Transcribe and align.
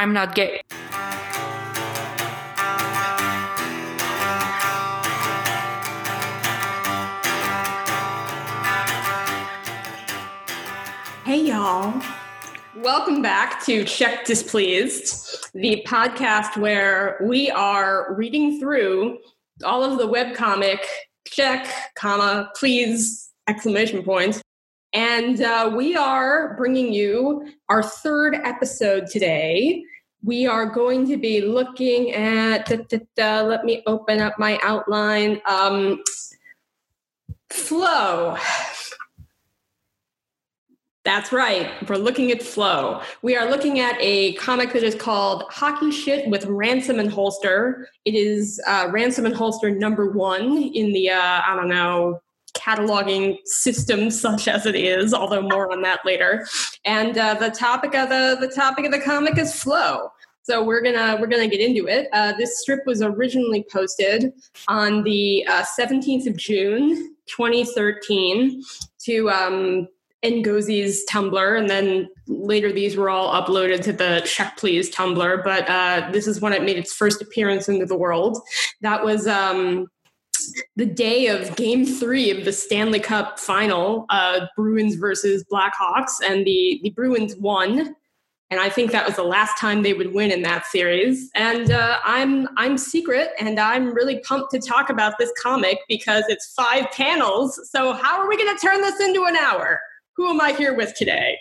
I'm 0.00 0.14
not 0.14 0.34
gay. 0.34 0.62
Hey, 11.26 11.42
y'all. 11.42 12.00
Welcome 12.76 13.20
back 13.20 13.62
to 13.66 13.84
Check 13.84 14.24
Displeased, 14.24 15.50
the 15.52 15.84
podcast 15.86 16.56
where 16.56 17.20
we 17.22 17.50
are 17.50 18.14
reading 18.14 18.58
through 18.58 19.18
all 19.62 19.84
of 19.84 19.98
the 19.98 20.08
webcomic 20.08 20.78
check, 21.26 21.68
comma, 21.94 22.50
please, 22.56 23.30
exclamation 23.48 24.02
point. 24.02 24.40
And 24.94 25.42
uh, 25.42 25.70
we 25.76 25.94
are 25.94 26.56
bringing 26.56 26.90
you 26.90 27.52
our 27.68 27.82
third 27.82 28.34
episode 28.34 29.06
today. 29.06 29.84
We 30.22 30.46
are 30.46 30.66
going 30.66 31.06
to 31.08 31.16
be 31.16 31.40
looking 31.40 32.12
at, 32.12 32.66
da, 32.66 32.76
da, 32.88 32.98
da, 33.16 33.40
let 33.42 33.64
me 33.64 33.82
open 33.86 34.20
up 34.20 34.38
my 34.38 34.58
outline. 34.62 35.40
Um, 35.48 36.02
flow. 37.48 38.36
That's 41.02 41.32
right. 41.32 41.70
We're 41.88 41.96
looking 41.96 42.30
at 42.30 42.42
Flow. 42.42 43.00
We 43.22 43.34
are 43.34 43.48
looking 43.48 43.80
at 43.80 43.96
a 44.00 44.34
comic 44.34 44.74
that 44.74 44.82
is 44.82 44.94
called 44.94 45.44
Hockey 45.48 45.90
Shit 45.90 46.28
with 46.28 46.44
Ransom 46.44 46.98
and 46.98 47.10
Holster. 47.10 47.88
It 48.04 48.14
is 48.14 48.60
uh, 48.66 48.88
Ransom 48.90 49.24
and 49.24 49.34
Holster 49.34 49.70
number 49.70 50.10
one 50.10 50.58
in 50.58 50.92
the, 50.92 51.08
uh, 51.08 51.40
I 51.46 51.56
don't 51.56 51.68
know, 51.68 52.20
cataloging 52.52 53.38
system 53.44 54.10
such 54.10 54.48
as 54.48 54.66
it 54.66 54.74
is 54.74 55.14
although 55.14 55.40
more 55.40 55.72
on 55.72 55.82
that 55.82 56.00
later 56.04 56.46
and 56.84 57.16
uh, 57.16 57.32
the 57.34 57.48
topic 57.48 57.94
of 57.94 58.08
the 58.08 58.36
the 58.40 58.48
topic 58.48 58.84
of 58.84 58.90
the 58.90 58.98
comic 58.98 59.38
is 59.38 59.54
flow 59.54 60.10
so 60.42 60.62
we're 60.62 60.82
gonna 60.82 61.16
we're 61.20 61.26
gonna 61.26 61.48
get 61.48 61.60
into 61.60 61.86
it 61.86 62.08
uh, 62.12 62.32
this 62.36 62.60
strip 62.60 62.80
was 62.86 63.02
originally 63.02 63.64
posted 63.70 64.32
on 64.68 65.02
the 65.02 65.46
uh, 65.46 65.64
17th 65.78 66.26
of 66.26 66.36
june 66.36 67.14
2013 67.26 68.62
to 68.98 69.30
um, 69.30 69.88
Ngozi's 70.22 71.04
Tumblr, 71.08 71.58
and 71.58 71.70
then 71.70 72.08
later 72.26 72.72
these 72.72 72.96
were 72.96 73.08
all 73.08 73.32
uploaded 73.32 73.82
to 73.84 73.92
the 73.92 74.22
Check 74.26 74.56
Please 74.58 74.94
Tumblr. 74.94 75.44
But 75.44 75.68
uh, 75.68 76.10
this 76.12 76.26
is 76.26 76.40
when 76.40 76.52
it 76.52 76.62
made 76.62 76.76
its 76.76 76.92
first 76.92 77.22
appearance 77.22 77.68
into 77.68 77.86
the 77.86 77.96
world. 77.96 78.38
That 78.82 79.02
was 79.02 79.26
um, 79.26 79.86
the 80.76 80.86
day 80.86 81.28
of 81.28 81.56
Game 81.56 81.86
Three 81.86 82.30
of 82.30 82.44
the 82.44 82.52
Stanley 82.52 83.00
Cup 83.00 83.38
Final, 83.38 84.04
uh, 84.10 84.46
Bruins 84.56 84.96
versus 84.96 85.44
Blackhawks, 85.50 86.20
and 86.22 86.46
the 86.46 86.80
the 86.82 86.90
Bruins 86.90 87.36
won. 87.36 87.94
And 88.50 88.58
I 88.58 88.68
think 88.68 88.90
that 88.90 89.06
was 89.06 89.14
the 89.14 89.22
last 89.22 89.58
time 89.58 89.82
they 89.82 89.92
would 89.92 90.12
win 90.12 90.32
in 90.32 90.42
that 90.42 90.66
series. 90.66 91.30
And 91.34 91.70
uh, 91.70 91.98
I'm 92.04 92.48
I'm 92.56 92.78
secret, 92.78 93.30
and 93.38 93.60
I'm 93.60 93.94
really 93.94 94.20
pumped 94.20 94.50
to 94.52 94.58
talk 94.58 94.90
about 94.90 95.14
this 95.18 95.32
comic 95.40 95.78
because 95.88 96.24
it's 96.28 96.52
five 96.54 96.90
panels. 96.90 97.60
So 97.70 97.92
how 97.92 98.20
are 98.20 98.28
we 98.28 98.36
going 98.36 98.54
to 98.56 98.60
turn 98.60 98.80
this 98.80 98.98
into 99.00 99.24
an 99.24 99.36
hour? 99.36 99.80
Who 100.16 100.28
am 100.30 100.40
I 100.40 100.52
here 100.52 100.74
with 100.76 100.94
today? 100.96 101.38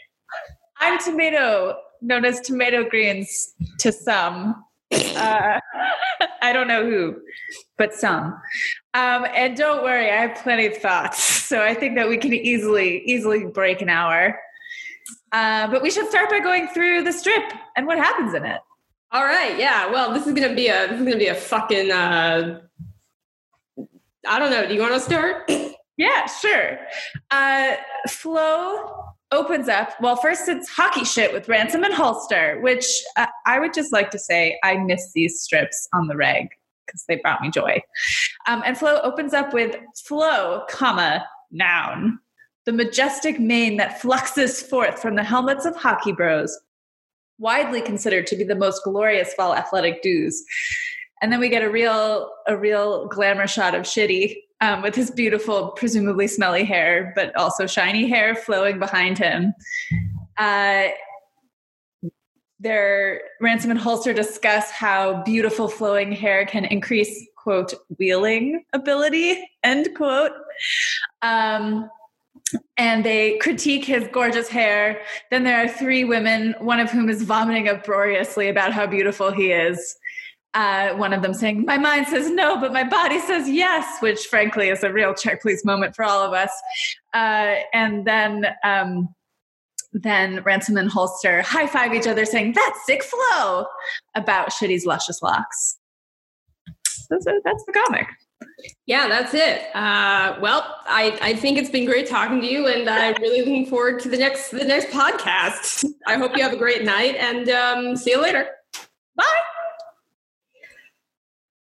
I'm 0.80 1.00
Tomato, 1.00 1.78
known 2.02 2.26
as 2.26 2.40
Tomato 2.42 2.88
Greens 2.88 3.54
to 3.80 3.92
some. 3.92 4.64
Uh, 4.92 5.60
I 6.42 6.54
don't 6.54 6.68
know 6.68 6.86
who, 6.86 7.18
but 7.78 7.94
some. 7.94 8.40
Um, 8.94 9.26
and 9.36 9.58
don't 9.58 9.84
worry, 9.84 10.10
I 10.10 10.16
have 10.16 10.38
plenty 10.38 10.68
of 10.68 10.78
thoughts. 10.78 11.38
So 11.50 11.64
I 11.64 11.74
think 11.74 11.96
that 11.96 12.08
we 12.08 12.18
can 12.18 12.32
easily, 12.32 13.02
easily 13.06 13.44
break 13.44 13.82
an 13.82 13.90
hour. 13.90 14.40
Uh, 15.32 15.68
but 15.68 15.82
we 15.82 15.92
should 15.92 16.08
start 16.10 16.30
by 16.30 16.40
going 16.40 16.68
through 16.70 17.04
the 17.04 17.14
strip 17.14 17.54
and 17.76 17.86
what 17.86 17.98
happens 17.98 18.34
in 18.34 18.46
it. 18.46 18.62
All 19.12 19.24
right, 19.24 19.58
yeah. 19.58 19.88
Well, 19.88 20.14
this 20.14 20.28
is 20.28 20.34
gonna 20.34 20.56
be 20.56 20.68
a 20.68 20.88
this 20.88 21.00
is 21.00 21.06
gonna 21.06 21.18
be 21.18 21.28
a 21.28 21.36
fucking. 21.36 21.92
Uh, 21.92 22.62
I 24.28 24.40
don't 24.40 24.52
know. 24.52 24.68
Do 24.68 24.74
you 24.74 24.82
want 24.82 24.94
to 24.94 25.00
start? 25.00 25.50
Yeah, 25.98 26.28
sure. 26.28 26.80
Uh, 27.30 27.76
Flow 28.08 29.04
opens 29.34 29.68
up. 29.68 30.00
Well, 30.00 30.16
first 30.16 30.48
it's 30.48 30.70
hockey 30.70 31.04
shit 31.04 31.34
with 31.34 31.50
Ransom 31.50 31.84
and 31.84 31.94
Holster, 31.94 32.58
which 32.62 32.86
uh, 33.18 33.28
I 33.46 33.60
would 33.60 33.74
just 33.74 33.92
like 33.92 34.10
to 34.12 34.18
say 34.18 34.58
I 34.64 34.78
miss 34.78 35.12
these 35.14 35.42
strips 35.42 35.90
on 35.94 36.08
the 36.08 36.16
reg 36.16 36.48
because 36.86 37.04
they 37.10 37.18
brought 37.18 37.42
me 37.42 37.52
joy. 37.52 37.82
Um, 38.48 38.64
and 38.66 38.78
Flow 38.78 39.02
opens 39.02 39.34
up 39.34 39.54
with 39.54 39.76
Flow, 40.06 40.64
comma 40.70 41.26
noun, 41.52 42.20
the 42.70 42.74
majestic 42.74 43.40
mane 43.40 43.78
that 43.78 44.00
fluxes 44.00 44.62
forth 44.62 45.02
from 45.02 45.16
the 45.16 45.24
helmets 45.24 45.66
of 45.66 45.76
hockey 45.76 46.12
bros, 46.12 46.56
widely 47.40 47.82
considered 47.82 48.28
to 48.28 48.36
be 48.36 48.44
the 48.44 48.54
most 48.54 48.84
glorious 48.84 49.34
of 49.34 49.44
all 49.44 49.56
athletic 49.56 50.04
dues. 50.04 50.44
And 51.20 51.34
then 51.34 51.40
we 51.40 51.50
get 51.50 51.64
a 51.64 51.72
real, 51.72 52.30
a 52.46 52.56
real 52.56 53.08
glamour 53.08 53.48
shot 53.48 53.74
of 53.74 53.86
Shitty 53.86 54.36
um, 54.62 54.84
with 54.84 54.94
his 54.94 55.10
beautiful, 55.10 55.70
presumably 55.70 56.28
smelly 56.28 56.64
hair, 56.64 57.12
but 57.16 57.36
also 57.36 57.66
shiny 57.66 58.08
hair 58.08 58.36
flowing 58.36 58.78
behind 58.78 59.18
him. 59.18 59.52
Uh, 60.38 60.90
their 62.60 63.22
ransom 63.42 63.72
and 63.72 63.80
holster 63.80 64.14
discuss 64.14 64.70
how 64.70 65.24
beautiful 65.24 65.70
flowing 65.70 66.12
hair 66.12 66.46
can 66.46 66.66
increase 66.66 67.26
quote 67.36 67.74
wheeling 67.98 68.64
ability 68.74 69.50
end 69.64 69.88
quote 69.96 70.34
um, 71.22 71.90
and 72.78 73.04
they 73.04 73.38
critique 73.38 73.86
his 73.86 74.08
gorgeous 74.12 74.48
hair 74.48 75.02
then 75.32 75.44
there 75.44 75.64
are 75.64 75.68
three 75.68 76.04
women 76.04 76.56
one 76.60 76.80
of 76.80 76.90
whom 76.90 77.10
is 77.10 77.24
vomiting 77.24 77.68
uproariously 77.68 78.50
about 78.50 78.72
how 78.74 78.86
beautiful 78.86 79.32
he 79.32 79.52
is 79.52 79.98
uh, 80.54 80.94
one 80.96 81.14
of 81.14 81.22
them 81.22 81.34
saying, 81.34 81.66
My 81.66 81.78
mind 81.78 82.08
says 82.08 82.30
no, 82.32 82.60
but 82.60 82.74
my 82.74 82.84
body 82.84 83.20
says 83.20 83.48
yes, 83.48 84.02
which 84.02 84.26
frankly 84.26 84.70
is 84.70 84.84
a 84.84 84.92
real 84.92 85.14
check 85.14 85.42
please 85.42 85.64
moment 85.64 85.96
for 85.96 86.04
all 86.04 86.22
of 86.24 86.34
us. 86.34 86.52
Uh, 87.14 87.56
and 87.74 88.06
then, 88.06 88.48
um, 88.64 89.14
then 89.94 90.42
Ransom 90.44 90.78
and 90.78 90.90
Holster 90.90 91.42
high 91.42 91.68
five 91.68 91.94
each 91.94 92.08
other, 92.08 92.26
saying, 92.26 92.54
That's 92.54 92.86
sick 92.86 93.04
flow 93.04 93.66
about 94.16 94.50
Shitty's 94.50 94.86
luscious 94.86 95.22
locks. 95.22 95.78
That's, 97.10 97.26
the 97.26 97.74
comic. 97.86 98.08
Yeah, 98.86 99.08
that's 99.08 99.34
it. 99.34 99.74
Uh, 99.76 100.38
well, 100.42 100.78
I, 100.86 101.18
I 101.22 101.36
think 101.36 101.58
it's 101.58 101.70
been 101.70 101.86
great 101.86 102.08
talking 102.08 102.42
to 102.42 102.48
you, 102.48 102.68
and 102.68 102.90
I'm 102.90 103.16
really 103.22 103.40
looking 103.40 103.66
forward 103.66 104.00
to 104.02 104.10
the 104.10 104.18
next 104.18 104.50
the 104.50 104.66
next 104.66 104.88
podcast. 104.88 105.86
I 106.08 106.18
hope 106.18 106.36
you 106.36 106.44
have 106.44 106.54
a 106.54 106.58
great 106.58 106.84
night, 106.84 107.16
and 107.16 107.50
um, 107.50 107.96
see 107.96 108.12
you 108.12 108.22
later. 108.22 108.48
Bye 109.16 109.26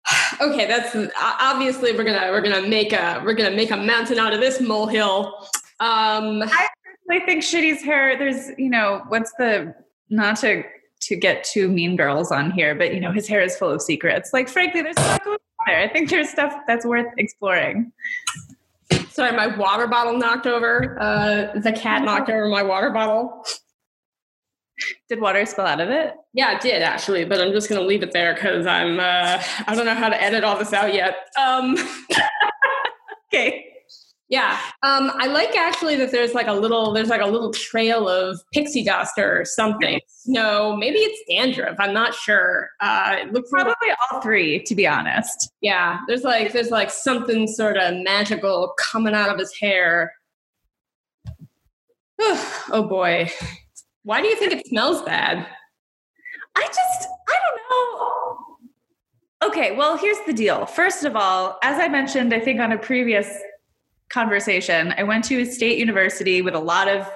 okay 0.42 0.66
that's 0.66 0.96
obviously 1.22 1.92
we're 1.94 2.04
gonna 2.04 2.32
we're 2.32 2.42
gonna 2.42 2.68
make 2.68 2.94
a 2.94 3.22
we're 3.26 3.34
gonna 3.34 3.56
make 3.56 3.72
a 3.72 3.78
mountain 3.78 4.20
out 4.20 4.34
of 4.34 4.40
this 4.40 4.60
molehill 4.60 5.34
um 5.80 6.42
i 6.44 6.68
personally 6.84 7.26
think 7.26 7.44
shitty's 7.44 7.84
hair 7.84 8.18
there's 8.18 8.50
you 8.58 8.70
know 8.70 9.04
what's 9.10 9.32
the 9.38 9.74
not 10.10 10.38
to 10.38 10.64
to 11.00 11.16
get 11.16 11.44
two 11.44 11.70
mean 11.70 11.96
girls 11.96 12.32
on 12.32 12.52
here 12.52 12.76
but 12.76 12.94
you 12.94 13.00
know 13.00 13.12
his 13.12 13.28
hair 13.28 13.42
is 13.42 13.56
full 13.58 13.70
of 13.70 13.82
secrets 13.82 14.32
like 14.34 14.50
frankly 14.50 14.82
there's 14.82 15.00
stuff 15.00 15.24
going 15.24 15.38
there 15.70 15.80
i 15.80 15.88
think 15.88 16.10
there's 16.10 16.30
stuff 16.30 16.54
that's 16.68 16.86
worth 16.86 17.08
exploring 17.18 17.92
sorry 19.10 19.36
my 19.36 19.48
water 19.58 19.88
bottle 19.88 20.18
knocked 20.18 20.48
over 20.48 20.98
uh 21.00 21.60
the 21.60 21.72
cat 21.72 22.04
knocked 22.04 22.30
over 22.30 22.48
my 22.48 22.64
water 22.64 22.90
bottle 22.90 23.44
did 25.10 25.20
water 25.20 25.46
spill 25.46 25.66
out 25.66 25.82
of 25.82 25.90
it? 25.90 26.14
Yeah, 26.34 26.56
it 26.56 26.62
did 26.62 26.82
actually, 26.82 27.26
but 27.26 27.42
I'm 27.42 27.52
just 27.52 27.68
going 27.68 27.82
to 27.82 27.86
leave 27.86 28.02
it 28.02 28.14
there 28.14 28.34
because 28.34 28.66
I'm 28.66 29.00
uh, 29.00 29.42
I 29.68 29.76
don't 29.76 29.86
know 29.86 29.94
how 29.94 30.08
to 30.10 30.22
edit 30.22 30.46
all 30.46 30.58
this 30.58 30.72
out 30.72 30.94
yet. 30.94 31.28
Um, 31.38 31.76
okay. 33.34 33.69
Yeah, 34.30 34.60
um, 34.84 35.12
I 35.16 35.26
like 35.26 35.58
actually 35.58 35.96
that 35.96 36.12
there's 36.12 36.36
like 36.36 36.46
a 36.46 36.54
little 36.54 36.94
there's 36.94 37.10
like 37.10 37.22
a 37.22 37.26
little 37.26 37.52
trail 37.52 38.08
of 38.08 38.40
pixie 38.54 38.84
dust 38.84 39.18
or 39.18 39.44
something. 39.44 40.00
No, 40.28 40.76
maybe 40.78 41.00
it's 41.00 41.24
dandruff. 41.28 41.76
I'm 41.80 41.94
not 41.94 42.14
sure. 42.14 42.70
Uh, 42.80 43.16
it 43.22 43.34
looks 43.34 43.50
probably 43.50 43.74
like, 43.82 43.98
all 44.12 44.22
three, 44.22 44.62
to 44.66 44.76
be 44.76 44.86
honest. 44.86 45.52
Yeah, 45.62 46.00
there's 46.08 46.24
like 46.24 46.54
there's 46.54 46.70
like 46.70 46.92
something 46.92 47.48
sort 47.48 47.78
of 47.78 47.96
magical 48.04 48.76
coming 48.78 49.16
out 49.16 49.32
of 49.32 49.40
his 49.40 49.52
hair. 49.60 50.14
oh 52.20 52.86
boy. 52.88 53.32
Why 54.04 54.22
do 54.22 54.28
you 54.28 54.36
think 54.36 54.54
it 54.54 54.68
smells 54.68 55.02
bad? 55.02 55.46
I 56.56 56.66
just, 56.68 57.10
I 57.28 57.36
don't 57.46 57.62
know. 57.70 59.48
Okay, 59.50 59.76
well, 59.76 59.98
here's 59.98 60.18
the 60.26 60.34
deal. 60.34 60.66
First 60.66 61.06
of 61.06 61.16
all, 61.16 61.58
as 61.64 61.80
I 61.80 61.88
mentioned, 61.88 62.34
I 62.34 62.40
think 62.40 62.60
on 62.60 62.72
a 62.72 62.78
previous 62.78 63.28
conversation, 64.10 64.94
I 64.98 65.04
went 65.04 65.24
to 65.26 65.42
a 65.42 65.46
state 65.46 65.78
university 65.78 66.42
with 66.42 66.56
a 66.56 66.60
lot 66.60 66.88
of 66.88 67.10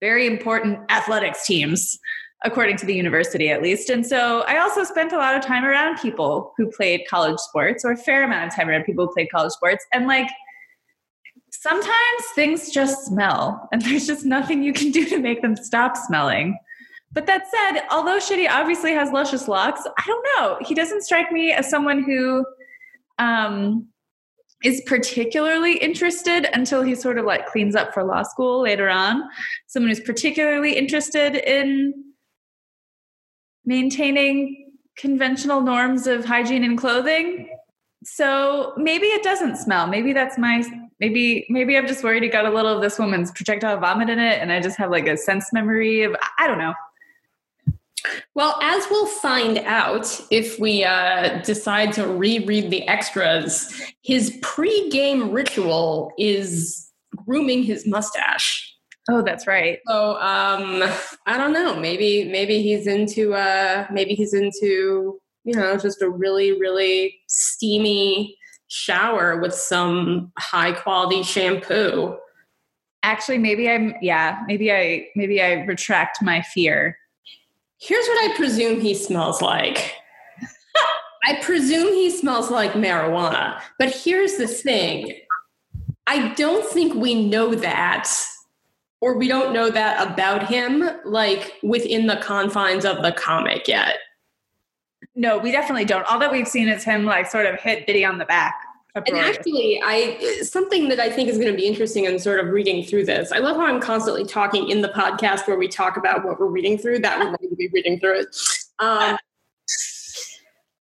very 0.00 0.26
important 0.26 0.80
athletics 0.90 1.46
teams, 1.46 1.98
according 2.44 2.76
to 2.78 2.86
the 2.86 2.94
university 2.94 3.48
at 3.50 3.62
least. 3.62 3.88
And 3.90 4.06
so 4.06 4.42
I 4.42 4.58
also 4.58 4.84
spent 4.84 5.12
a 5.12 5.16
lot 5.16 5.34
of 5.36 5.42
time 5.42 5.64
around 5.64 5.98
people 5.98 6.52
who 6.56 6.70
played 6.70 7.02
college 7.08 7.38
sports, 7.38 7.84
or 7.84 7.92
a 7.92 7.96
fair 7.96 8.24
amount 8.24 8.48
of 8.48 8.54
time 8.54 8.68
around 8.68 8.84
people 8.84 9.06
who 9.06 9.12
played 9.14 9.30
college 9.30 9.52
sports. 9.52 9.84
And 9.92 10.06
like, 10.06 10.28
sometimes 11.50 12.24
things 12.34 12.70
just 12.70 13.06
smell 13.06 13.68
and 13.72 13.80
there's 13.86 14.06
just 14.06 14.24
nothing 14.24 14.62
you 14.62 14.72
can 14.72 14.90
do 14.90 15.04
to 15.06 15.18
make 15.18 15.40
them 15.40 15.56
stop 15.56 15.96
smelling 15.96 16.58
but 17.14 17.26
that 17.26 17.44
said, 17.48 17.86
although 17.92 18.18
Shitty 18.18 18.50
obviously 18.50 18.92
has 18.92 19.12
luscious 19.12 19.46
locks, 19.46 19.82
I 19.86 20.02
don't 20.04 20.26
know. 20.36 20.58
He 20.66 20.74
doesn't 20.74 21.02
strike 21.02 21.30
me 21.30 21.52
as 21.52 21.70
someone 21.70 22.02
who 22.02 22.44
um, 23.18 23.86
is 24.64 24.82
particularly 24.86 25.76
interested 25.76 26.48
until 26.54 26.82
he 26.82 26.94
sort 26.94 27.18
of 27.18 27.26
like 27.26 27.46
cleans 27.46 27.76
up 27.76 27.92
for 27.92 28.02
law 28.02 28.22
school 28.22 28.62
later 28.62 28.88
on. 28.88 29.22
Someone 29.66 29.90
who's 29.90 30.00
particularly 30.00 30.76
interested 30.76 31.36
in 31.36 31.92
maintaining 33.66 34.72
conventional 34.96 35.60
norms 35.60 36.06
of 36.06 36.24
hygiene 36.24 36.64
and 36.64 36.78
clothing. 36.78 37.50
So 38.04 38.72
maybe 38.76 39.06
it 39.06 39.22
doesn't 39.22 39.56
smell. 39.56 39.86
Maybe 39.86 40.12
that's 40.12 40.38
my 40.38 40.64
maybe 41.00 41.46
maybe 41.50 41.76
I'm 41.76 41.86
just 41.86 42.02
worried 42.02 42.22
he 42.22 42.28
got 42.28 42.46
a 42.46 42.50
little 42.50 42.74
of 42.74 42.82
this 42.82 42.98
woman's 42.98 43.32
projectile 43.32 43.78
vomit 43.78 44.08
in 44.08 44.18
it 44.18 44.40
and 44.40 44.50
I 44.52 44.60
just 44.60 44.78
have 44.78 44.90
like 44.90 45.06
a 45.06 45.16
sense 45.16 45.52
memory 45.52 46.02
of 46.02 46.16
I 46.38 46.46
don't 46.46 46.58
know. 46.58 46.74
Well, 48.34 48.58
as 48.62 48.86
we'll 48.90 49.06
find 49.06 49.58
out 49.58 50.20
if 50.30 50.58
we 50.58 50.84
uh, 50.84 51.40
decide 51.42 51.92
to 51.94 52.06
reread 52.06 52.70
the 52.70 52.86
extras, 52.88 53.80
his 54.02 54.38
pre-game 54.42 55.30
ritual 55.30 56.12
is 56.18 56.90
grooming 57.16 57.62
his 57.62 57.86
mustache. 57.86 58.70
Oh, 59.10 59.22
that's 59.22 59.46
right. 59.46 59.78
So 59.86 60.16
um, 60.16 60.82
I 61.26 61.36
don't 61.36 61.52
know. 61.52 61.76
Maybe 61.76 62.24
maybe 62.24 62.62
he's 62.62 62.86
into 62.86 63.34
uh, 63.34 63.86
maybe 63.92 64.14
he's 64.14 64.32
into 64.32 65.20
you 65.44 65.54
know 65.54 65.76
just 65.76 66.00
a 66.00 66.08
really 66.08 66.58
really 66.58 67.20
steamy 67.28 68.36
shower 68.68 69.38
with 69.40 69.54
some 69.54 70.32
high 70.38 70.72
quality 70.72 71.22
shampoo. 71.22 72.16
Actually, 73.02 73.38
maybe 73.38 73.68
I'm 73.68 73.94
yeah. 74.00 74.40
Maybe 74.46 74.72
I 74.72 75.08
maybe 75.14 75.42
I 75.42 75.64
retract 75.64 76.22
my 76.22 76.40
fear 76.40 76.96
Here's 77.86 78.06
what 78.06 78.30
I 78.30 78.34
presume 78.34 78.80
he 78.80 78.94
smells 78.94 79.42
like. 79.42 79.92
I 81.24 81.38
presume 81.42 81.92
he 81.92 82.08
smells 82.08 82.50
like 82.50 82.72
marijuana. 82.72 83.60
But 83.78 83.94
here's 83.94 84.36
the 84.36 84.46
thing 84.46 85.14
I 86.06 86.32
don't 86.32 86.66
think 86.66 86.94
we 86.94 87.26
know 87.26 87.54
that, 87.54 88.10
or 89.02 89.18
we 89.18 89.28
don't 89.28 89.52
know 89.52 89.68
that 89.68 90.10
about 90.10 90.48
him, 90.48 90.88
like 91.04 91.52
within 91.62 92.06
the 92.06 92.16
confines 92.16 92.86
of 92.86 93.02
the 93.02 93.12
comic 93.12 93.68
yet. 93.68 93.96
No, 95.14 95.36
we 95.36 95.52
definitely 95.52 95.84
don't. 95.84 96.10
All 96.10 96.18
that 96.20 96.32
we've 96.32 96.48
seen 96.48 96.68
is 96.68 96.84
him 96.84 97.04
like 97.04 97.30
sort 97.30 97.44
of 97.44 97.60
hit 97.60 97.86
Bitty 97.86 98.02
on 98.02 98.16
the 98.16 98.24
back. 98.24 98.54
And 98.96 99.16
actually, 99.16 99.82
I 99.84 100.40
something 100.42 100.88
that 100.88 101.00
I 101.00 101.10
think 101.10 101.28
is 101.28 101.36
going 101.36 101.50
to 101.50 101.56
be 101.56 101.66
interesting 101.66 102.04
in 102.04 102.16
sort 102.20 102.38
of 102.38 102.52
reading 102.52 102.84
through 102.84 103.06
this. 103.06 103.32
I 103.32 103.38
love 103.38 103.56
how 103.56 103.66
I'm 103.66 103.80
constantly 103.80 104.24
talking 104.24 104.70
in 104.70 104.82
the 104.82 104.88
podcast 104.88 105.48
where 105.48 105.58
we 105.58 105.66
talk 105.66 105.96
about 105.96 106.24
what 106.24 106.38
we're 106.38 106.46
reading 106.46 106.78
through. 106.78 107.00
That 107.00 107.18
to 107.54 107.56
be 107.56 107.68
reading 107.72 107.98
through 108.00 108.20
it. 108.20 108.36
Um, 108.78 109.16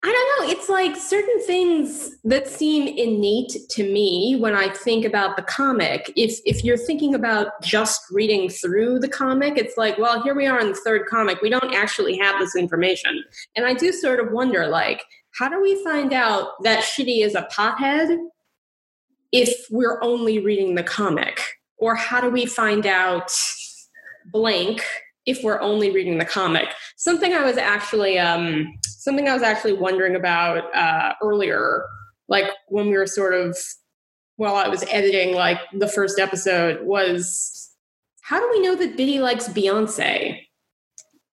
I 0.06 0.12
don't 0.12 0.48
know. 0.48 0.52
It's 0.52 0.68
like 0.68 0.98
certain 0.98 1.46
things 1.46 2.18
that 2.26 2.50
seem 2.50 2.88
innate 2.88 3.56
to 3.70 3.84
me 3.84 4.36
when 4.38 4.54
I 4.54 4.68
think 4.68 5.06
about 5.06 5.38
the 5.38 5.44
comic. 5.44 6.12
If 6.18 6.40
if 6.46 6.62
you're 6.62 6.78
thinking 6.78 7.16
about 7.16 7.62
just 7.62 8.02
reading 8.12 8.50
through 8.50 9.00
the 9.00 9.08
comic, 9.08 9.58
it's 9.58 9.78
like, 9.78 9.98
well, 9.98 10.22
here 10.22 10.36
we 10.36 10.46
are 10.46 10.60
in 10.60 10.70
the 10.70 10.76
third 10.86 11.06
comic. 11.06 11.42
We 11.42 11.50
don't 11.50 11.74
actually 11.74 12.18
have 12.18 12.38
this 12.38 12.54
information, 12.54 13.24
and 13.56 13.66
I 13.66 13.74
do 13.74 13.94
sort 13.94 14.20
of 14.20 14.34
wonder, 14.34 14.68
like, 14.68 15.04
how 15.40 15.48
do 15.48 15.62
we 15.62 15.82
find 15.86 16.12
out 16.12 16.62
that 16.64 16.84
Shitty 16.84 17.24
is 17.24 17.34
a 17.34 17.48
pothead 17.50 18.18
if 19.32 19.66
we're 19.72 20.04
only 20.04 20.40
reading 20.40 20.76
the 20.76 20.84
comic? 20.84 21.40
Or 21.78 21.96
how 21.96 22.22
do 22.22 22.30
we 22.30 22.46
find 22.46 22.86
out 22.86 23.32
blank 24.32 24.86
if 25.26 25.44
we're 25.44 25.62
only 25.62 25.92
reading 25.92 26.18
the 26.18 26.26
comic? 26.26 26.68
Something 26.98 27.34
I 27.34 27.44
was 27.44 27.58
actually 27.58 28.20
um, 28.20 28.74
something 28.86 29.28
I 29.28 29.34
was 29.34 29.44
actually 29.44 29.74
wondering 29.74 30.16
about 30.16 30.74
uh, 30.76 31.14
earlier, 31.22 31.86
like 32.28 32.46
when 32.68 32.88
we 32.88 32.98
were 32.98 33.08
sort 33.08 33.34
of 33.34 33.58
while 34.38 34.56
I 34.56 34.68
was 34.68 34.84
editing 34.90 35.36
like 35.36 35.60
the 35.74 35.88
first 35.88 36.20
episode 36.20 36.86
was 36.86 37.72
how 38.22 38.40
do 38.40 38.50
we 38.52 38.62
know 38.62 38.76
that 38.76 38.98
Bitty 38.98 39.20
likes 39.20 39.48
Beyonce? 39.48 40.40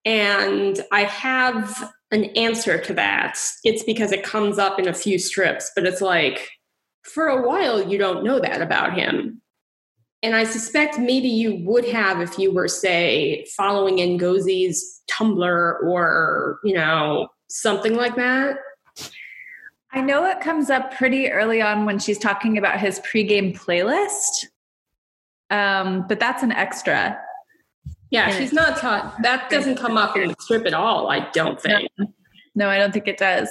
And 0.05 0.81
I 0.93 1.05
have 1.05 1.93
an 2.11 2.25
answer 2.37 2.79
to 2.79 2.95
that. 2.95 3.39
It's 3.65 3.85
because 3.85 4.13
it 4.13 4.25
comes 4.25 4.59
up 4.59 4.79
in 4.79 4.89
a 4.89 4.95
few 4.95 5.19
strips, 5.19 5.71
but 5.75 5.87
it's 5.87 6.01
like 6.01 6.51
for 7.05 7.29
a 7.29 7.47
while 7.47 7.83
you 7.89 7.97
don't 7.99 8.25
know 8.25 8.41
that 8.41 8.61
about 8.61 8.95
him. 8.95 9.41
And 10.23 10.37
I 10.37 10.45
suspect 10.45 10.99
maybe 10.99 11.29
you 11.29 11.57
would 11.65 11.89
have 11.89 12.21
if 12.21 12.39
you 12.39 12.53
were, 12.53 12.69
say, 12.69 13.47
following 13.57 13.97
Ngozi's 13.97 15.03
Tumblr 15.11 15.83
or, 15.83 16.59
you 16.63 16.75
know, 16.75 17.29
something 17.49 17.95
like 17.95 18.17
that. 18.17 18.59
I 19.93 20.03
know 20.03 20.25
it 20.27 20.41
comes 20.41 20.71
up 20.71 20.95
pretty 20.95 21.31
early 21.31 21.63
on 21.63 21.85
when 21.85 21.99
she's 21.99 22.19
talking 22.19 22.59
about 22.59 22.79
his 22.79 23.01
pregame 23.01 23.59
playlist. 23.59 24.47
Um, 25.49 26.07
but 26.07 26.21
that's 26.21 26.43
an 26.43 26.53
extra. 26.53 27.19
Yeah, 28.11 28.37
she's 28.37 28.53
not 28.53 28.77
taught. 28.77 29.21
That 29.23 29.51
doesn't 29.51 29.77
come 29.77 29.97
up 29.97 30.17
in 30.17 30.29
the 30.29 30.37
strip 30.41 30.67
at 30.67 30.75
all. 30.75 31.09
I 31.09 31.29
don't 31.31 31.61
think. 31.61 31.91
No, 31.99 32.07
no 32.55 32.69
I 32.69 32.79
don't 32.79 32.93
think 32.93 33.09
it 33.09 33.19
does. 33.19 33.49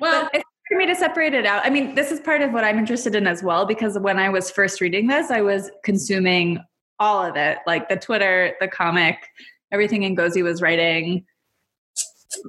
Well, 0.00 0.24
but 0.24 0.40
it's 0.40 0.44
for 0.72 0.78
me 0.78 0.86
to 0.86 0.94
separate 0.94 1.34
it 1.34 1.44
out. 1.44 1.64
I 1.64 1.70
mean, 1.70 1.94
this 1.94 2.10
is 2.10 2.18
part 2.20 2.40
of 2.40 2.52
what 2.52 2.64
I'm 2.64 2.78
interested 2.78 3.14
in 3.14 3.26
as 3.26 3.42
well 3.42 3.66
because 3.66 3.98
when 3.98 4.18
I 4.18 4.30
was 4.30 4.50
first 4.50 4.80
reading 4.80 5.06
this, 5.06 5.30
I 5.30 5.42
was 5.42 5.70
consuming 5.84 6.58
all 6.98 7.22
of 7.22 7.36
it, 7.36 7.58
like 7.66 7.88
the 7.88 7.96
Twitter, 7.96 8.54
the 8.58 8.68
comic, 8.68 9.18
everything 9.70 10.02
Ngozi 10.16 10.42
was 10.42 10.62
writing, 10.62 11.26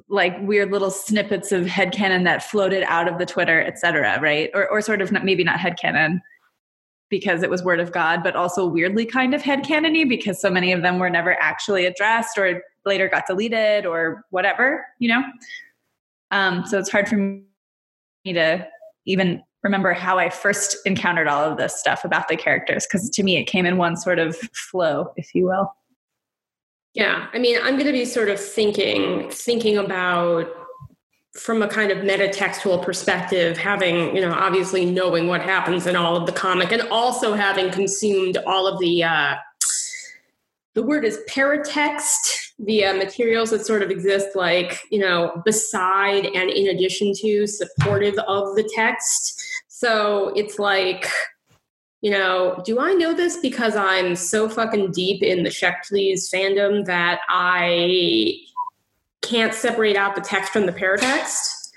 like 0.08 0.40
weird 0.40 0.70
little 0.70 0.90
snippets 0.90 1.52
of 1.52 1.66
headcanon 1.66 2.24
that 2.24 2.42
floated 2.42 2.82
out 2.84 3.08
of 3.08 3.18
the 3.18 3.26
Twitter, 3.26 3.60
et 3.60 3.78
cetera, 3.78 4.18
right? 4.20 4.50
Or, 4.54 4.68
or 4.68 4.80
sort 4.80 5.02
of 5.02 5.12
not, 5.12 5.24
maybe 5.24 5.44
not 5.44 5.58
headcanon 5.58 6.20
because 7.10 7.42
it 7.42 7.50
was 7.50 7.62
word 7.62 7.80
of 7.80 7.92
God, 7.92 8.22
but 8.22 8.34
also 8.34 8.66
weirdly 8.66 9.04
kind 9.04 9.34
of 9.34 9.42
headcanony 9.42 10.08
because 10.08 10.40
so 10.40 10.48
many 10.48 10.72
of 10.72 10.80
them 10.80 10.98
were 10.98 11.10
never 11.10 11.38
actually 11.40 11.84
addressed 11.84 12.38
or 12.38 12.62
later 12.86 13.06
got 13.08 13.26
deleted 13.26 13.84
or 13.84 14.24
whatever, 14.30 14.86
you 14.98 15.08
know? 15.08 15.22
Um, 16.30 16.64
so 16.64 16.78
it's 16.78 16.90
hard 16.90 17.06
for 17.06 17.16
me 17.16 17.42
to 18.32 18.66
even 19.06 19.42
remember 19.62 19.92
how 19.92 20.18
I 20.18 20.30
first 20.30 20.76
encountered 20.84 21.28
all 21.28 21.44
of 21.44 21.58
this 21.58 21.78
stuff 21.78 22.04
about 22.04 22.28
the 22.28 22.36
characters 22.36 22.86
because 22.86 23.10
to 23.10 23.22
me 23.22 23.36
it 23.36 23.44
came 23.44 23.66
in 23.66 23.76
one 23.76 23.96
sort 23.96 24.18
of 24.18 24.36
flow, 24.36 25.12
if 25.16 25.34
you 25.34 25.44
will. 25.44 25.74
Yeah, 26.94 27.26
I 27.32 27.38
mean, 27.38 27.58
I'm 27.60 27.74
going 27.74 27.86
to 27.86 27.92
be 27.92 28.04
sort 28.04 28.28
of 28.28 28.38
thinking 28.38 29.28
thinking 29.30 29.78
about 29.78 30.48
from 31.34 31.62
a 31.62 31.68
kind 31.68 31.90
of 31.90 31.98
metatextual 31.98 32.82
perspective, 32.82 33.58
having, 33.58 34.14
you 34.14 34.22
know, 34.22 34.32
obviously 34.32 34.84
knowing 34.84 35.26
what 35.26 35.40
happens 35.40 35.86
in 35.86 35.96
all 35.96 36.16
of 36.16 36.26
the 36.26 36.32
comic 36.32 36.70
and 36.70 36.82
also 36.92 37.34
having 37.34 37.70
consumed 37.72 38.38
all 38.46 38.68
of 38.68 38.78
the, 38.78 39.02
uh, 39.02 39.34
the 40.74 40.82
word 40.82 41.04
is 41.04 41.18
paratext, 41.28 42.43
the 42.58 42.84
uh, 42.84 42.94
materials 42.94 43.50
that 43.50 43.66
sort 43.66 43.82
of 43.82 43.90
exist 43.90 44.28
like, 44.34 44.80
you 44.90 44.98
know, 44.98 45.42
beside 45.44 46.26
and 46.26 46.50
in 46.50 46.68
addition 46.68 47.12
to, 47.16 47.46
supportive 47.46 48.16
of 48.28 48.54
the 48.54 48.68
text. 48.74 49.42
So 49.68 50.28
it's 50.36 50.58
like, 50.58 51.08
you 52.00 52.10
know, 52.10 52.62
do 52.64 52.78
I 52.78 52.92
know 52.92 53.12
this 53.12 53.38
because 53.38 53.74
I'm 53.74 54.14
so 54.14 54.48
fucking 54.48 54.92
deep 54.92 55.22
in 55.22 55.42
the 55.42 55.50
Check 55.50 55.84
Please 55.88 56.30
fandom 56.30 56.84
that 56.84 57.20
I 57.28 58.34
can't 59.22 59.54
separate 59.54 59.96
out 59.96 60.14
the 60.14 60.20
text 60.20 60.52
from 60.52 60.66
the 60.66 60.72
paratext? 60.72 61.72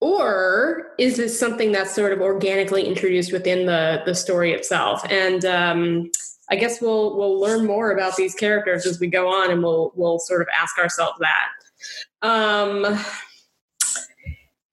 Or 0.00 0.92
is 0.98 1.18
this 1.18 1.38
something 1.38 1.72
that's 1.72 1.94
sort 1.94 2.12
of 2.12 2.20
organically 2.20 2.86
introduced 2.86 3.32
within 3.32 3.66
the, 3.66 4.02
the 4.06 4.14
story 4.14 4.52
itself? 4.52 5.04
And 5.10 5.44
um, 5.44 6.10
I 6.50 6.56
guess 6.56 6.80
we'll 6.80 7.16
we'll 7.16 7.38
learn 7.38 7.66
more 7.66 7.92
about 7.92 8.16
these 8.16 8.34
characters 8.34 8.86
as 8.86 8.98
we 8.98 9.06
go 9.06 9.28
on, 9.28 9.50
and 9.50 9.62
we'll 9.62 9.92
we'll 9.94 10.18
sort 10.18 10.42
of 10.42 10.48
ask 10.56 10.78
ourselves 10.78 11.18
that. 11.20 12.26
Um, 12.26 12.98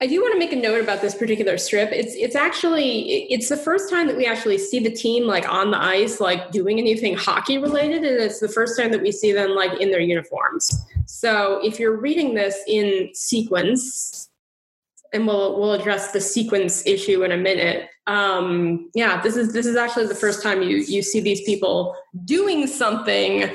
I 0.00 0.06
do 0.06 0.20
want 0.20 0.32
to 0.32 0.38
make 0.38 0.52
a 0.52 0.56
note 0.56 0.80
about 0.80 1.00
this 1.00 1.14
particular 1.14 1.58
strip. 1.58 1.90
It's 1.90 2.14
it's 2.14 2.36
actually 2.36 3.24
it's 3.32 3.48
the 3.48 3.56
first 3.56 3.90
time 3.90 4.06
that 4.06 4.16
we 4.16 4.26
actually 4.26 4.58
see 4.58 4.78
the 4.78 4.92
team 4.92 5.24
like 5.24 5.48
on 5.48 5.72
the 5.72 5.82
ice, 5.82 6.20
like 6.20 6.52
doing 6.52 6.78
anything 6.78 7.16
hockey 7.16 7.58
related, 7.58 8.04
and 8.04 8.22
it's 8.22 8.38
the 8.38 8.48
first 8.48 8.78
time 8.78 8.92
that 8.92 9.02
we 9.02 9.10
see 9.10 9.32
them 9.32 9.50
like 9.56 9.80
in 9.80 9.90
their 9.90 10.00
uniforms. 10.00 10.70
So 11.06 11.60
if 11.64 11.80
you're 11.80 11.96
reading 11.96 12.34
this 12.34 12.56
in 12.68 13.10
sequence, 13.12 14.27
and 15.12 15.26
we'll 15.26 15.58
we'll 15.58 15.72
address 15.72 16.12
the 16.12 16.20
sequence 16.20 16.86
issue 16.86 17.24
in 17.24 17.32
a 17.32 17.36
minute. 17.36 17.88
Um, 18.06 18.90
yeah, 18.94 19.20
this 19.20 19.36
is 19.36 19.52
this 19.52 19.66
is 19.66 19.76
actually 19.76 20.06
the 20.06 20.14
first 20.14 20.42
time 20.42 20.62
you 20.62 20.78
you 20.78 21.02
see 21.02 21.20
these 21.20 21.42
people 21.42 21.96
doing 22.24 22.66
something 22.66 23.50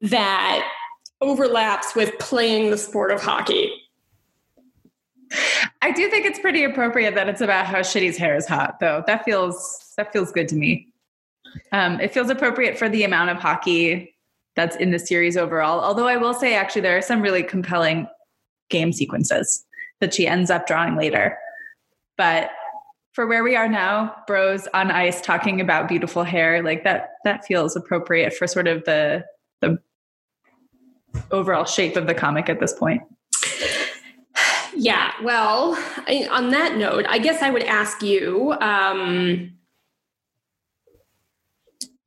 that 0.00 0.70
overlaps 1.20 1.94
with 1.94 2.18
playing 2.18 2.70
the 2.70 2.78
sport 2.78 3.10
of 3.10 3.22
hockey. 3.22 3.70
I 5.82 5.90
do 5.90 6.08
think 6.10 6.26
it's 6.26 6.38
pretty 6.38 6.64
appropriate 6.64 7.14
that 7.14 7.28
it's 7.28 7.40
about 7.40 7.66
how 7.66 7.80
Shitty's 7.80 8.16
hair 8.16 8.36
is 8.36 8.46
hot, 8.46 8.78
though. 8.80 9.02
That 9.06 9.24
feels 9.24 9.92
that 9.96 10.12
feels 10.12 10.32
good 10.32 10.48
to 10.48 10.56
me. 10.56 10.88
Um, 11.72 12.00
it 12.00 12.12
feels 12.12 12.30
appropriate 12.30 12.78
for 12.78 12.88
the 12.88 13.04
amount 13.04 13.30
of 13.30 13.38
hockey 13.38 14.14
that's 14.56 14.76
in 14.76 14.90
the 14.90 14.98
series 14.98 15.36
overall. 15.36 15.80
Although 15.80 16.08
I 16.08 16.16
will 16.16 16.34
say, 16.34 16.54
actually, 16.54 16.82
there 16.82 16.96
are 16.96 17.02
some 17.02 17.22
really 17.22 17.42
compelling 17.42 18.06
game 18.70 18.92
sequences 18.92 19.64
that 20.00 20.14
she 20.14 20.26
ends 20.26 20.50
up 20.50 20.66
drawing 20.66 20.96
later. 20.96 21.38
But 22.16 22.50
for 23.12 23.26
where 23.26 23.44
we 23.44 23.54
are 23.54 23.68
now, 23.68 24.14
bros 24.26 24.66
on 24.74 24.90
ice 24.90 25.20
talking 25.20 25.60
about 25.60 25.88
beautiful 25.88 26.24
hair, 26.24 26.62
like 26.62 26.84
that 26.84 27.10
that 27.24 27.44
feels 27.44 27.76
appropriate 27.76 28.34
for 28.34 28.46
sort 28.46 28.66
of 28.66 28.84
the 28.84 29.24
the 29.60 29.78
overall 31.30 31.64
shape 31.64 31.96
of 31.96 32.06
the 32.06 32.14
comic 32.14 32.48
at 32.48 32.60
this 32.60 32.72
point. 32.72 33.02
Yeah, 34.76 35.12
well, 35.22 35.78
on 36.30 36.50
that 36.50 36.76
note, 36.76 37.06
I 37.08 37.18
guess 37.18 37.40
I 37.40 37.50
would 37.50 37.62
ask 37.62 38.02
you 38.02 38.52
um, 38.60 39.54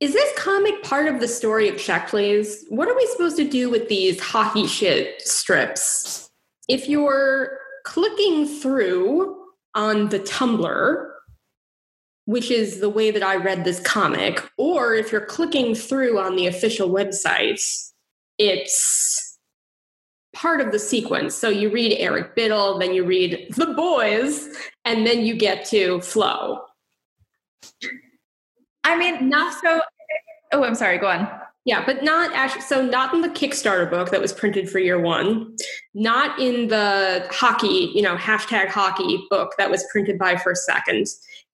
is 0.00 0.12
this 0.12 0.38
comic 0.38 0.82
part 0.84 1.08
of 1.08 1.18
the 1.18 1.26
story 1.26 1.68
of 1.68 1.76
Check 1.76 2.08
Please? 2.08 2.64
What 2.68 2.88
are 2.88 2.94
we 2.94 3.06
supposed 3.06 3.36
to 3.38 3.48
do 3.48 3.68
with 3.68 3.88
these 3.88 4.20
hockey 4.20 4.66
shit 4.66 5.20
strips? 5.22 6.30
If 6.68 6.88
you're 6.88 7.58
clicking 7.88 8.46
through 8.46 9.34
on 9.74 10.10
the 10.10 10.20
Tumblr, 10.20 11.10
which 12.26 12.50
is 12.50 12.80
the 12.80 12.90
way 12.90 13.10
that 13.10 13.22
I 13.22 13.36
read 13.36 13.64
this 13.64 13.80
comic, 13.80 14.46
or 14.58 14.94
if 14.94 15.10
you're 15.10 15.24
clicking 15.24 15.74
through 15.74 16.18
on 16.18 16.36
the 16.36 16.46
official 16.46 16.90
website, 16.90 17.62
it's 18.36 19.38
part 20.34 20.60
of 20.60 20.70
the 20.70 20.78
sequence. 20.78 21.34
So 21.34 21.48
you 21.48 21.70
read 21.70 21.96
Eric 21.98 22.36
Bittle, 22.36 22.78
then 22.78 22.92
you 22.92 23.06
read 23.06 23.54
The 23.56 23.68
Boys, 23.68 24.50
and 24.84 25.06
then 25.06 25.24
you 25.24 25.34
get 25.34 25.64
to 25.70 26.02
Flow. 26.02 26.60
I 28.84 28.98
mean, 28.98 29.30
not 29.30 29.58
so. 29.62 29.80
Oh, 30.52 30.62
I'm 30.62 30.74
sorry. 30.74 30.98
Go 30.98 31.06
on. 31.06 31.26
Yeah, 31.64 31.84
but 31.84 32.02
not 32.02 32.34
actually. 32.34 32.62
So 32.62 32.84
not 32.84 33.12
in 33.12 33.20
the 33.20 33.28
Kickstarter 33.28 33.90
book 33.90 34.10
that 34.10 34.20
was 34.20 34.32
printed 34.32 34.70
for 34.70 34.78
year 34.78 34.98
one, 34.98 35.54
not 35.92 36.38
in 36.38 36.68
the 36.68 37.26
hockey, 37.30 37.90
you 37.94 38.00
know, 38.00 38.16
hashtag 38.16 38.68
hockey 38.68 39.26
book 39.28 39.52
that 39.58 39.70
was 39.70 39.84
printed 39.92 40.18
by 40.18 40.36
First 40.36 40.64
Second, 40.64 41.06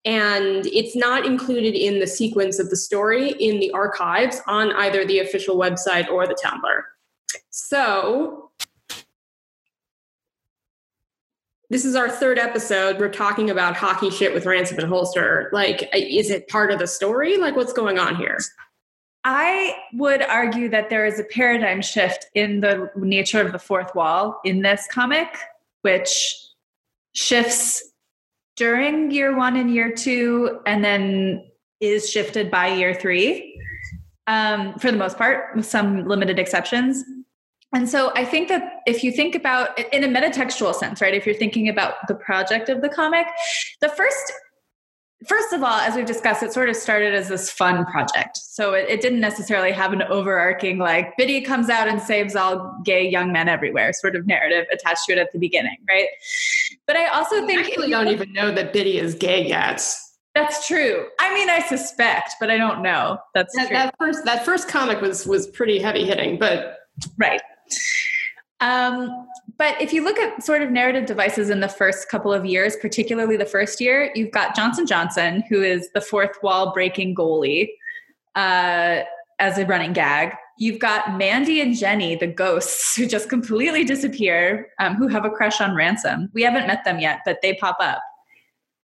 and 0.05 0.67
it's 0.67 0.95
not 0.95 1.25
included 1.25 1.75
in 1.75 1.99
the 1.99 2.07
sequence 2.07 2.59
of 2.59 2.69
the 2.69 2.77
story 2.77 3.31
in 3.31 3.59
the 3.59 3.71
archives 3.71 4.39
on 4.47 4.71
either 4.73 5.05
the 5.05 5.19
official 5.19 5.57
website 5.57 6.07
or 6.09 6.25
the 6.27 6.37
Tumblr. 6.41 6.81
So 7.49 8.51
this 11.69 11.83
is 11.83 11.95
our 11.95 12.09
third 12.09 12.37
episode. 12.37 12.99
We're 12.99 13.09
talking 13.09 13.49
about 13.49 13.75
hockey 13.75 14.11
shit 14.11 14.33
with 14.33 14.45
Ransom 14.45 14.77
and 14.77 14.87
Holster. 14.87 15.49
Like, 15.51 15.89
is 15.93 16.29
it 16.29 16.47
part 16.47 16.71
of 16.71 16.79
the 16.79 16.87
story? 16.87 17.37
Like, 17.37 17.55
what's 17.55 17.73
going 17.73 17.97
on 17.97 18.15
here? 18.15 18.37
I 19.27 19.75
would 19.93 20.21
argue 20.21 20.69
that 20.69 20.91
there 20.91 21.03
is 21.03 21.19
a 21.19 21.23
paradigm 21.23 21.81
shift 21.81 22.27
in 22.35 22.61
the 22.61 22.91
nature 22.95 23.41
of 23.41 23.51
the 23.51 23.59
fourth 23.59 23.95
wall 23.95 24.39
in 24.45 24.61
this 24.61 24.87
comic, 24.91 25.27
which 25.81 26.37
shifts 27.13 27.91
during 28.55 29.09
year 29.09 29.35
one 29.35 29.55
and 29.55 29.73
year 29.73 29.91
two, 29.91 30.59
and 30.67 30.85
then 30.85 31.43
is 31.81 32.09
shifted 32.09 32.51
by 32.51 32.67
year 32.67 32.93
three 32.93 33.59
um, 34.27 34.75
for 34.75 34.91
the 34.91 34.97
most 34.97 35.17
part, 35.17 35.55
with 35.55 35.65
some 35.65 36.07
limited 36.07 36.37
exceptions. 36.37 37.03
And 37.73 37.89
so 37.89 38.11
I 38.15 38.23
think 38.25 38.47
that 38.49 38.81
if 38.85 39.03
you 39.03 39.11
think 39.11 39.35
about 39.35 39.77
in 39.91 40.03
a 40.03 40.07
metatextual 40.07 40.75
sense, 40.75 41.01
right, 41.01 41.13
if 41.13 41.25
you're 41.25 41.35
thinking 41.35 41.67
about 41.67 41.95
the 42.07 42.15
project 42.15 42.69
of 42.69 42.81
the 42.81 42.89
comic, 42.89 43.25
the 43.81 43.89
first 43.89 44.31
first 45.27 45.53
of 45.53 45.63
all, 45.63 45.79
as 45.79 45.95
we've 45.95 46.05
discussed, 46.05 46.43
it 46.43 46.53
sort 46.53 46.69
of 46.69 46.75
started 46.75 47.13
as 47.13 47.29
this 47.29 47.49
fun 47.49 47.85
project. 47.85 48.37
So 48.37 48.73
it, 48.73 48.89
it, 48.89 49.01
didn't 49.01 49.21
necessarily 49.21 49.71
have 49.71 49.93
an 49.93 50.03
overarching, 50.03 50.77
like, 50.77 51.15
Bitty 51.17 51.41
comes 51.41 51.69
out 51.69 51.87
and 51.87 52.01
saves 52.01 52.35
all 52.35 52.79
gay 52.83 53.07
young 53.07 53.31
men 53.31 53.47
everywhere 53.47 53.93
sort 53.93 54.15
of 54.15 54.27
narrative 54.27 54.65
attached 54.71 55.05
to 55.05 55.13
it 55.13 55.17
at 55.17 55.31
the 55.31 55.39
beginning, 55.39 55.77
right? 55.87 56.07
But 56.87 56.97
I 56.97 57.07
also 57.07 57.45
think. 57.45 57.59
I 57.59 57.63
actually 57.63 57.89
don't 57.89 58.09
even 58.09 58.33
know 58.33 58.51
that 58.51 58.73
Bitty 58.73 58.99
is 58.99 59.15
gay 59.15 59.47
yet. 59.47 59.81
That's 60.33 60.67
true. 60.67 61.07
I 61.19 61.33
mean, 61.33 61.49
I 61.49 61.61
suspect, 61.61 62.35
but 62.41 62.51
I 62.51 62.57
don't 62.57 62.81
know. 62.81 63.19
That's 63.33 63.55
that, 63.55 63.67
true. 63.67 63.77
That 63.77 63.95
first, 63.97 64.25
that 64.25 64.45
first 64.45 64.67
comic 64.67 65.01
was 65.01 65.25
was 65.25 65.47
pretty 65.47 65.79
heavy 65.79 66.05
hitting, 66.05 66.37
but 66.37 66.79
right. 67.17 67.41
Um, 68.61 69.27
but 69.57 69.79
if 69.81 69.93
you 69.93 70.03
look 70.03 70.17
at 70.17 70.43
sort 70.43 70.61
of 70.61 70.71
narrative 70.71 71.05
devices 71.05 71.49
in 71.49 71.59
the 71.59 71.67
first 71.67 72.09
couple 72.09 72.33
of 72.33 72.45
years, 72.45 72.75
particularly 72.77 73.37
the 73.37 73.45
first 73.45 73.81
year, 73.81 74.11
you've 74.15 74.31
got 74.31 74.55
Johnson 74.55 74.85
Johnson, 74.85 75.43
who 75.49 75.61
is 75.61 75.89
the 75.93 76.01
fourth 76.01 76.37
wall 76.41 76.73
breaking 76.73 77.15
goalie 77.15 77.69
uh, 78.35 79.01
as 79.39 79.57
a 79.57 79.65
running 79.65 79.93
gag. 79.93 80.33
You've 80.57 80.79
got 80.79 81.17
Mandy 81.17 81.59
and 81.59 81.75
Jenny, 81.75 82.15
the 82.15 82.27
ghosts 82.27 82.95
who 82.97 83.05
just 83.07 83.29
completely 83.29 83.83
disappear, 83.83 84.69
um, 84.79 84.95
who 84.95 85.07
have 85.07 85.25
a 85.25 85.29
crush 85.29 85.59
on 85.59 85.75
Ransom. 85.75 86.29
We 86.33 86.43
haven't 86.43 86.67
met 86.67 86.85
them 86.85 86.99
yet, 86.99 87.19
but 87.25 87.39
they 87.41 87.55
pop 87.55 87.77
up. 87.79 88.01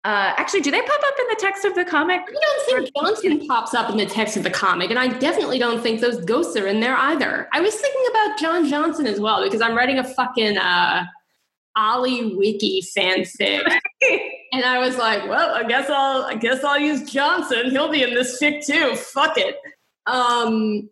Uh, 0.09 0.33
actually, 0.39 0.63
do 0.63 0.71
they 0.71 0.81
pop 0.81 1.01
up 1.05 1.15
in 1.19 1.27
the 1.29 1.37
text 1.39 1.67
of 1.67 1.75
the 1.75 1.85
comic? 1.85 2.23
I 2.23 2.33
don't 2.33 2.67
think 2.67 2.97
Johnson 2.97 3.47
pops 3.47 3.75
up 3.75 3.91
in 3.91 3.99
the 3.99 4.07
text 4.07 4.39
of 4.39 4.43
the 4.43 4.49
comic, 4.49 4.89
and 4.89 4.99
I 4.99 5.09
definitely 5.09 5.59
don't 5.59 5.83
think 5.83 6.01
those 6.01 6.25
ghosts 6.25 6.57
are 6.57 6.67
in 6.67 6.81
there 6.81 6.97
either. 6.97 7.47
I 7.53 7.61
was 7.61 7.75
thinking 7.75 8.05
about 8.11 8.39
John 8.39 8.67
Johnson 8.67 9.07
as 9.07 9.21
well 9.21 9.45
because 9.45 9.61
I'm 9.61 9.77
writing 9.77 9.99
a 9.99 10.05
fucking 10.05 10.57
uh, 10.57 11.05
Ollie 11.77 12.35
Wicky 12.35 12.81
fanfic, 12.81 13.61
and 14.55 14.65
I 14.65 14.79
was 14.79 14.97
like, 14.97 15.29
well, 15.29 15.55
I 15.55 15.65
guess 15.65 15.91
I'll, 15.91 16.23
I 16.23 16.37
guess 16.37 16.65
I'll 16.65 16.79
use 16.81 17.03
Johnson. 17.11 17.71
He'll 17.71 17.93
be 17.93 18.03
in 18.03 18.15
this 18.15 18.41
fic 18.41 18.65
too. 18.65 18.97
Fuck 18.97 19.37
it. 19.37 19.57
Um, 20.07 20.89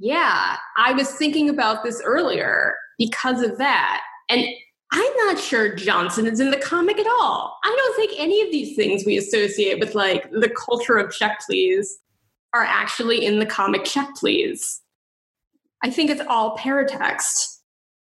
yeah, 0.00 0.56
I 0.76 0.94
was 0.94 1.12
thinking 1.12 1.48
about 1.48 1.84
this 1.84 2.02
earlier 2.04 2.74
because 2.98 3.40
of 3.40 3.58
that, 3.58 4.00
and 4.28 4.44
I'm 4.92 5.16
not 5.26 5.38
sure 5.38 5.74
Johnson 5.74 6.26
is 6.26 6.38
in 6.38 6.50
the 6.50 6.58
comic 6.58 6.98
at 6.98 7.06
all. 7.06 7.58
I 7.64 7.74
don't 7.76 7.96
think 7.96 8.20
any 8.20 8.42
of 8.42 8.50
these 8.50 8.76
things 8.76 9.04
we 9.06 9.16
associate 9.16 9.80
with 9.80 9.94
like 9.94 10.30
the 10.30 10.50
culture 10.50 10.98
of 10.98 11.10
check 11.10 11.40
please 11.46 11.98
are 12.52 12.62
actually 12.62 13.24
in 13.24 13.38
the 13.38 13.46
comic 13.46 13.84
check 13.84 14.08
please. 14.16 14.82
I 15.82 15.90
think 15.90 16.10
it's 16.10 16.20
all 16.28 16.56
paratext. 16.58 17.60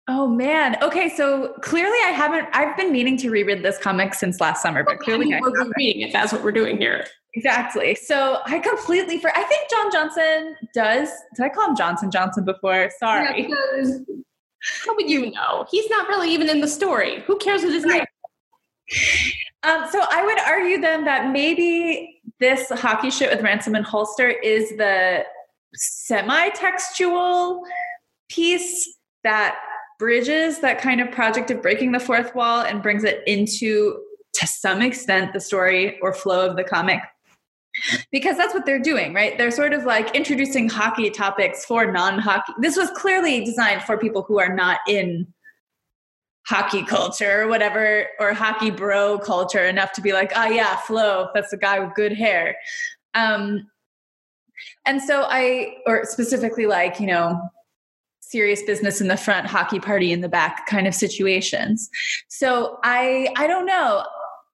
Oh 0.10 0.28
man. 0.28 0.76
Okay, 0.82 1.08
so 1.08 1.54
clearly 1.62 1.98
I 2.06 2.12
haven't 2.12 2.50
I've 2.52 2.76
been 2.76 2.92
meaning 2.92 3.16
to 3.18 3.30
reread 3.30 3.64
this 3.64 3.78
comic 3.78 4.14
since 4.14 4.42
last 4.42 4.62
summer, 4.62 4.84
but 4.84 5.00
clearly 5.00 5.28
I 5.34 5.40
mean, 5.40 5.42
we're 5.42 5.72
reading 5.78 6.02
it. 6.02 6.12
That's 6.12 6.34
what 6.34 6.44
we're 6.44 6.52
doing 6.52 6.78
here. 6.78 7.06
Exactly. 7.36 7.96
So 7.96 8.40
I 8.46 8.60
completely 8.60 9.18
for 9.18 9.32
I 9.38 9.44
think 9.44 9.70
John 9.70 9.92
Johnson 9.92 10.56
does 10.74 11.10
did 11.38 11.46
I 11.46 11.50
call 11.50 11.70
him 11.70 11.78
Johnson 11.78 12.12
Johnson 12.12 12.44
before? 12.44 12.92
Sorry. 13.00 13.48
Yeah, 13.50 13.88
how 14.86 14.96
would 14.96 15.10
you 15.10 15.32
know? 15.32 15.66
He's 15.70 15.90
not 15.90 16.08
really 16.08 16.32
even 16.32 16.50
in 16.50 16.62
the 16.62 16.68
story. 16.68 17.22
Who 17.22 17.38
cares 17.38 17.64
what 17.64 17.74
his 17.74 17.86
name? 17.86 18.06
Um, 19.64 19.86
so 19.92 20.04
I 20.12 20.26
would 20.26 20.40
argue 20.40 20.82
then 20.82 21.06
that 21.06 21.32
maybe 21.32 22.22
this 22.40 22.70
hockey 22.70 23.12
shit 23.12 23.30
with 23.30 23.42
ransom 23.42 23.76
and 23.76 23.86
holster 23.86 24.28
is 24.28 24.70
the 24.72 25.24
semi-textual 25.74 27.64
piece 28.30 28.98
that 29.24 29.58
bridges 30.00 30.60
that 30.60 30.82
kind 30.82 31.00
of 31.00 31.12
project 31.12 31.52
of 31.52 31.62
breaking 31.62 31.92
the 31.92 32.00
fourth 32.00 32.34
wall 32.34 32.62
and 32.62 32.82
brings 32.82 33.04
it 33.04 33.22
into 33.28 34.00
to 34.34 34.48
some 34.48 34.82
extent 34.82 35.32
the 35.32 35.40
story 35.40 36.00
or 36.02 36.14
flow 36.14 36.50
of 36.50 36.56
the 36.56 36.64
comic 36.64 37.02
because 38.12 38.38
that's 38.38 38.54
what 38.54 38.66
they're 38.66 38.80
doing, 38.80 39.14
right? 39.14 39.38
They're 39.38 39.52
sort 39.52 39.74
of 39.74 39.86
like 39.86 40.16
introducing 40.16 40.70
hockey 40.70 41.10
topics 41.10 41.66
for 41.66 41.92
non 41.92 42.20
hockey. 42.20 42.54
This 42.60 42.76
was 42.76 42.90
clearly 42.92 43.44
designed 43.44 43.84
for 43.84 43.98
people 43.98 44.24
who 44.24 44.40
are 44.40 44.54
not 44.54 44.80
in 44.88 45.28
hockey 46.46 46.84
culture 46.84 47.44
or 47.44 47.48
whatever, 47.48 48.08
or 48.20 48.34
hockey 48.34 48.72
bro 48.72 49.20
culture 49.20 49.66
enough 49.66 49.94
to 49.94 50.02
be 50.02 50.12
like, 50.12 50.32
oh, 50.36 50.48
yeah, 50.48 50.76
Flo, 50.78 51.30
that's 51.34 51.52
the 51.52 51.58
guy 51.58 51.80
with 51.80 51.94
good 51.96 52.14
hair. 52.14 52.58
Um, 53.14 53.68
and 54.86 55.02
so 55.02 55.26
I, 55.30 55.78
or 55.86 56.06
specifically 56.06 56.66
like, 56.66 57.00
you 57.00 57.08
know, 57.08 57.40
serious 58.20 58.64
business 58.64 59.02
in 59.02 59.08
the 59.08 59.18
front, 59.18 59.48
hockey 59.48 59.80
party 59.80 60.12
in 60.12 60.22
the 60.22 60.30
back 60.30 60.66
kind 60.66 60.88
of 60.88 60.96
situations. 60.96 61.90
So 62.28 62.80
I, 62.84 63.34
I 63.36 63.48
don't 63.48 63.66
know. 63.66 64.06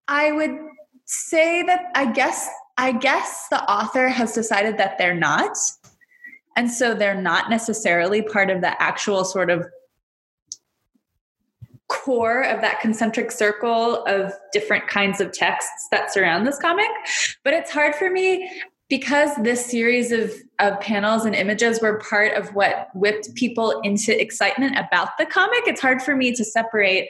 I 0.08 0.32
would 0.32 0.58
say 1.06 1.64
that 1.64 1.92
I 1.96 2.12
guess 2.12 2.50
I 2.78 2.92
guess 2.92 3.48
the 3.50 3.64
author 3.64 4.08
has 4.08 4.34
decided 4.34 4.78
that 4.78 4.98
they're 4.98 5.16
not. 5.16 5.58
And 6.56 6.72
so 6.72 6.94
they're 6.94 7.20
not 7.20 7.50
necessarily 7.50 8.22
part 8.22 8.50
of 8.50 8.62
the 8.62 8.82
actual 8.82 9.24
sort 9.24 9.50
of 9.50 9.68
core 11.88 12.42
of 12.42 12.62
that 12.62 12.82
concentric 12.82 13.32
circle 13.32 14.04
of 14.06 14.34
different 14.52 14.88
kinds 14.88 15.22
of 15.22 15.32
texts 15.32 15.88
that 15.92 16.12
surround 16.12 16.46
this 16.46 16.60
comic. 16.60 16.90
But 17.44 17.54
it's 17.54 17.72
hard 17.72 17.96
for 17.96 18.10
me 18.10 18.50
because 18.90 19.32
this 19.38 19.66
series 19.66 20.12
of, 20.12 20.32
of 20.60 20.80
panels 20.80 21.26
and 21.26 21.36
images 21.36 21.82
were 21.82 22.00
part 22.00 22.34
of 22.34 22.54
what 22.56 22.90
whipped 22.94 23.34
people 23.36 23.82
into 23.82 24.20
excitement 24.20 24.78
about 24.78 25.10
the 25.18 25.26
comic. 25.26 25.64
It's 25.68 25.82
hard 25.82 26.02
for 26.02 26.16
me 26.16 26.34
to 26.34 26.44
separate 26.44 27.10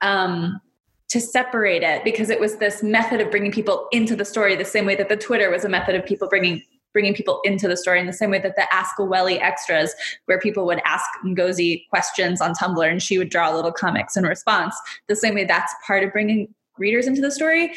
um, 0.00 0.60
to 1.08 1.20
separate 1.20 1.82
it 1.82 2.02
because 2.04 2.30
it 2.30 2.40
was 2.40 2.56
this 2.56 2.82
method 2.82 3.20
of 3.20 3.30
bringing 3.30 3.52
people 3.52 3.86
into 3.92 4.16
the 4.16 4.24
story 4.24 4.56
the 4.56 4.64
same 4.64 4.86
way 4.86 4.96
that 4.96 5.08
the 5.08 5.16
Twitter 5.16 5.50
was 5.50 5.64
a 5.64 5.68
method 5.68 5.94
of 5.94 6.04
people 6.04 6.28
bringing 6.28 6.62
bringing 6.94 7.12
people 7.12 7.40
into 7.44 7.66
the 7.66 7.76
story 7.76 8.00
in 8.00 8.06
the 8.06 8.12
same 8.12 8.30
way 8.30 8.38
that 8.38 8.54
the 8.56 8.72
Ask 8.72 8.98
a 9.00 9.04
Welly 9.04 9.40
extras, 9.40 9.92
where 10.26 10.38
people 10.38 10.64
would 10.64 10.80
ask 10.84 11.04
Ngozi 11.26 11.88
questions 11.90 12.40
on 12.40 12.54
Tumblr 12.54 12.88
and 12.88 13.02
she 13.02 13.18
would 13.18 13.28
draw 13.28 13.52
little 13.52 13.72
comics 13.72 14.16
in 14.16 14.22
response, 14.24 14.76
the 15.08 15.16
same 15.16 15.34
way 15.34 15.44
that's 15.44 15.74
part 15.84 16.04
of 16.04 16.12
bringing 16.12 16.54
readers 16.78 17.08
into 17.08 17.20
the 17.20 17.32
story. 17.32 17.72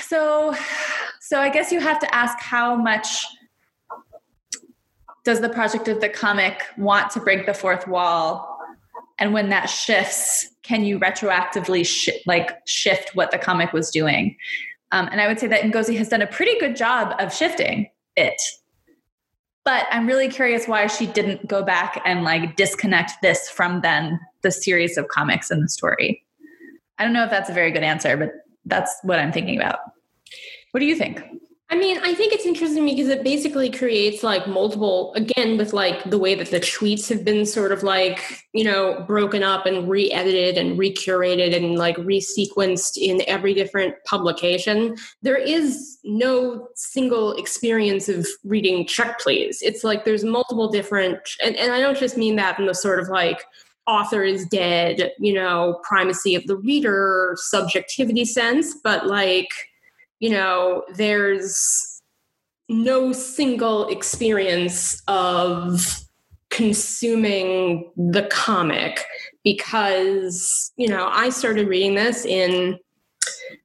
So, 0.00 0.54
so 1.20 1.38
I 1.38 1.50
guess 1.50 1.70
you 1.70 1.80
have 1.80 1.98
to 2.00 2.14
ask 2.14 2.38
how 2.38 2.76
much 2.76 3.26
does 5.24 5.40
the 5.40 5.48
project 5.48 5.86
of 5.86 6.00
the 6.00 6.08
comic 6.08 6.62
want 6.78 7.10
to 7.12 7.20
break 7.20 7.46
the 7.46 7.54
fourth 7.54 7.86
wall 7.86 8.58
and 9.18 9.32
when 9.32 9.50
that 9.50 9.66
shifts 9.66 10.51
can 10.62 10.84
you 10.84 10.98
retroactively 10.98 11.86
sh- 11.86 12.08
like 12.26 12.56
shift 12.66 13.14
what 13.14 13.30
the 13.30 13.38
comic 13.38 13.72
was 13.72 13.90
doing? 13.90 14.36
Um, 14.92 15.08
and 15.10 15.20
i 15.20 15.26
would 15.26 15.40
say 15.40 15.46
that 15.46 15.62
ngozi 15.62 15.96
has 15.96 16.08
done 16.08 16.22
a 16.22 16.26
pretty 16.26 16.58
good 16.60 16.76
job 16.76 17.14
of 17.18 17.34
shifting 17.34 17.88
it. 18.16 18.40
But 19.64 19.86
i'm 19.90 20.06
really 20.06 20.28
curious 20.28 20.68
why 20.68 20.86
she 20.86 21.06
didn't 21.06 21.48
go 21.48 21.62
back 21.62 22.00
and 22.04 22.24
like 22.24 22.56
disconnect 22.56 23.12
this 23.22 23.48
from 23.48 23.80
then 23.80 24.20
the 24.42 24.50
series 24.50 24.96
of 24.98 25.08
comics 25.08 25.50
and 25.50 25.62
the 25.62 25.68
story. 25.68 26.24
I 26.98 27.04
don't 27.04 27.12
know 27.12 27.24
if 27.24 27.30
that's 27.30 27.50
a 27.50 27.54
very 27.54 27.70
good 27.70 27.82
answer 27.82 28.16
but 28.16 28.32
that's 28.66 28.94
what 29.02 29.18
i'm 29.18 29.32
thinking 29.32 29.56
about. 29.56 29.78
What 30.72 30.80
do 30.80 30.86
you 30.86 30.96
think 30.96 31.22
I 31.72 31.74
mean, 31.74 31.96
I 32.02 32.12
think 32.12 32.34
it's 32.34 32.44
interesting 32.44 32.84
because 32.84 33.08
it 33.08 33.24
basically 33.24 33.70
creates 33.70 34.22
like 34.22 34.46
multiple, 34.46 35.14
again, 35.14 35.56
with 35.56 35.72
like 35.72 36.04
the 36.04 36.18
way 36.18 36.34
that 36.34 36.50
the 36.50 36.60
tweets 36.60 37.08
have 37.08 37.24
been 37.24 37.46
sort 37.46 37.72
of 37.72 37.82
like, 37.82 38.44
you 38.52 38.62
know, 38.62 39.02
broken 39.06 39.42
up 39.42 39.64
and 39.64 39.88
re 39.88 40.12
edited 40.12 40.58
and 40.58 40.78
recurated 40.78 41.56
and 41.56 41.78
like 41.78 41.96
resequenced 41.96 42.98
in 42.98 43.22
every 43.26 43.54
different 43.54 43.94
publication. 44.04 44.96
There 45.22 45.38
is 45.38 45.96
no 46.04 46.68
single 46.74 47.32
experience 47.36 48.06
of 48.10 48.26
reading 48.44 48.86
Check 48.86 49.18
Please. 49.20 49.62
It's 49.62 49.82
like 49.82 50.04
there's 50.04 50.24
multiple 50.24 50.68
different, 50.70 51.20
and, 51.42 51.56
and 51.56 51.72
I 51.72 51.80
don't 51.80 51.96
just 51.96 52.18
mean 52.18 52.36
that 52.36 52.60
in 52.60 52.66
the 52.66 52.74
sort 52.74 53.00
of 53.00 53.08
like, 53.08 53.42
author 53.86 54.22
is 54.22 54.44
dead, 54.46 55.10
you 55.18 55.32
know, 55.32 55.80
primacy 55.82 56.34
of 56.34 56.46
the 56.46 56.56
reader, 56.56 57.34
subjectivity 57.38 58.26
sense, 58.26 58.74
but 58.84 59.06
like, 59.06 59.48
you 60.22 60.30
know, 60.30 60.84
there's 60.94 62.00
no 62.68 63.12
single 63.12 63.88
experience 63.88 65.02
of 65.08 66.00
consuming 66.48 67.90
the 67.96 68.22
comic 68.30 69.04
because, 69.42 70.70
you 70.76 70.86
know, 70.86 71.08
I 71.10 71.30
started 71.30 71.66
reading 71.66 71.96
this 71.96 72.24
in 72.24 72.78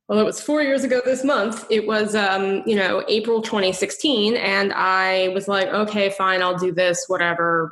well, 0.08 0.20
it 0.20 0.24
was 0.24 0.42
four 0.42 0.64
years 0.64 0.84
ago 0.84 1.02
this 1.06 1.24
month. 1.24 1.66
It 1.70 1.86
was, 1.86 2.16
um, 2.16 2.64
you 2.66 2.76
know, 2.76 3.04
April 3.08 3.42
2016. 3.42 4.36
And 4.36 4.74
I 4.74 5.28
was 5.30 5.48
like, 5.48 5.68
okay, 5.68 6.10
fine, 6.10 6.42
I'll 6.42 6.58
do 6.58 6.72
this, 6.72 7.06
whatever. 7.08 7.72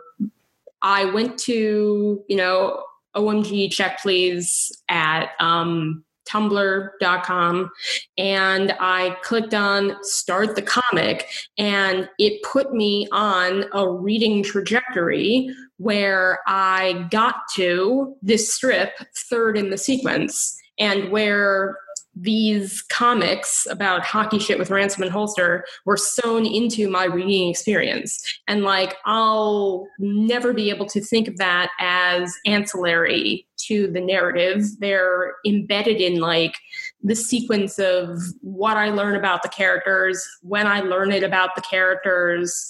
I 0.82 1.06
went 1.06 1.39
to, 1.39 2.24
you 2.27 2.36
know, 2.36 2.84
OMG 3.15 3.72
check 3.72 4.01
please 4.01 4.72
at 4.89 5.30
um, 5.39 6.04
tumblr.com 6.27 7.72
and 8.17 8.75
I 8.79 9.17
clicked 9.24 9.53
on 9.53 10.03
start 10.03 10.55
the 10.55 10.62
comic 10.62 11.27
and 11.58 12.10
it 12.20 12.41
put 12.44 12.74
me 12.74 13.08
on 13.12 13.65
a 13.74 13.89
reading 13.89 14.44
trajectory 14.44 15.50
where 15.77 16.39
I 16.48 17.08
got 17.12 17.36
to 17.55 18.15
this 18.22 18.53
strip 18.53 18.91
third 19.29 19.58
in 19.58 19.70
the 19.70 19.77
sequence 19.77 20.58
and 20.79 21.12
where 21.12 21.77
these 22.15 22.81
comics 22.84 23.67
about 23.69 24.05
hockey 24.05 24.39
shit 24.39 24.57
with 24.57 24.69
ransom 24.69 25.03
and 25.03 25.12
holster 25.12 25.65
were 25.84 25.98
sewn 25.98 26.45
into 26.45 26.89
my 26.89 27.05
reading 27.05 27.50
experience. 27.50 28.39
And 28.48 28.63
like 28.63 28.95
i'll 29.05 29.88
never 30.00 30.53
be 30.53 30.69
able 30.69 30.86
to 30.88 31.01
think 31.01 31.27
of 31.27 31.38
that 31.38 31.72
as 31.79 32.34
ancillary 32.45 33.45
to 33.57 33.91
the 33.91 34.01
narrative. 34.01 34.65
They're 34.79 35.34
embedded 35.45 36.00
in 36.00 36.19
like 36.19 36.55
the 37.03 37.15
sequence 37.15 37.79
of 37.79 38.20
what 38.42 38.77
i 38.77 38.90
learn 38.90 39.16
about 39.16 39.44
the 39.44 39.50
characters 39.50 40.25
when 40.42 40.66
i 40.68 40.79
learn 40.79 41.11
it 41.11 41.24
about 41.24 41.55
the 41.55 41.61
characters 41.61 42.68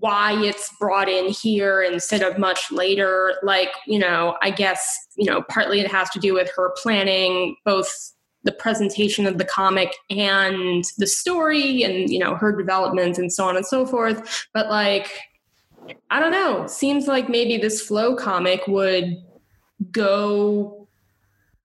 why 0.00 0.34
it's 0.44 0.70
brought 0.78 1.08
in 1.08 1.30
here 1.30 1.80
instead 1.80 2.22
of 2.22 2.38
much 2.38 2.70
later. 2.70 3.34
Like 3.42 3.70
you 3.86 3.98
know 3.98 4.36
i 4.42 4.50
guess 4.50 4.96
you 5.16 5.24
know 5.24 5.42
partly 5.48 5.80
it 5.80 5.90
has 5.90 6.08
to 6.10 6.20
do 6.20 6.34
with 6.34 6.50
her 6.54 6.72
planning 6.80 7.56
both 7.64 8.12
the 8.44 8.52
presentation 8.52 9.26
of 9.26 9.38
the 9.38 9.44
comic 9.44 9.94
and 10.10 10.84
the 10.98 11.06
story 11.06 11.82
and 11.82 12.10
you 12.10 12.18
know 12.18 12.34
her 12.34 12.52
development 12.52 13.18
and 13.18 13.32
so 13.32 13.44
on 13.44 13.56
and 13.56 13.66
so 13.66 13.86
forth. 13.86 14.46
But 14.52 14.68
like 14.68 15.10
i 16.10 16.20
don't 16.20 16.32
know. 16.32 16.66
Seems 16.66 17.06
like 17.06 17.28
maybe 17.28 17.56
this 17.56 17.80
flow 17.80 18.14
comic 18.14 18.66
would 18.66 19.16
go 19.90 20.88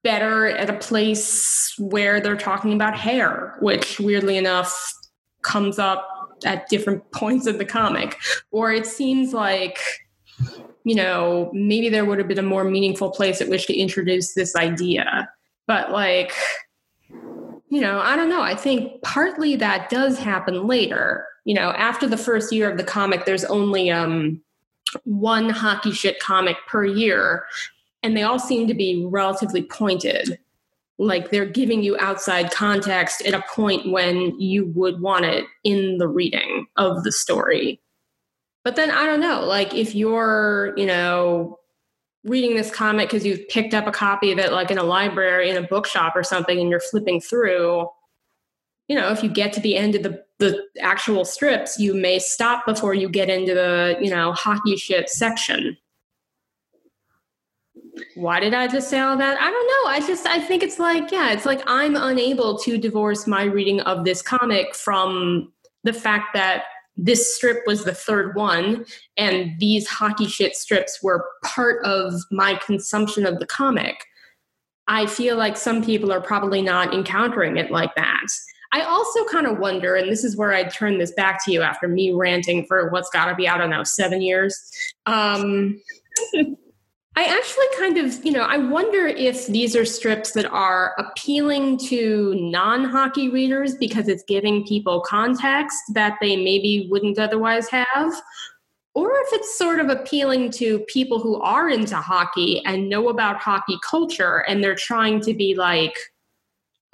better 0.03 0.47
at 0.47 0.69
a 0.69 0.77
place 0.77 1.73
where 1.77 2.19
they're 2.19 2.35
talking 2.35 2.73
about 2.73 2.97
hair 2.97 3.55
which 3.61 3.99
weirdly 3.99 4.37
enough 4.37 4.93
comes 5.41 5.79
up 5.79 6.07
at 6.45 6.67
different 6.69 7.09
points 7.11 7.47
of 7.47 7.57
the 7.57 7.65
comic. 7.65 8.17
Or 8.51 8.71
it 8.71 8.85
seems 8.85 9.33
like 9.33 9.79
you 10.83 10.95
know 10.95 11.49
maybe 11.53 11.89
there 11.89 12.05
would 12.05 12.17
have 12.17 12.27
been 12.27 12.39
a 12.39 12.43
more 12.43 12.63
meaningful 12.63 13.11
place 13.11 13.39
at 13.39 13.47
which 13.47 13.67
to 13.67 13.77
introduce 13.77 14.33
this 14.33 14.55
idea 14.55 15.29
but 15.67 15.91
like 15.91 16.33
you 17.73 17.81
know, 17.81 17.99
I 18.01 18.15
don't 18.15 18.29
know. 18.29 18.43
I 18.43 18.53
think 18.53 19.01
partly 19.01 19.55
that 19.55 19.89
does 19.89 20.19
happen 20.19 20.67
later. 20.67 21.25
You 21.43 21.55
know, 21.55 21.71
after 21.71 22.07
the 22.07 22.17
first 22.17 22.53
year 22.53 22.69
of 22.69 22.77
the 22.77 22.83
comic, 22.83 23.25
there's 23.25 23.45
only 23.45 23.89
um, 23.89 24.39
one 25.05 25.49
hockey 25.49 25.91
shit 25.91 26.19
comic 26.19 26.55
per 26.67 26.85
year, 26.85 27.45
and 28.03 28.15
they 28.15 28.21
all 28.21 28.37
seem 28.37 28.67
to 28.67 28.75
be 28.75 29.03
relatively 29.09 29.63
pointed. 29.63 30.37
Like 30.99 31.31
they're 31.31 31.47
giving 31.47 31.81
you 31.81 31.97
outside 31.99 32.51
context 32.51 33.25
at 33.25 33.33
a 33.33 33.43
point 33.51 33.91
when 33.91 34.39
you 34.39 34.67
would 34.75 35.01
want 35.01 35.25
it 35.25 35.45
in 35.63 35.97
the 35.97 36.07
reading 36.07 36.67
of 36.77 37.03
the 37.03 37.11
story. 37.11 37.81
But 38.63 38.75
then 38.75 38.91
I 38.91 39.07
don't 39.07 39.19
know, 39.19 39.45
like 39.45 39.73
if 39.73 39.95
you're, 39.95 40.75
you 40.77 40.85
know, 40.85 41.57
reading 42.25 42.55
this 42.55 42.71
comic 42.71 43.09
because 43.09 43.25
you've 43.25 43.47
picked 43.49 43.73
up 43.73 43.85
a 43.85 43.91
copy 43.91 44.31
of 44.31 44.39
it 44.39 44.51
like 44.51 44.71
in 44.71 44.77
a 44.77 44.83
library 44.83 45.49
in 45.49 45.57
a 45.57 45.67
bookshop 45.67 46.15
or 46.15 46.23
something 46.23 46.59
and 46.59 46.69
you're 46.69 46.79
flipping 46.79 47.19
through 47.19 47.87
you 48.87 48.95
know 48.95 49.09
if 49.11 49.21
you 49.21 49.29
get 49.29 49.51
to 49.53 49.59
the 49.59 49.75
end 49.75 49.95
of 49.95 50.03
the 50.03 50.23
the 50.39 50.61
actual 50.81 51.25
strips 51.25 51.79
you 51.79 51.93
may 51.93 52.19
stop 52.19 52.65
before 52.65 52.93
you 52.93 53.07
get 53.07 53.29
into 53.29 53.53
the 53.53 53.97
you 54.01 54.09
know 54.09 54.33
hockey 54.33 54.75
shit 54.75 55.09
section. 55.09 55.77
Why 58.15 58.39
did 58.39 58.53
i 58.53 58.67
just 58.67 58.89
say 58.89 58.99
all 58.99 59.15
that? 59.17 59.39
I 59.39 59.51
don't 59.51 59.67
know. 59.67 59.91
I 59.91 59.99
just 60.07 60.25
i 60.25 60.39
think 60.39 60.63
it's 60.63 60.79
like 60.79 61.11
yeah 61.11 61.31
it's 61.31 61.45
like 61.45 61.61
i'm 61.67 61.95
unable 61.95 62.57
to 62.59 62.77
divorce 62.77 63.27
my 63.27 63.43
reading 63.43 63.81
of 63.81 64.05
this 64.05 64.21
comic 64.21 64.75
from 64.75 65.51
the 65.83 65.93
fact 65.93 66.33
that 66.33 66.63
this 66.95 67.35
strip 67.35 67.65
was 67.65 67.83
the 67.83 67.93
third 67.93 68.35
one 68.35 68.85
and 69.17 69.51
these 69.59 69.87
hockey 69.87 70.27
shit 70.27 70.55
strips 70.55 71.01
were 71.01 71.25
part 71.43 71.83
of 71.83 72.13
my 72.31 72.59
consumption 72.65 73.25
of 73.25 73.39
the 73.39 73.47
comic. 73.47 73.95
I 74.87 75.05
feel 75.05 75.37
like 75.37 75.57
some 75.57 75.83
people 75.83 76.11
are 76.11 76.21
probably 76.21 76.61
not 76.61 76.93
encountering 76.93 77.57
it 77.57 77.71
like 77.71 77.95
that. 77.95 78.27
I 78.73 78.81
also 78.81 79.23
kind 79.25 79.45
of 79.45 79.59
wonder 79.59 79.95
and 79.95 80.11
this 80.11 80.23
is 80.23 80.35
where 80.35 80.51
i 80.51 80.63
turn 80.63 80.97
this 80.97 81.11
back 81.11 81.45
to 81.45 81.51
you 81.51 81.61
after 81.61 81.87
me 81.87 82.11
ranting 82.11 82.65
for 82.65 82.89
what's 82.89 83.09
got 83.11 83.27
to 83.27 83.35
be 83.35 83.47
i 83.47 83.55
don't 83.55 83.69
know 83.69 83.83
seven 83.83 84.19
years 84.19 84.59
um, 85.05 85.79
I 87.15 87.25
actually 87.25 87.67
kind 87.77 87.97
of, 87.99 88.25
you 88.25 88.31
know, 88.31 88.41
I 88.41 88.57
wonder 88.57 89.05
if 89.05 89.45
these 89.45 89.75
are 89.75 89.85
strips 89.85 90.31
that 90.31 90.47
are 90.47 90.95
appealing 90.97 91.77
to 91.89 92.33
non 92.35 92.85
hockey 92.85 93.29
readers 93.29 93.75
because 93.75 94.07
it's 94.07 94.23
giving 94.23 94.65
people 94.65 95.01
context 95.01 95.77
that 95.93 96.17
they 96.19 96.35
maybe 96.35 96.87
wouldn't 96.89 97.19
otherwise 97.19 97.69
have, 97.69 98.13
or 98.95 99.11
if 99.11 99.33
it's 99.33 99.57
sort 99.57 99.79
of 99.79 99.89
appealing 99.89 100.49
to 100.51 100.79
people 100.87 101.19
who 101.19 101.39
are 101.41 101.69
into 101.69 101.97
hockey 101.97 102.63
and 102.65 102.89
know 102.89 103.09
about 103.09 103.37
hockey 103.37 103.77
culture 103.87 104.39
and 104.47 104.63
they're 104.63 104.73
trying 104.73 105.21
to 105.21 105.35
be 105.35 105.53
like, 105.53 105.95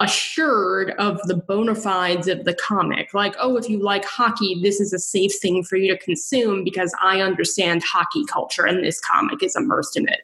assured 0.00 0.90
of 0.92 1.20
the 1.24 1.36
bona 1.36 1.74
fides 1.74 2.26
of 2.26 2.44
the 2.44 2.54
comic. 2.54 3.12
Like, 3.14 3.34
oh, 3.38 3.56
if 3.56 3.68
you 3.68 3.78
like 3.78 4.04
hockey, 4.04 4.58
this 4.62 4.80
is 4.80 4.92
a 4.92 4.98
safe 4.98 5.32
thing 5.40 5.62
for 5.62 5.76
you 5.76 5.94
to 5.94 6.02
consume 6.02 6.64
because 6.64 6.94
I 7.00 7.20
understand 7.20 7.84
hockey 7.84 8.24
culture 8.24 8.64
and 8.64 8.82
this 8.82 9.00
comic 9.00 9.42
is 9.42 9.54
immersed 9.54 9.96
in 9.96 10.08
it. 10.08 10.20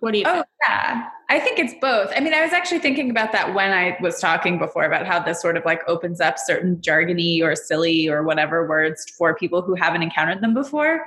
What 0.00 0.12
do 0.12 0.18
you 0.18 0.24
oh, 0.26 0.32
think? 0.32 0.46
yeah. 0.68 1.08
I 1.30 1.38
think 1.38 1.58
it's 1.58 1.74
both. 1.80 2.10
I 2.16 2.20
mean, 2.20 2.32
I 2.32 2.42
was 2.42 2.54
actually 2.54 2.78
thinking 2.78 3.10
about 3.10 3.32
that 3.32 3.54
when 3.54 3.70
I 3.70 3.98
was 4.00 4.18
talking 4.18 4.58
before 4.58 4.84
about 4.84 5.06
how 5.06 5.20
this 5.20 5.42
sort 5.42 5.58
of 5.58 5.64
like 5.66 5.82
opens 5.86 6.22
up 6.22 6.38
certain 6.38 6.76
jargony 6.78 7.42
or 7.42 7.54
silly 7.54 8.08
or 8.08 8.22
whatever 8.22 8.66
words 8.66 9.04
for 9.10 9.34
people 9.34 9.60
who 9.60 9.74
haven't 9.74 10.02
encountered 10.02 10.40
them 10.40 10.54
before. 10.54 11.04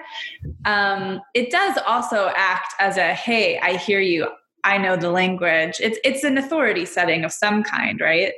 Um, 0.65 1.21
it 1.33 1.49
does 1.49 1.79
also 1.87 2.31
act 2.35 2.75
as 2.77 2.97
a 2.97 3.13
hey, 3.15 3.59
I 3.59 3.77
hear 3.77 3.99
you. 3.99 4.27
I 4.63 4.77
know 4.77 4.95
the 4.95 5.11
language. 5.11 5.79
It's 5.79 5.99
it's 6.03 6.23
an 6.23 6.37
authority 6.37 6.85
setting 6.85 7.23
of 7.23 7.31
some 7.31 7.63
kind, 7.63 7.99
right? 7.99 8.33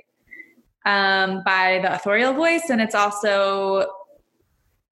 um, 0.86 1.42
by 1.46 1.80
the 1.82 1.94
authorial 1.94 2.34
voice, 2.34 2.70
and 2.70 2.82
it's 2.82 2.96
also 2.96 3.88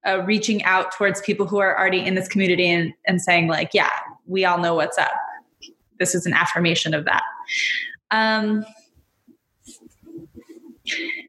uh, 0.07 0.21
reaching 0.23 0.63
out 0.63 0.91
towards 0.91 1.21
people 1.21 1.45
who 1.45 1.59
are 1.59 1.77
already 1.77 2.05
in 2.05 2.15
this 2.15 2.27
community 2.27 2.69
and, 2.69 2.93
and 3.05 3.21
saying 3.21 3.47
like, 3.47 3.71
yeah, 3.73 3.91
we 4.25 4.45
all 4.45 4.57
know 4.57 4.73
what's 4.73 4.97
up. 4.97 5.11
This 5.99 6.15
is 6.15 6.25
an 6.25 6.33
affirmation 6.33 6.93
of 6.93 7.05
that. 7.05 7.23
Um, 8.09 8.65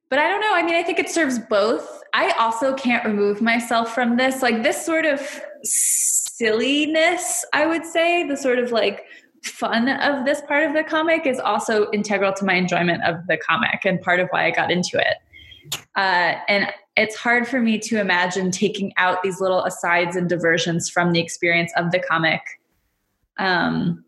but 0.08 0.18
I 0.18 0.28
don't 0.28 0.40
know. 0.40 0.54
I 0.54 0.62
mean, 0.62 0.74
I 0.74 0.82
think 0.82 0.98
it 0.98 1.10
serves 1.10 1.38
both. 1.38 2.02
I 2.14 2.30
also 2.32 2.74
can't 2.74 3.04
remove 3.04 3.40
myself 3.40 3.94
from 3.94 4.16
this. 4.16 4.42
Like 4.42 4.62
this 4.62 4.84
sort 4.84 5.04
of 5.04 5.20
silliness, 5.62 7.44
I 7.52 7.66
would 7.66 7.84
say, 7.84 8.26
the 8.26 8.36
sort 8.36 8.58
of 8.58 8.72
like 8.72 9.04
fun 9.42 9.88
of 9.88 10.24
this 10.24 10.40
part 10.42 10.64
of 10.64 10.72
the 10.72 10.84
comic 10.84 11.26
is 11.26 11.38
also 11.38 11.90
integral 11.90 12.32
to 12.34 12.44
my 12.44 12.54
enjoyment 12.54 13.02
of 13.04 13.26
the 13.26 13.36
comic 13.36 13.84
and 13.84 14.00
part 14.00 14.20
of 14.20 14.28
why 14.30 14.46
I 14.46 14.50
got 14.50 14.70
into 14.70 14.98
it. 14.98 15.16
Uh, 15.96 16.36
and 16.48 16.72
it's 16.96 17.16
hard 17.16 17.48
for 17.48 17.60
me 17.60 17.78
to 17.78 18.00
imagine 18.00 18.50
taking 18.50 18.92
out 18.96 19.22
these 19.22 19.40
little 19.40 19.64
asides 19.64 20.16
and 20.16 20.28
diversions 20.28 20.88
from 20.88 21.12
the 21.12 21.20
experience 21.20 21.72
of 21.76 21.90
the 21.90 21.98
comic. 21.98 22.42
Um, 23.38 24.04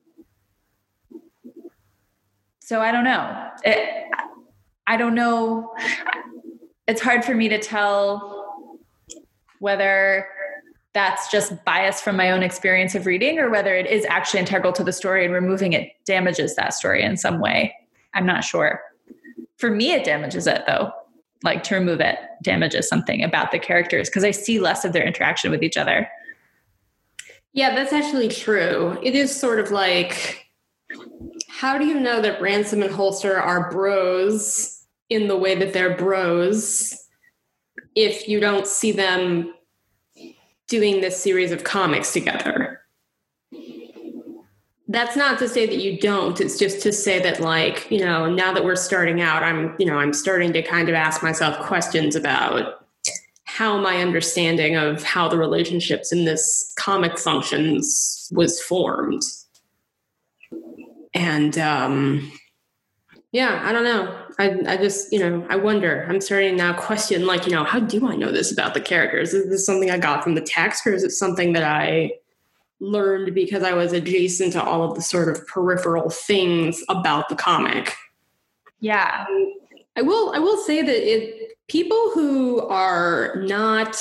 so 2.61 2.81
I 2.81 2.93
don't 2.93 3.05
know. 3.05 3.51
It, 3.65 4.11
I 4.87 4.97
don't 4.97 5.15
know. 5.15 5.75
It's 6.87 7.01
hard 7.01 7.25
for 7.25 7.35
me 7.35 7.49
to 7.49 7.59
tell 7.59 8.79
whether 9.59 10.27
that's 10.95 11.31
just 11.31 11.63
bias 11.65 12.01
from 12.01 12.17
my 12.17 12.31
own 12.31 12.43
experience 12.43 12.95
of 12.95 13.05
reading 13.05 13.39
or 13.39 13.51
whether 13.51 13.75
it 13.75 13.87
is 13.89 14.07
actually 14.07 14.41
integral 14.41 14.73
to 14.73 14.85
the 14.85 14.93
story 14.93 15.25
and 15.25 15.35
removing 15.35 15.73
it 15.73 15.93
damages 16.07 16.55
that 16.55 16.73
story 16.73 17.03
in 17.03 17.17
some 17.17 17.41
way. 17.41 17.75
I'm 18.15 18.25
not 18.25 18.45
sure. 18.45 18.81
For 19.57 19.71
me, 19.71 19.93
it 19.93 20.05
damages 20.05 20.47
it 20.47 20.63
though. 20.67 20.93
Like 21.43 21.65
to 21.65 21.75
remove 21.75 22.01
it 22.01 22.17
damages 22.43 22.89
something 22.89 23.23
about 23.23 23.51
the 23.51 23.59
characters 23.59 24.09
because 24.09 24.25
I 24.25 24.31
see 24.31 24.61
less 24.61 24.85
of 24.85 24.93
their 24.93 25.05
interaction 25.05 25.51
with 25.51 25.63
each 25.63 25.77
other. 25.77 26.09
Yeah, 27.53 27.75
that's 27.75 27.93
actually 27.93 28.29
true. 28.29 28.99
It 29.03 29.15
is 29.15 29.35
sort 29.35 29.59
of 29.59 29.71
like 29.73 30.47
how 31.49 31.77
do 31.77 31.87
you 31.87 31.99
know 31.99 32.23
that 32.23 32.41
Ransom 32.41 32.83
and 32.83 32.93
Holster 32.93 33.37
are 33.37 33.71
bros 33.71 34.85
in 35.11 35.27
the 35.27 35.37
way 35.37 35.55
that 35.57 35.73
they're 35.73 35.97
bros 35.97 37.09
if 37.95 38.29
you 38.29 38.41
don't 38.41 38.67
see 38.67 38.93
them 38.93 39.55
doing 40.69 41.01
this 41.01 41.21
series 41.21 41.53
of 41.53 41.65
comics 41.65 42.13
together. 42.13 42.81
That's 44.89 45.17
not 45.17 45.39
to 45.39 45.49
say 45.49 45.67
that 45.67 45.79
you 45.79 45.99
don't. 45.99 46.41
It's 46.41 46.59
just 46.59 46.81
to 46.83 46.93
say 46.93 47.19
that, 47.21 47.41
like, 47.41 47.91
you 47.91 48.01
know, 48.01 48.31
now 48.31 48.53
that 48.53 48.65
we're 48.65 48.77
starting 48.77 49.21
out, 49.21 49.43
I'm, 49.43 49.75
you 49.79 49.87
know, 49.87 49.99
I'm 49.99 50.13
starting 50.13 50.53
to 50.53 50.63
kind 50.63 50.89
of 50.89 50.95
ask 50.95 51.23
myself 51.23 51.59
questions 51.67 52.15
about 52.15 52.87
how 53.45 53.79
my 53.79 53.99
understanding 53.99 54.77
of 54.77 55.03
how 55.03 55.29
the 55.29 55.39
relationships 55.39 56.13
in 56.13 56.25
this 56.25 56.73
comic 56.77 57.19
functions 57.19 58.29
was 58.33 58.61
formed. 58.61 59.23
And 61.15 61.57
um, 61.59 62.33
yeah, 63.33 63.63
I 63.65 63.73
don't 63.73 63.85
know. 63.85 64.24
I, 64.39 64.59
I 64.67 64.77
just, 64.77 65.13
you 65.13 65.19
know, 65.19 65.47
I 65.49 65.57
wonder. 65.57 66.07
I'm 66.09 66.21
starting 66.21 66.57
now 66.57 66.73
question, 66.73 67.27
like, 67.27 67.47
you 67.47 67.53
know, 67.53 67.65
how 67.65 67.81
do 67.81 68.09
I 68.09 68.17
know 68.17 68.33
this 68.33 68.53
about 68.53 68.75
the 68.75 68.81
characters? 68.81 69.33
Is 69.33 69.49
this 69.49 69.65
something 69.65 69.91
I 69.91 69.99
got 69.99 70.25
from 70.25 70.35
the 70.35 70.41
text, 70.41 70.87
or 70.87 70.93
is 70.93 71.05
it 71.05 71.11
something 71.11 71.53
that 71.53 71.63
I 71.63 72.13
learned 72.81 73.35
because 73.35 73.63
I 73.63 73.73
was 73.73 73.93
adjacent 73.93 74.53
to 74.55 74.63
all 74.63 74.83
of 74.83 74.97
the 74.97 75.03
sort 75.03 75.29
of 75.29 75.47
peripheral 75.47 76.11
things 76.11 76.83
about 76.89 77.29
the 77.29 77.37
comic? 77.37 77.95
Yeah, 78.81 79.25
I 79.97 80.03
will. 80.03 80.33
I 80.35 80.39
will 80.39 80.59
say 80.59 80.83
that 80.83 81.13
it 81.13 81.53
people 81.69 82.11
who 82.13 82.61
are 82.67 83.37
not 83.37 83.97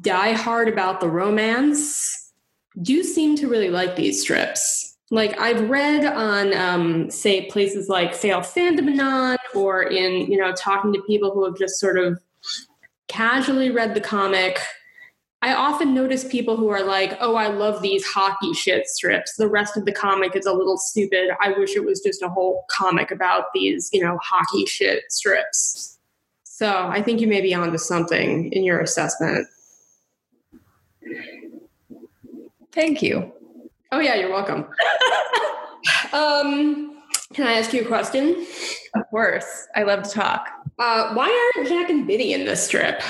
die 0.00 0.32
hard 0.32 0.68
about 0.68 1.00
the 1.00 1.08
romance 1.08 2.32
do 2.80 3.02
seem 3.02 3.36
to 3.36 3.48
really 3.48 3.70
like 3.70 3.96
these 3.96 4.20
strips 4.22 4.93
like 5.10 5.38
I've 5.38 5.68
read 5.68 6.04
on, 6.04 6.54
um, 6.54 7.10
say, 7.10 7.46
places 7.46 7.88
like 7.88 8.14
Fail 8.14 8.42
Fandomanon 8.42 9.38
or 9.54 9.82
in, 9.82 10.30
you 10.30 10.38
know, 10.38 10.52
talking 10.52 10.92
to 10.92 11.02
people 11.02 11.30
who 11.30 11.44
have 11.44 11.56
just 11.56 11.78
sort 11.78 11.98
of 11.98 12.18
casually 13.08 13.70
read 13.70 13.94
the 13.94 14.00
comic. 14.00 14.60
I 15.42 15.52
often 15.54 15.92
notice 15.92 16.24
people 16.24 16.56
who 16.56 16.70
are 16.70 16.82
like, 16.82 17.18
oh, 17.20 17.34
I 17.34 17.48
love 17.48 17.82
these 17.82 18.04
hockey 18.06 18.54
shit 18.54 18.88
strips. 18.88 19.36
The 19.36 19.46
rest 19.46 19.76
of 19.76 19.84
the 19.84 19.92
comic 19.92 20.34
is 20.34 20.46
a 20.46 20.52
little 20.54 20.78
stupid. 20.78 21.30
I 21.38 21.50
wish 21.50 21.76
it 21.76 21.84
was 21.84 22.00
just 22.00 22.22
a 22.22 22.28
whole 22.28 22.64
comic 22.70 23.10
about 23.10 23.52
these, 23.52 23.90
you 23.92 24.02
know, 24.02 24.18
hockey 24.22 24.64
shit 24.64 25.02
strips. 25.10 25.98
So 26.44 26.86
I 26.88 27.02
think 27.02 27.20
you 27.20 27.26
may 27.26 27.42
be 27.42 27.52
onto 27.52 27.76
something 27.76 28.50
in 28.52 28.64
your 28.64 28.80
assessment. 28.80 29.46
Thank 32.72 33.02
you. 33.02 33.30
Oh 33.94 34.00
yeah, 34.00 34.16
you're 34.16 34.32
welcome. 34.32 34.66
um, 36.12 37.00
can 37.32 37.46
I 37.46 37.52
ask 37.52 37.72
you 37.72 37.82
a 37.82 37.86
question? 37.86 38.44
Of 38.96 39.08
course. 39.08 39.68
I 39.76 39.84
love 39.84 40.02
to 40.02 40.10
talk. 40.10 40.48
Uh, 40.80 41.14
why 41.14 41.52
aren't 41.56 41.68
Jack 41.68 41.90
and 41.90 42.04
Bitty 42.04 42.32
in 42.32 42.44
this 42.44 42.66
strip? 42.66 43.00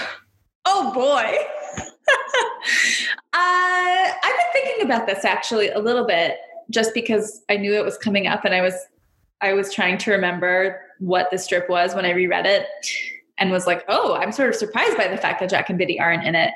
Oh 0.66 0.92
boy. 0.92 1.38
uh, 3.32 3.32
I've 3.32 4.20
been 4.20 4.52
thinking 4.52 4.84
about 4.84 5.06
this 5.06 5.24
actually 5.24 5.70
a 5.70 5.78
little 5.78 6.06
bit, 6.06 6.36
just 6.68 6.92
because 6.92 7.42
I 7.48 7.56
knew 7.56 7.72
it 7.72 7.84
was 7.84 7.96
coming 7.96 8.26
up, 8.26 8.44
and 8.44 8.54
I 8.54 8.60
was 8.60 8.74
I 9.40 9.54
was 9.54 9.72
trying 9.72 9.96
to 9.96 10.10
remember 10.10 10.82
what 10.98 11.30
the 11.30 11.38
strip 11.38 11.70
was 11.70 11.94
when 11.94 12.04
I 12.04 12.10
reread 12.10 12.44
it, 12.44 12.66
and 13.38 13.50
was 13.50 13.66
like, 13.66 13.86
oh, 13.88 14.16
I'm 14.16 14.32
sort 14.32 14.50
of 14.50 14.54
surprised 14.54 14.98
by 14.98 15.08
the 15.08 15.16
fact 15.16 15.40
that 15.40 15.48
Jack 15.48 15.70
and 15.70 15.78
Bitty 15.78 15.98
aren't 15.98 16.24
in 16.24 16.34
it. 16.34 16.52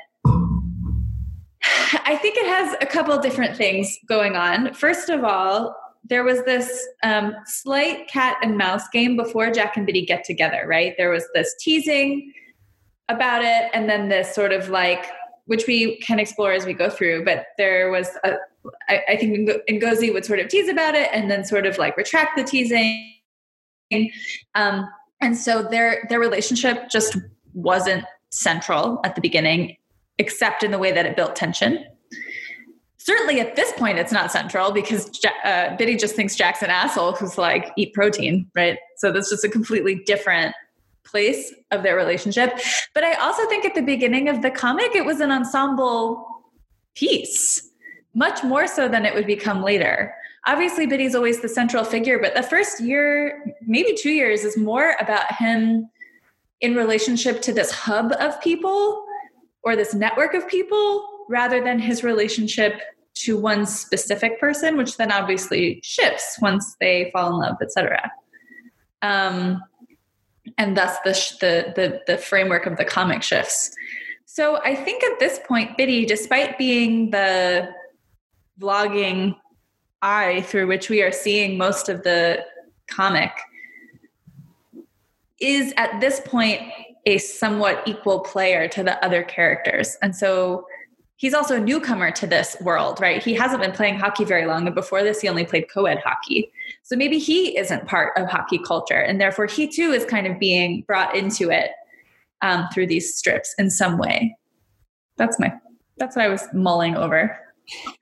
I 2.05 2.15
think 2.17 2.37
it 2.37 2.47
has 2.47 2.75
a 2.81 2.85
couple 2.85 3.17
different 3.19 3.55
things 3.55 3.97
going 4.07 4.35
on. 4.35 4.73
First 4.73 5.09
of 5.09 5.23
all, 5.23 5.75
there 6.03 6.23
was 6.23 6.43
this 6.43 6.87
um, 7.03 7.35
slight 7.45 8.07
cat 8.07 8.37
and 8.41 8.57
mouse 8.57 8.87
game 8.89 9.15
before 9.15 9.51
Jack 9.51 9.77
and 9.77 9.85
Bitty 9.85 10.05
get 10.05 10.23
together, 10.23 10.65
right? 10.67 10.93
There 10.97 11.09
was 11.09 11.25
this 11.33 11.53
teasing 11.59 12.33
about 13.09 13.43
it, 13.43 13.69
and 13.73 13.89
then 13.89 14.09
this 14.09 14.33
sort 14.33 14.51
of 14.51 14.69
like, 14.69 15.05
which 15.45 15.65
we 15.67 15.97
can 15.97 16.19
explore 16.19 16.51
as 16.51 16.65
we 16.65 16.73
go 16.73 16.89
through, 16.89 17.25
but 17.25 17.47
there 17.57 17.91
was 17.91 18.07
a, 18.23 18.35
I, 18.87 19.01
I 19.09 19.15
think 19.17 19.49
Ngozi 19.69 20.13
would 20.13 20.25
sort 20.25 20.39
of 20.39 20.47
tease 20.47 20.69
about 20.69 20.95
it 20.95 21.09
and 21.11 21.29
then 21.29 21.43
sort 21.43 21.65
of 21.65 21.77
like 21.77 21.97
retract 21.97 22.37
the 22.37 22.43
teasing. 22.43 23.11
Um, 24.55 24.87
and 25.21 25.35
so 25.35 25.63
their 25.63 26.05
their 26.09 26.19
relationship 26.19 26.89
just 26.89 27.17
wasn't 27.53 28.05
central 28.29 28.99
at 29.03 29.15
the 29.15 29.21
beginning 29.21 29.75
except 30.19 30.63
in 30.63 30.71
the 30.71 30.77
way 30.77 30.91
that 30.91 31.05
it 31.05 31.15
built 31.15 31.35
tension. 31.35 31.83
Certainly 32.97 33.39
at 33.39 33.55
this 33.55 33.71
point, 33.73 33.97
it's 33.97 34.11
not 34.11 34.31
central 34.31 34.71
because 34.71 35.09
uh, 35.43 35.75
Bitty 35.77 35.95
just 35.95 36.15
thinks 36.15 36.35
Jack's 36.35 36.61
an 36.61 36.69
asshole 36.69 37.13
who's 37.13 37.37
like, 37.37 37.71
eat 37.77 37.93
protein, 37.93 38.45
right? 38.53 38.77
So 38.97 39.11
that's 39.11 39.29
just 39.29 39.43
a 39.43 39.49
completely 39.49 39.95
different 40.05 40.53
place 41.05 41.53
of 41.71 41.81
their 41.81 41.95
relationship. 41.95 42.59
But 42.93 43.03
I 43.03 43.13
also 43.13 43.47
think 43.47 43.65
at 43.65 43.73
the 43.73 43.81
beginning 43.81 44.27
of 44.29 44.41
the 44.41 44.51
comic, 44.51 44.93
it 44.93 45.05
was 45.05 45.21
an 45.21 45.31
ensemble 45.31 46.43
piece, 46.93 47.71
much 48.13 48.43
more 48.43 48.67
so 48.67 48.87
than 48.87 49.05
it 49.05 49.15
would 49.15 49.25
become 49.25 49.63
later. 49.63 50.13
Obviously, 50.45 50.85
Bitty's 50.85 51.15
always 51.15 51.41
the 51.41 51.49
central 51.49 51.83
figure, 51.83 52.19
but 52.19 52.35
the 52.35 52.43
first 52.43 52.81
year, 52.81 53.55
maybe 53.65 53.95
two 53.95 54.11
years, 54.11 54.43
is 54.43 54.57
more 54.57 54.95
about 54.99 55.33
him 55.35 55.89
in 56.61 56.75
relationship 56.75 57.41
to 57.43 57.53
this 57.53 57.71
hub 57.71 58.11
of 58.19 58.39
people 58.41 59.05
or 59.63 59.75
this 59.75 59.93
network 59.93 60.33
of 60.33 60.47
people 60.47 61.07
rather 61.29 61.63
than 61.63 61.79
his 61.79 62.03
relationship 62.03 62.81
to 63.13 63.37
one 63.37 63.65
specific 63.65 64.39
person, 64.39 64.77
which 64.77 64.97
then 64.97 65.11
obviously 65.11 65.79
shifts 65.83 66.37
once 66.41 66.75
they 66.79 67.09
fall 67.11 67.33
in 67.33 67.39
love, 67.39 67.57
etc. 67.61 68.11
Um, 69.01 69.61
and 70.57 70.75
thus 70.75 70.97
the, 71.03 71.11
the 71.39 71.73
the 71.75 72.01
the 72.07 72.17
framework 72.17 72.65
of 72.65 72.77
the 72.77 72.85
comic 72.85 73.23
shifts. 73.23 73.71
So 74.25 74.59
I 74.63 74.75
think 74.75 75.03
at 75.03 75.19
this 75.19 75.39
point, 75.45 75.77
Bitty, 75.77 76.05
despite 76.05 76.57
being 76.57 77.11
the 77.11 77.69
vlogging 78.59 79.35
eye 80.01 80.41
through 80.41 80.67
which 80.67 80.89
we 80.89 81.01
are 81.01 81.11
seeing 81.11 81.57
most 81.57 81.89
of 81.89 82.03
the 82.03 82.45
comic, 82.87 83.31
is 85.39 85.73
at 85.77 85.99
this 85.99 86.21
point 86.25 86.61
a 87.05 87.17
somewhat 87.17 87.81
equal 87.85 88.19
player 88.19 88.67
to 88.69 88.83
the 88.83 89.03
other 89.03 89.23
characters. 89.23 89.97
And 90.01 90.15
so 90.15 90.65
he's 91.19 91.33
also 91.33 91.57
a 91.57 91.59
newcomer 91.59 92.11
to 92.11 92.25
this 92.25 92.55
world, 92.61 92.99
right? 93.01 93.21
He 93.23 93.33
hasn't 93.33 93.61
been 93.61 93.71
playing 93.71 93.99
hockey 93.99 94.25
very 94.25 94.45
long. 94.45 94.65
And 94.65 94.75
before 94.75 95.03
this, 95.03 95.21
he 95.21 95.27
only 95.27 95.45
played 95.45 95.65
co 95.71 95.85
ed 95.85 95.99
hockey. 95.99 96.51
So 96.83 96.95
maybe 96.95 97.19
he 97.19 97.57
isn't 97.57 97.87
part 97.87 98.17
of 98.17 98.27
hockey 98.27 98.59
culture. 98.59 98.99
And 98.99 99.19
therefore, 99.19 99.45
he 99.45 99.67
too 99.67 99.91
is 99.91 100.05
kind 100.05 100.27
of 100.27 100.39
being 100.39 100.83
brought 100.87 101.15
into 101.15 101.49
it 101.49 101.71
um, 102.41 102.67
through 102.73 102.87
these 102.87 103.15
strips 103.15 103.53
in 103.57 103.69
some 103.69 103.97
way. 103.97 104.35
That's 105.17 105.39
my, 105.39 105.53
that's 105.97 106.15
what 106.15 106.25
I 106.25 106.29
was 106.29 106.47
mulling 106.53 106.95
over. 106.95 107.37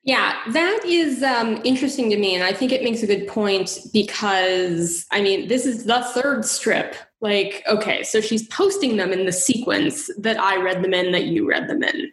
Yeah, 0.03 0.39
that 0.53 0.81
is 0.85 1.23
um, 1.23 1.59
interesting 1.63 2.09
to 2.11 2.17
me. 2.17 2.35
And 2.35 2.43
I 2.43 2.53
think 2.53 2.71
it 2.71 2.83
makes 2.83 3.03
a 3.03 3.07
good 3.07 3.27
point 3.27 3.79
because, 3.91 5.05
I 5.11 5.21
mean, 5.21 5.47
this 5.47 5.65
is 5.65 5.85
the 5.85 6.03
third 6.13 6.45
strip 6.45 6.95
like 7.19 7.63
okay 7.67 8.03
so 8.03 8.21
she's 8.21 8.47
posting 8.47 8.97
them 8.97 9.11
in 9.11 9.25
the 9.25 9.31
sequence 9.31 10.09
that 10.17 10.39
i 10.39 10.55
read 10.61 10.83
them 10.83 10.93
in 10.93 11.11
that 11.11 11.25
you 11.25 11.47
read 11.47 11.67
them 11.67 11.83
in. 11.83 12.11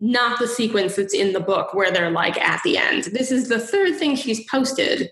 Not 0.00 0.38
the 0.38 0.46
sequence 0.46 0.94
that's 0.94 1.14
in 1.14 1.32
the 1.32 1.40
book 1.40 1.74
where 1.74 1.90
they're 1.90 2.10
like 2.10 2.38
at 2.40 2.62
the 2.62 2.78
end. 2.78 3.04
This 3.12 3.32
is 3.32 3.48
the 3.48 3.58
third 3.58 3.96
thing 3.96 4.14
she's 4.14 4.44
posted. 4.44 5.10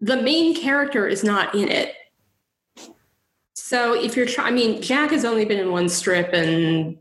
The 0.00 0.20
main 0.20 0.54
character 0.54 1.06
is 1.06 1.22
not 1.22 1.54
in 1.54 1.68
it. 1.68 1.94
So 3.54 3.94
if 3.94 4.16
you're 4.16 4.26
trying 4.26 4.52
i 4.52 4.56
mean 4.56 4.82
jack 4.82 5.10
has 5.10 5.24
only 5.24 5.44
been 5.44 5.58
in 5.58 5.70
one 5.70 5.88
strip 5.88 6.32
and 6.32 6.98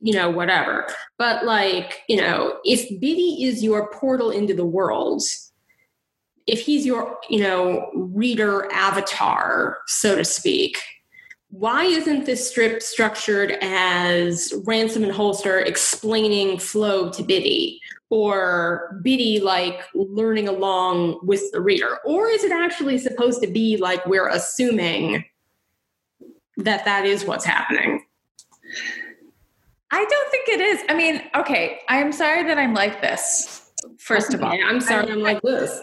you 0.00 0.12
know 0.12 0.28
whatever. 0.30 0.86
But 1.16 1.44
like 1.44 2.00
you 2.08 2.16
know 2.16 2.58
if 2.64 2.88
bitty 3.00 3.44
is 3.44 3.62
your 3.62 3.90
portal 3.92 4.30
into 4.30 4.54
the 4.54 4.66
world 4.66 5.22
if 6.46 6.60
he's 6.60 6.84
your 6.84 7.18
you 7.28 7.40
know 7.40 7.90
reader 7.94 8.70
avatar 8.72 9.78
so 9.86 10.16
to 10.16 10.24
speak 10.24 10.78
why 11.52 11.84
isn't 11.84 12.24
this 12.24 12.48
strip 12.48 12.80
structured 12.80 13.58
as 13.60 14.54
ransom 14.64 15.02
and 15.04 15.12
holster 15.12 15.58
explaining 15.58 16.58
flow 16.58 17.10
to 17.10 17.22
bitty 17.22 17.78
or 18.08 18.98
bitty 19.02 19.38
like 19.38 19.82
learning 19.94 20.48
along 20.48 21.20
with 21.22 21.42
the 21.52 21.60
reader? 21.60 21.98
Or 22.06 22.28
is 22.28 22.42
it 22.42 22.52
actually 22.52 22.96
supposed 22.96 23.42
to 23.42 23.48
be 23.48 23.76
like 23.76 24.04
we're 24.06 24.28
assuming 24.28 25.26
that 26.56 26.86
that 26.86 27.04
is 27.04 27.26
what's 27.26 27.44
happening? 27.44 28.02
I 29.90 30.06
don't 30.06 30.30
think 30.30 30.48
it 30.48 30.60
is. 30.60 30.80
I 30.88 30.94
mean 30.94 31.22
okay 31.36 31.80
i'm 31.88 32.12
sorry 32.12 32.44
that 32.44 32.58
i'm 32.58 32.72
like 32.72 33.00
this 33.02 33.70
first 33.98 34.32
of 34.32 34.42
all. 34.42 34.52
I'm 34.52 34.80
sorry 34.80 35.10
i'm 35.10 35.20
like 35.20 35.42
this 35.42 35.78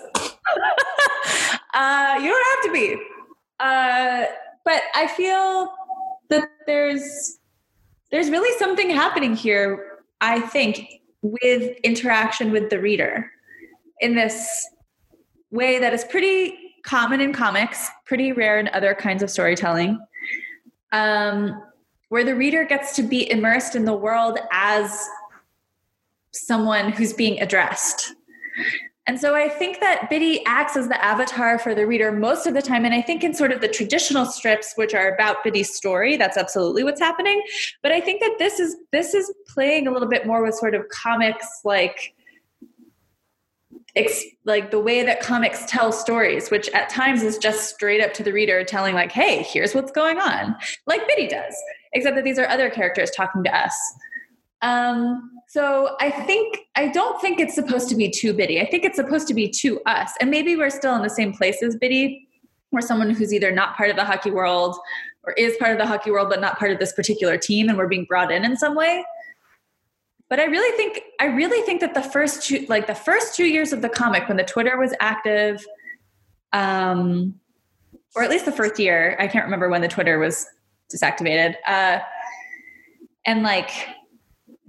uh, 1.73 2.19
you 2.21 2.29
don't 2.29 2.45
have 2.55 2.63
to 2.65 2.71
be. 2.71 3.01
Uh, 3.59 4.25
but 4.65 4.81
I 4.95 5.07
feel 5.07 5.73
that 6.29 6.49
there's 6.65 7.39
there's 8.11 8.29
really 8.29 8.57
something 8.57 8.89
happening 8.89 9.35
here. 9.35 9.99
I 10.21 10.39
think 10.39 11.01
with 11.21 11.77
interaction 11.83 12.51
with 12.51 12.69
the 12.69 12.79
reader 12.79 13.31
in 13.99 14.15
this 14.15 14.67
way 15.51 15.79
that 15.79 15.93
is 15.93 16.03
pretty 16.05 16.57
common 16.83 17.21
in 17.21 17.33
comics, 17.33 17.89
pretty 18.05 18.31
rare 18.31 18.59
in 18.59 18.69
other 18.69 18.93
kinds 18.93 19.21
of 19.21 19.29
storytelling, 19.29 19.99
um, 20.91 21.61
where 22.09 22.23
the 22.23 22.35
reader 22.35 22.63
gets 22.63 22.95
to 22.95 23.03
be 23.03 23.29
immersed 23.29 23.75
in 23.75 23.85
the 23.85 23.93
world 23.93 24.39
as 24.51 25.07
someone 26.31 26.91
who's 26.91 27.13
being 27.13 27.41
addressed. 27.41 28.13
And 29.09 29.19
so 29.19 29.33
I 29.33 29.49
think 29.49 29.79
that 29.79 30.07
Bitty 30.07 30.45
acts 30.45 30.77
as 30.77 30.87
the 30.87 31.03
avatar 31.03 31.57
for 31.57 31.73
the 31.73 31.87
reader 31.87 32.11
most 32.11 32.45
of 32.45 32.53
the 32.53 32.61
time. 32.61 32.85
And 32.85 32.93
I 32.93 33.01
think 33.01 33.23
in 33.23 33.33
sort 33.33 33.51
of 33.51 33.59
the 33.59 33.67
traditional 33.67 34.23
strips, 34.23 34.73
which 34.75 34.93
are 34.93 35.11
about 35.11 35.37
Bitty's 35.43 35.73
story, 35.73 36.15
that's 36.15 36.37
absolutely 36.37 36.83
what's 36.83 37.01
happening. 37.01 37.41
But 37.81 37.91
I 37.91 38.01
think 38.01 38.21
that 38.21 38.35
this 38.37 38.59
is 38.59 38.75
this 38.91 39.15
is 39.15 39.33
playing 39.47 39.87
a 39.87 39.91
little 39.91 40.07
bit 40.07 40.27
more 40.27 40.43
with 40.43 40.53
sort 40.53 40.75
of 40.75 40.87
comics 40.89 41.47
like 41.65 42.13
like 44.45 44.69
the 44.69 44.79
way 44.79 45.03
that 45.03 45.21
comics 45.21 45.65
tell 45.65 45.91
stories, 45.91 46.51
which 46.51 46.69
at 46.69 46.87
times 46.87 47.23
is 47.23 47.39
just 47.39 47.73
straight 47.73 48.01
up 48.01 48.13
to 48.13 48.21
the 48.21 48.31
reader 48.31 48.63
telling, 48.63 48.93
like, 48.93 49.11
hey, 49.11 49.41
here's 49.41 49.73
what's 49.73 49.91
going 49.91 50.19
on, 50.19 50.55
like 50.85 51.07
Bitty 51.07 51.27
does, 51.27 51.55
except 51.93 52.15
that 52.15 52.23
these 52.23 52.37
are 52.37 52.47
other 52.47 52.69
characters 52.69 53.09
talking 53.09 53.43
to 53.43 53.57
us. 53.57 53.73
Um, 54.61 55.31
so 55.47 55.95
I 55.99 56.11
think 56.11 56.59
I 56.75 56.89
don't 56.89 57.19
think 57.21 57.39
it's 57.39 57.55
supposed 57.55 57.89
to 57.89 57.95
be 57.95 58.09
too 58.09 58.33
Bitty. 58.33 58.61
I 58.61 58.69
think 58.69 58.83
it's 58.83 58.97
supposed 58.97 59.27
to 59.29 59.33
be 59.33 59.49
to 59.49 59.81
us. 59.85 60.11
And 60.21 60.29
maybe 60.29 60.55
we're 60.55 60.69
still 60.69 60.95
in 60.95 61.01
the 61.01 61.09
same 61.09 61.33
place 61.33 61.63
as 61.63 61.75
Bitty. 61.75 62.27
We're 62.71 62.81
someone 62.81 63.09
who's 63.09 63.33
either 63.33 63.51
not 63.51 63.75
part 63.75 63.89
of 63.89 63.95
the 63.95 64.05
hockey 64.05 64.31
world 64.31 64.77
or 65.23 65.33
is 65.33 65.57
part 65.57 65.71
of 65.71 65.79
the 65.79 65.87
hockey 65.87 66.11
world 66.11 66.29
but 66.29 66.39
not 66.39 66.59
part 66.59 66.71
of 66.71 66.79
this 66.79 66.93
particular 66.93 67.37
team 67.37 67.67
and 67.67 67.77
we're 67.77 67.87
being 67.87 68.05
brought 68.05 68.31
in 68.31 68.45
in 68.45 68.57
some 68.57 68.75
way. 68.75 69.03
But 70.29 70.39
I 70.39 70.43
really 70.43 70.77
think 70.77 71.01
I 71.19 71.25
really 71.25 71.65
think 71.65 71.81
that 71.81 71.95
the 71.95 72.03
first 72.03 72.43
two 72.43 72.65
like 72.69 72.85
the 72.85 72.95
first 72.95 73.35
two 73.35 73.45
years 73.45 73.73
of 73.73 73.81
the 73.81 73.89
comic 73.89 74.27
when 74.27 74.37
the 74.37 74.43
Twitter 74.43 74.77
was 74.77 74.93
active, 74.99 75.65
um, 76.53 77.33
or 78.15 78.23
at 78.23 78.29
least 78.29 78.45
the 78.45 78.51
first 78.51 78.77
year, 78.77 79.15
I 79.19 79.27
can't 79.27 79.45
remember 79.45 79.69
when 79.69 79.81
the 79.81 79.87
Twitter 79.87 80.19
was 80.19 80.45
disactivated. 80.93 81.55
Uh, 81.65 81.99
and 83.25 83.41
like 83.41 83.71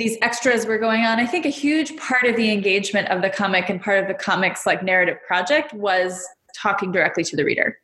these 0.00 0.16
extras 0.22 0.64
were 0.64 0.78
going 0.78 1.04
on. 1.04 1.20
I 1.20 1.26
think 1.26 1.44
a 1.44 1.50
huge 1.50 1.94
part 1.96 2.24
of 2.24 2.34
the 2.34 2.50
engagement 2.50 3.08
of 3.08 3.20
the 3.20 3.28
comic 3.28 3.68
and 3.68 3.80
part 3.80 3.98
of 3.98 4.08
the 4.08 4.14
comic's 4.14 4.64
like 4.64 4.82
narrative 4.82 5.18
project 5.26 5.74
was 5.74 6.26
talking 6.56 6.90
directly 6.90 7.22
to 7.24 7.36
the 7.36 7.44
reader. 7.44 7.78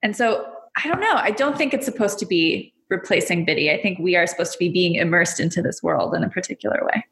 And 0.00 0.16
so 0.16 0.46
I 0.76 0.86
don't 0.86 1.00
know. 1.00 1.14
I 1.14 1.32
don't 1.32 1.58
think 1.58 1.74
it's 1.74 1.84
supposed 1.84 2.20
to 2.20 2.26
be 2.26 2.72
replacing 2.88 3.44
Bitty. 3.44 3.68
I 3.68 3.82
think 3.82 3.98
we 3.98 4.14
are 4.14 4.28
supposed 4.28 4.52
to 4.52 4.58
be 4.58 4.68
being 4.68 4.94
immersed 4.94 5.40
into 5.40 5.60
this 5.60 5.82
world 5.82 6.14
in 6.14 6.22
a 6.22 6.30
particular 6.30 6.80
way. 6.84 7.04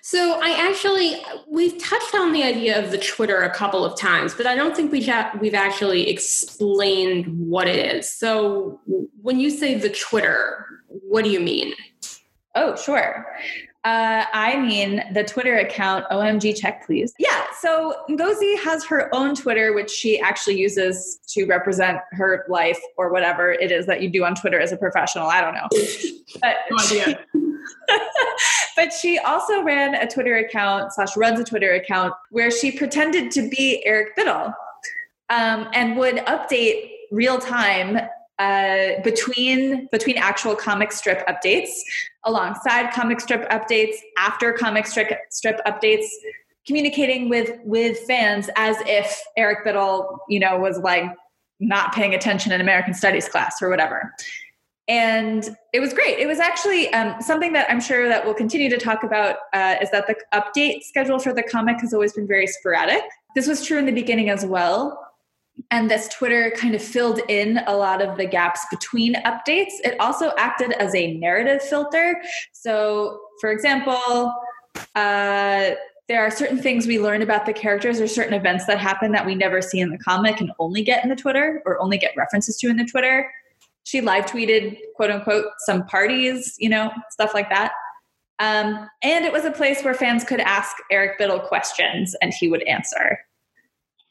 So 0.00 0.40
I 0.42 0.52
actually 0.66 1.22
we've 1.46 1.76
touched 1.76 2.14
on 2.14 2.32
the 2.32 2.42
idea 2.42 2.82
of 2.82 2.90
the 2.92 2.98
Twitter 2.98 3.42
a 3.42 3.54
couple 3.54 3.84
of 3.84 3.98
times, 3.98 4.32
but 4.32 4.46
I 4.46 4.54
don't 4.54 4.74
think 4.74 4.90
we 4.90 5.02
have 5.02 5.38
we've 5.38 5.52
actually 5.52 6.08
explained 6.08 7.26
what 7.26 7.68
it 7.68 7.94
is. 7.94 8.10
So 8.10 8.80
when 9.20 9.38
you 9.38 9.50
say 9.50 9.74
the 9.74 9.90
Twitter, 9.90 10.64
what 10.86 11.24
do 11.24 11.30
you 11.30 11.40
mean? 11.40 11.74
Oh, 12.58 12.74
sure. 12.74 13.24
Uh, 13.84 14.24
I 14.32 14.58
mean 14.58 15.04
the 15.14 15.22
Twitter 15.22 15.58
account 15.58 16.04
OMG 16.10 16.58
check 16.60 16.84
please. 16.84 17.14
Yeah, 17.18 17.44
so 17.60 17.94
Ngozi 18.10 18.58
has 18.62 18.84
her 18.84 19.08
own 19.14 19.36
Twitter, 19.36 19.72
which 19.72 19.88
she 19.88 20.18
actually 20.18 20.58
uses 20.58 21.20
to 21.28 21.46
represent 21.46 21.98
her 22.10 22.44
life 22.48 22.80
or 22.96 23.12
whatever 23.12 23.52
it 23.52 23.70
is 23.70 23.86
that 23.86 24.02
you 24.02 24.10
do 24.10 24.24
on 24.24 24.34
Twitter 24.34 24.58
as 24.58 24.72
a 24.72 24.76
professional. 24.76 25.28
I 25.28 25.40
don't 25.40 25.54
know. 25.54 25.68
But 26.42 26.56
no 26.70 26.84
idea. 26.84 27.18
but 28.76 28.92
she 28.92 29.18
also 29.18 29.62
ran 29.62 29.94
a 29.94 30.06
Twitter 30.06 30.36
account 30.36 30.92
slash 30.92 31.16
runs 31.16 31.40
a 31.40 31.44
Twitter 31.44 31.72
account 31.72 32.12
where 32.30 32.50
she 32.50 32.70
pretended 32.70 33.30
to 33.32 33.48
be 33.48 33.82
Eric 33.86 34.14
Bittle 34.14 34.52
um, 35.30 35.68
and 35.72 35.96
would 35.96 36.16
update 36.26 36.90
real 37.10 37.38
time 37.38 37.98
uh, 38.38 39.00
between 39.02 39.88
between 39.90 40.16
actual 40.16 40.54
comic 40.54 40.92
strip 40.92 41.26
updates, 41.26 41.70
alongside 42.24 42.92
comic 42.92 43.20
strip 43.20 43.48
updates, 43.50 43.96
after 44.18 44.52
comic 44.52 44.86
strip 44.86 45.10
strip 45.30 45.60
updates, 45.66 46.06
communicating 46.66 47.28
with 47.28 47.58
with 47.64 47.98
fans 48.00 48.48
as 48.56 48.76
if 48.86 49.20
Eric 49.36 49.66
Bittle, 49.66 50.18
you 50.28 50.38
know, 50.38 50.58
was 50.58 50.78
like 50.78 51.04
not 51.60 51.92
paying 51.92 52.14
attention 52.14 52.52
in 52.52 52.60
American 52.60 52.94
Studies 52.94 53.28
class 53.28 53.60
or 53.60 53.68
whatever. 53.68 54.14
And 54.86 55.54
it 55.74 55.80
was 55.80 55.92
great. 55.92 56.18
It 56.18 56.26
was 56.26 56.38
actually 56.38 56.90
um, 56.94 57.20
something 57.20 57.52
that 57.52 57.70
I'm 57.70 57.80
sure 57.80 58.08
that 58.08 58.24
we'll 58.24 58.32
continue 58.32 58.70
to 58.70 58.78
talk 58.78 59.02
about 59.02 59.36
uh, 59.52 59.76
is 59.82 59.90
that 59.90 60.06
the 60.06 60.16
update 60.32 60.82
schedule 60.82 61.18
for 61.18 61.34
the 61.34 61.42
comic 61.42 61.80
has 61.80 61.92
always 61.92 62.14
been 62.14 62.26
very 62.26 62.46
sporadic. 62.46 63.02
This 63.34 63.46
was 63.46 63.66
true 63.66 63.78
in 63.78 63.84
the 63.84 63.92
beginning 63.92 64.30
as 64.30 64.46
well 64.46 65.07
and 65.70 65.90
this 65.90 66.08
Twitter 66.08 66.52
kind 66.56 66.74
of 66.74 66.82
filled 66.82 67.20
in 67.28 67.60
a 67.66 67.76
lot 67.76 68.00
of 68.00 68.16
the 68.16 68.26
gaps 68.26 68.64
between 68.70 69.14
updates. 69.24 69.74
It 69.84 69.98
also 70.00 70.32
acted 70.38 70.72
as 70.72 70.94
a 70.94 71.14
narrative 71.14 71.62
filter. 71.62 72.22
So, 72.52 73.20
for 73.40 73.50
example, 73.50 74.32
uh, 74.94 75.70
there 76.08 76.24
are 76.24 76.30
certain 76.30 76.58
things 76.58 76.86
we 76.86 76.98
learn 76.98 77.20
about 77.20 77.44
the 77.44 77.52
characters 77.52 78.00
or 78.00 78.08
certain 78.08 78.32
events 78.32 78.64
that 78.64 78.78
happen 78.78 79.12
that 79.12 79.26
we 79.26 79.34
never 79.34 79.60
see 79.60 79.78
in 79.78 79.90
the 79.90 79.98
comic 79.98 80.40
and 80.40 80.50
only 80.58 80.82
get 80.82 81.04
in 81.04 81.10
the 81.10 81.16
Twitter 81.16 81.62
or 81.66 81.78
only 81.80 81.98
get 81.98 82.12
references 82.16 82.56
to 82.56 82.68
in 82.68 82.78
the 82.78 82.86
Twitter. 82.86 83.30
She 83.84 84.00
live 84.00 84.24
tweeted, 84.24 84.78
quote 84.96 85.10
unquote, 85.10 85.46
some 85.58 85.84
parties, 85.84 86.56
you 86.58 86.70
know, 86.70 86.90
stuff 87.10 87.34
like 87.34 87.50
that. 87.50 87.72
Um, 88.38 88.88
and 89.02 89.24
it 89.24 89.32
was 89.32 89.44
a 89.44 89.50
place 89.50 89.82
where 89.82 89.94
fans 89.94 90.24
could 90.24 90.40
ask 90.40 90.76
Eric 90.90 91.18
Bittle 91.18 91.46
questions 91.46 92.14
and 92.22 92.32
he 92.32 92.48
would 92.48 92.62
answer. 92.62 93.18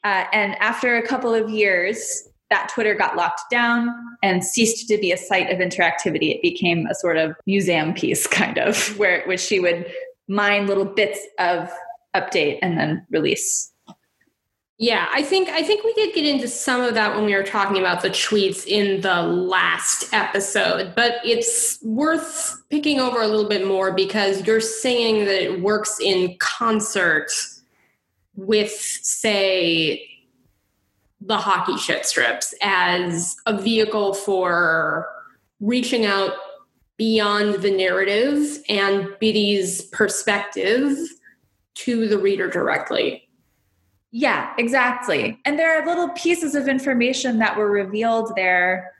Uh, 0.04 0.24
and 0.32 0.54
after 0.56 0.96
a 0.96 1.06
couple 1.06 1.34
of 1.34 1.50
years, 1.50 2.28
that 2.50 2.70
Twitter 2.72 2.94
got 2.94 3.16
locked 3.16 3.42
down 3.50 3.94
and 4.22 4.42
ceased 4.42 4.88
to 4.88 4.98
be 4.98 5.12
a 5.12 5.16
site 5.16 5.50
of 5.50 5.58
interactivity. 5.58 6.34
It 6.34 6.42
became 6.42 6.86
a 6.86 6.94
sort 6.94 7.16
of 7.16 7.34
museum 7.46 7.92
piece, 7.94 8.26
kind 8.28 8.58
of, 8.58 8.98
where 8.98 9.24
which 9.26 9.40
she 9.40 9.60
would 9.60 9.86
mine 10.28 10.66
little 10.66 10.84
bits 10.84 11.20
of 11.38 11.70
update 12.14 12.58
and 12.62 12.78
then 12.78 13.06
release. 13.10 13.72
Yeah, 14.80 15.08
I 15.12 15.22
think 15.22 15.48
I 15.48 15.64
think 15.64 15.82
we 15.82 15.92
did 15.94 16.14
get 16.14 16.24
into 16.24 16.46
some 16.46 16.82
of 16.82 16.94
that 16.94 17.16
when 17.16 17.24
we 17.24 17.34
were 17.34 17.42
talking 17.42 17.78
about 17.78 18.00
the 18.00 18.10
tweets 18.10 18.64
in 18.64 19.00
the 19.00 19.22
last 19.22 20.14
episode, 20.14 20.94
but 20.94 21.14
it's 21.24 21.80
worth 21.82 22.62
picking 22.70 23.00
over 23.00 23.20
a 23.20 23.26
little 23.26 23.48
bit 23.48 23.66
more 23.66 23.92
because 23.92 24.46
you're 24.46 24.60
saying 24.60 25.24
that 25.24 25.42
it 25.42 25.60
works 25.62 25.98
in 26.00 26.36
concert 26.38 27.32
with, 28.38 28.70
say, 28.70 30.08
the 31.20 31.36
hockey 31.36 31.76
shit 31.76 32.06
strips 32.06 32.54
as 32.62 33.36
a 33.46 33.60
vehicle 33.60 34.14
for 34.14 35.08
reaching 35.60 36.06
out 36.06 36.32
beyond 36.96 37.56
the 37.62 37.70
narrative 37.70 38.58
and 38.68 39.06
Bitty's 39.20 39.82
perspective 39.86 40.96
to 41.74 42.06
the 42.06 42.18
reader 42.18 42.48
directly. 42.48 43.28
Yeah, 44.12 44.54
exactly. 44.56 45.38
And 45.44 45.58
there 45.58 45.80
are 45.80 45.86
little 45.86 46.10
pieces 46.10 46.54
of 46.54 46.68
information 46.68 47.38
that 47.40 47.56
were 47.56 47.70
revealed 47.70 48.32
there 48.36 48.92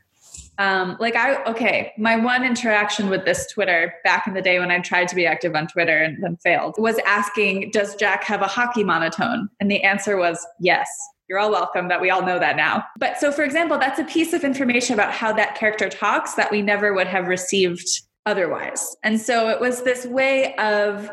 Um, 0.59 0.97
like 0.99 1.15
I 1.15 1.43
okay, 1.45 1.93
my 1.97 2.17
one 2.17 2.45
interaction 2.45 3.09
with 3.09 3.25
this 3.25 3.51
Twitter 3.53 3.95
back 4.05 4.27
in 4.27 4.35
the 4.35 4.43
day 4.43 4.59
when 4.59 4.71
I 4.71 4.81
tried 4.81 5.09
to 5.09 5.15
be 5.15 5.25
active 5.25 5.55
on 5.55 5.69
Twitter 5.69 5.99
and 5.99 6.23
then 6.23 6.37
failed 6.37 6.75
was 6.79 6.99
asking, 7.07 7.71
"Does 7.71 7.95
Jack 7.95 8.25
have 8.25 8.43
a 8.43 8.47
hockey 8.47 8.85
monotone?" 8.85 9.49
And 9.61 9.71
the 9.71 9.83
answer 9.83 10.17
was 10.17 10.45
yes. 10.61 10.89
You're 11.29 11.39
all 11.39 11.51
welcome 11.51 11.89
that 11.89 12.01
we 12.01 12.09
all 12.09 12.23
know 12.23 12.39
that 12.39 12.57
now. 12.57 12.85
But 12.99 13.19
so, 13.19 13.31
for 13.31 13.43
example, 13.43 13.79
that's 13.79 13.99
a 13.99 14.05
piece 14.05 14.33
of 14.33 14.45
information 14.45 14.95
about 14.95 15.13
how 15.13 15.31
that 15.35 15.57
character 15.57 15.91
talks 15.91 16.35
that 16.35 16.51
we 16.51 16.63
never 16.63 16.95
would 16.95 17.07
have 17.07 17.29
received 17.29 17.87
otherwise. 18.25 18.97
And 19.03 19.21
so 19.21 19.51
it 19.51 19.61
was 19.61 19.83
this 19.83 20.07
way 20.07 20.55
of 20.57 21.11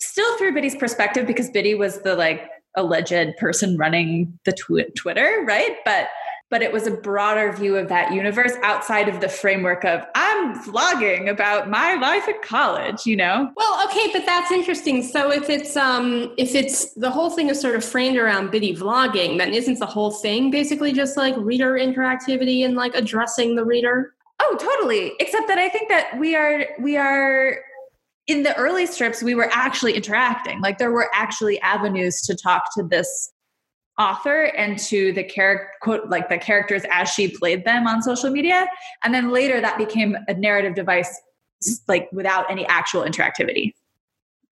still 0.00 0.36
through 0.36 0.52
Bitty's 0.52 0.76
perspective 0.76 1.26
because 1.26 1.48
Biddy 1.48 1.74
was 1.74 2.02
the 2.02 2.14
like 2.14 2.50
alleged 2.76 3.36
person 3.38 3.76
running 3.76 4.38
the 4.44 4.52
tw- 4.52 4.94
Twitter, 4.96 5.44
right? 5.46 5.76
But 5.84 6.08
but 6.54 6.62
it 6.62 6.72
was 6.72 6.86
a 6.86 6.92
broader 6.92 7.50
view 7.50 7.76
of 7.76 7.88
that 7.88 8.12
universe 8.12 8.52
outside 8.62 9.08
of 9.08 9.20
the 9.20 9.28
framework 9.28 9.84
of 9.84 10.06
I'm 10.14 10.56
vlogging 10.60 11.28
about 11.28 11.68
my 11.68 11.94
life 11.94 12.28
at 12.28 12.42
college, 12.42 13.04
you 13.04 13.16
know? 13.16 13.50
Well, 13.56 13.88
okay, 13.88 14.08
but 14.12 14.24
that's 14.24 14.52
interesting. 14.52 15.02
So 15.02 15.32
if 15.32 15.50
it's 15.50 15.76
um 15.76 16.32
if 16.38 16.54
it's 16.54 16.94
the 16.94 17.10
whole 17.10 17.28
thing 17.28 17.48
is 17.48 17.60
sort 17.60 17.74
of 17.74 17.84
framed 17.84 18.18
around 18.18 18.52
Bitty 18.52 18.76
vlogging, 18.76 19.36
then 19.36 19.52
isn't 19.52 19.80
the 19.80 19.86
whole 19.86 20.12
thing 20.12 20.52
basically 20.52 20.92
just 20.92 21.16
like 21.16 21.34
reader 21.38 21.72
interactivity 21.72 22.64
and 22.64 22.76
like 22.76 22.94
addressing 22.94 23.56
the 23.56 23.64
reader? 23.64 24.14
Oh, 24.38 24.56
totally. 24.56 25.10
Except 25.18 25.48
that 25.48 25.58
I 25.58 25.68
think 25.68 25.88
that 25.88 26.16
we 26.20 26.36
are 26.36 26.66
we 26.78 26.96
are 26.96 27.58
in 28.28 28.44
the 28.44 28.54
early 28.54 28.86
strips 28.86 29.24
we 29.24 29.34
were 29.34 29.50
actually 29.50 29.94
interacting. 29.94 30.60
Like 30.60 30.78
there 30.78 30.92
were 30.92 31.10
actually 31.12 31.60
avenues 31.62 32.20
to 32.20 32.36
talk 32.36 32.72
to 32.76 32.84
this 32.84 33.32
author 33.98 34.44
and 34.56 34.78
to 34.78 35.12
the 35.12 35.22
character 35.22 35.68
quote 35.82 36.08
like 36.08 36.28
the 36.28 36.38
characters 36.38 36.82
as 36.90 37.08
she 37.08 37.28
played 37.28 37.64
them 37.64 37.86
on 37.86 38.02
social 38.02 38.30
media. 38.30 38.66
And 39.02 39.14
then 39.14 39.30
later 39.30 39.60
that 39.60 39.78
became 39.78 40.16
a 40.28 40.34
narrative 40.34 40.74
device 40.74 41.20
like 41.88 42.08
without 42.12 42.50
any 42.50 42.66
actual 42.66 43.02
interactivity. 43.02 43.72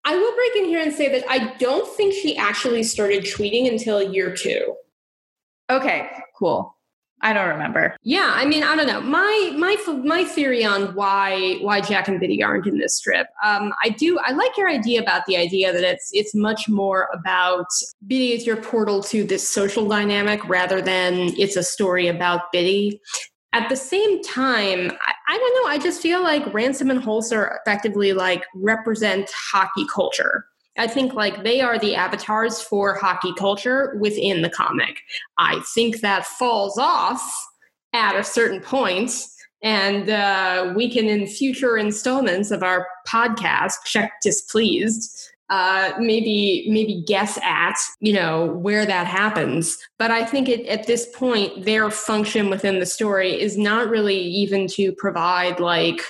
I 0.06 0.16
will 0.16 0.36
break 0.36 0.56
in 0.56 0.66
here 0.66 0.82
and 0.82 0.94
say 0.94 1.10
that 1.10 1.26
i 1.30 1.54
don't 1.56 1.88
think 1.98 2.14
she 2.14 2.38
actually 2.38 2.84
started 2.84 3.24
tweeting 3.24 3.70
until 3.70 4.02
year 4.02 4.36
two. 4.36 4.76
Okay 5.70 6.10
cool 6.38 6.75
I 7.22 7.34
don't 7.34 7.48
remember. 7.48 7.96
Yeah, 8.04 8.32
I 8.36 8.46
mean, 8.46 8.64
I 8.64 8.76
don't 8.76 8.88
know. 8.88 9.02
My 9.02 9.54
my 9.58 9.78
my 10.04 10.24
theory 10.26 10.64
on 10.66 10.94
why 10.96 11.56
why 11.62 11.82
Jack 11.82 12.08
and 12.08 12.20
Bitty 12.20 12.44
aren't 12.44 12.68
in 12.68 12.78
this 12.78 12.98
strip. 12.98 13.28
Um, 13.44 13.74
I 13.84 13.90
do. 13.90 14.20
I 14.20 14.34
like 14.34 14.56
your 14.58 14.70
idea 14.70 15.02
about 15.02 15.26
the 15.26 15.38
idea 15.38 15.72
that 15.72 15.84
it's 15.84 16.10
it's 16.12 16.36
much 16.36 16.68
more 16.68 17.08
about 17.14 17.68
Bitty 18.06 18.34
is 18.34 18.46
your 18.46 18.58
portal 18.58 19.02
to 19.04 19.24
this 19.24 19.50
social 19.50 19.88
dynamic 19.88 20.48
rather 20.48 20.82
than 20.82 21.34
it's 21.38 21.56
a 21.56 21.64
story 21.64 22.08
about 22.08 22.52
Bitty. 22.52 23.00
At 23.54 23.70
the 23.70 23.78
same 23.78 24.22
time, 24.22 24.92
I, 25.02 25.14
I 25.30 25.38
don't 25.38 25.64
know. 25.64 25.70
I 25.72 25.78
just 25.78 26.02
feel 26.02 26.22
like 26.22 26.54
Ransom 26.54 26.92
and 26.92 27.02
Holster 27.02 27.58
effectively 27.62 28.12
like 28.12 28.44
represent 28.54 29.32
hockey 29.34 29.86
culture 29.94 30.46
I 30.78 30.88
think 30.88 31.14
like 31.14 31.44
they 31.44 31.62
are 31.62 31.80
the 31.80 31.96
avatars 31.96 32.62
for 32.62 32.96
hockey 32.96 33.34
culture 33.38 33.98
within 34.00 34.42
the 34.42 34.50
comic. 34.50 35.02
I 35.38 35.62
think 35.74 36.02
that 36.02 36.26
falls 36.26 36.78
off 36.78 37.22
at 37.94 38.16
a 38.16 38.24
certain 38.24 38.60
point, 38.60 39.12
and 39.64 40.10
uh, 40.10 40.74
we 40.76 40.92
can 40.92 41.06
in 41.06 41.28
future 41.28 41.78
installments 41.78 42.52
of 42.52 42.62
our 42.62 42.88
podcast 43.08 43.76
check 43.86 44.12
displeased 44.22 45.32
uh, 45.50 45.92
maybe 46.00 46.66
maybe 46.70 47.04
guess 47.08 47.38
at 47.44 47.76
you 48.00 48.14
know 48.14 48.48
where 48.48 48.84
that 48.84 49.06
happens 49.06 49.78
but 50.00 50.10
i 50.10 50.26
think 50.26 50.50
it, 50.50 50.66
at 50.66 50.88
this 50.88 51.08
point 51.16 51.66
their 51.66 51.92
function 51.92 52.50
within 52.50 52.80
the 52.80 52.86
story 52.86 53.40
is 53.40 53.56
not 53.56 53.88
really 53.88 54.20
even 54.20 54.66
to 54.66 54.92
provide 54.94 55.60
like 55.60 56.02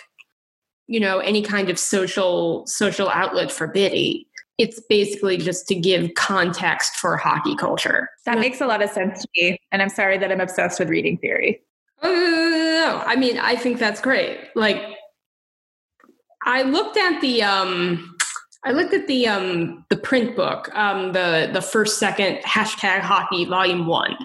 you 0.88 1.01
know 1.01 1.19
any 1.19 1.41
kind 1.41 1.69
of 1.69 1.78
social 1.78 2.65
social 2.65 3.10
outlet 3.10 3.51
for 3.51 3.67
bitty 3.67 4.24
it's 4.57 4.79
basically 4.89 5.37
just 5.37 5.67
to 5.67 5.75
give 5.75 6.13
context 6.15 6.95
for 6.95 7.17
hockey 7.17 7.55
culture. 7.55 8.09
That 8.25 8.39
makes 8.39 8.61
a 8.61 8.67
lot 8.67 8.81
of 8.81 8.89
sense 8.89 9.21
to 9.21 9.27
me. 9.35 9.59
And 9.71 9.81
I'm 9.81 9.89
sorry 9.89 10.17
that 10.17 10.31
I'm 10.31 10.41
obsessed 10.41 10.79
with 10.79 10.89
reading 10.89 11.17
theory. 11.17 11.61
Oh, 12.01 12.11
no, 12.13 12.19
no, 12.19 12.97
no, 12.99 13.03
I 13.05 13.15
mean, 13.15 13.37
I 13.37 13.55
think 13.55 13.79
that's 13.79 14.01
great. 14.01 14.39
Like, 14.55 14.81
I 16.43 16.61
looked 16.61 16.97
at 16.97 17.21
the, 17.21 17.43
um, 17.43 18.15
I 18.65 18.71
looked 18.71 18.93
at 18.93 19.05
the 19.07 19.27
um, 19.27 19.85
the 19.89 19.95
print 19.95 20.35
book, 20.35 20.75
um, 20.75 21.13
the 21.13 21.51
the 21.53 21.61
first 21.61 21.99
second 21.99 22.37
hashtag 22.37 23.01
hockey 23.01 23.45
volume 23.45 23.85
one, 23.85 24.17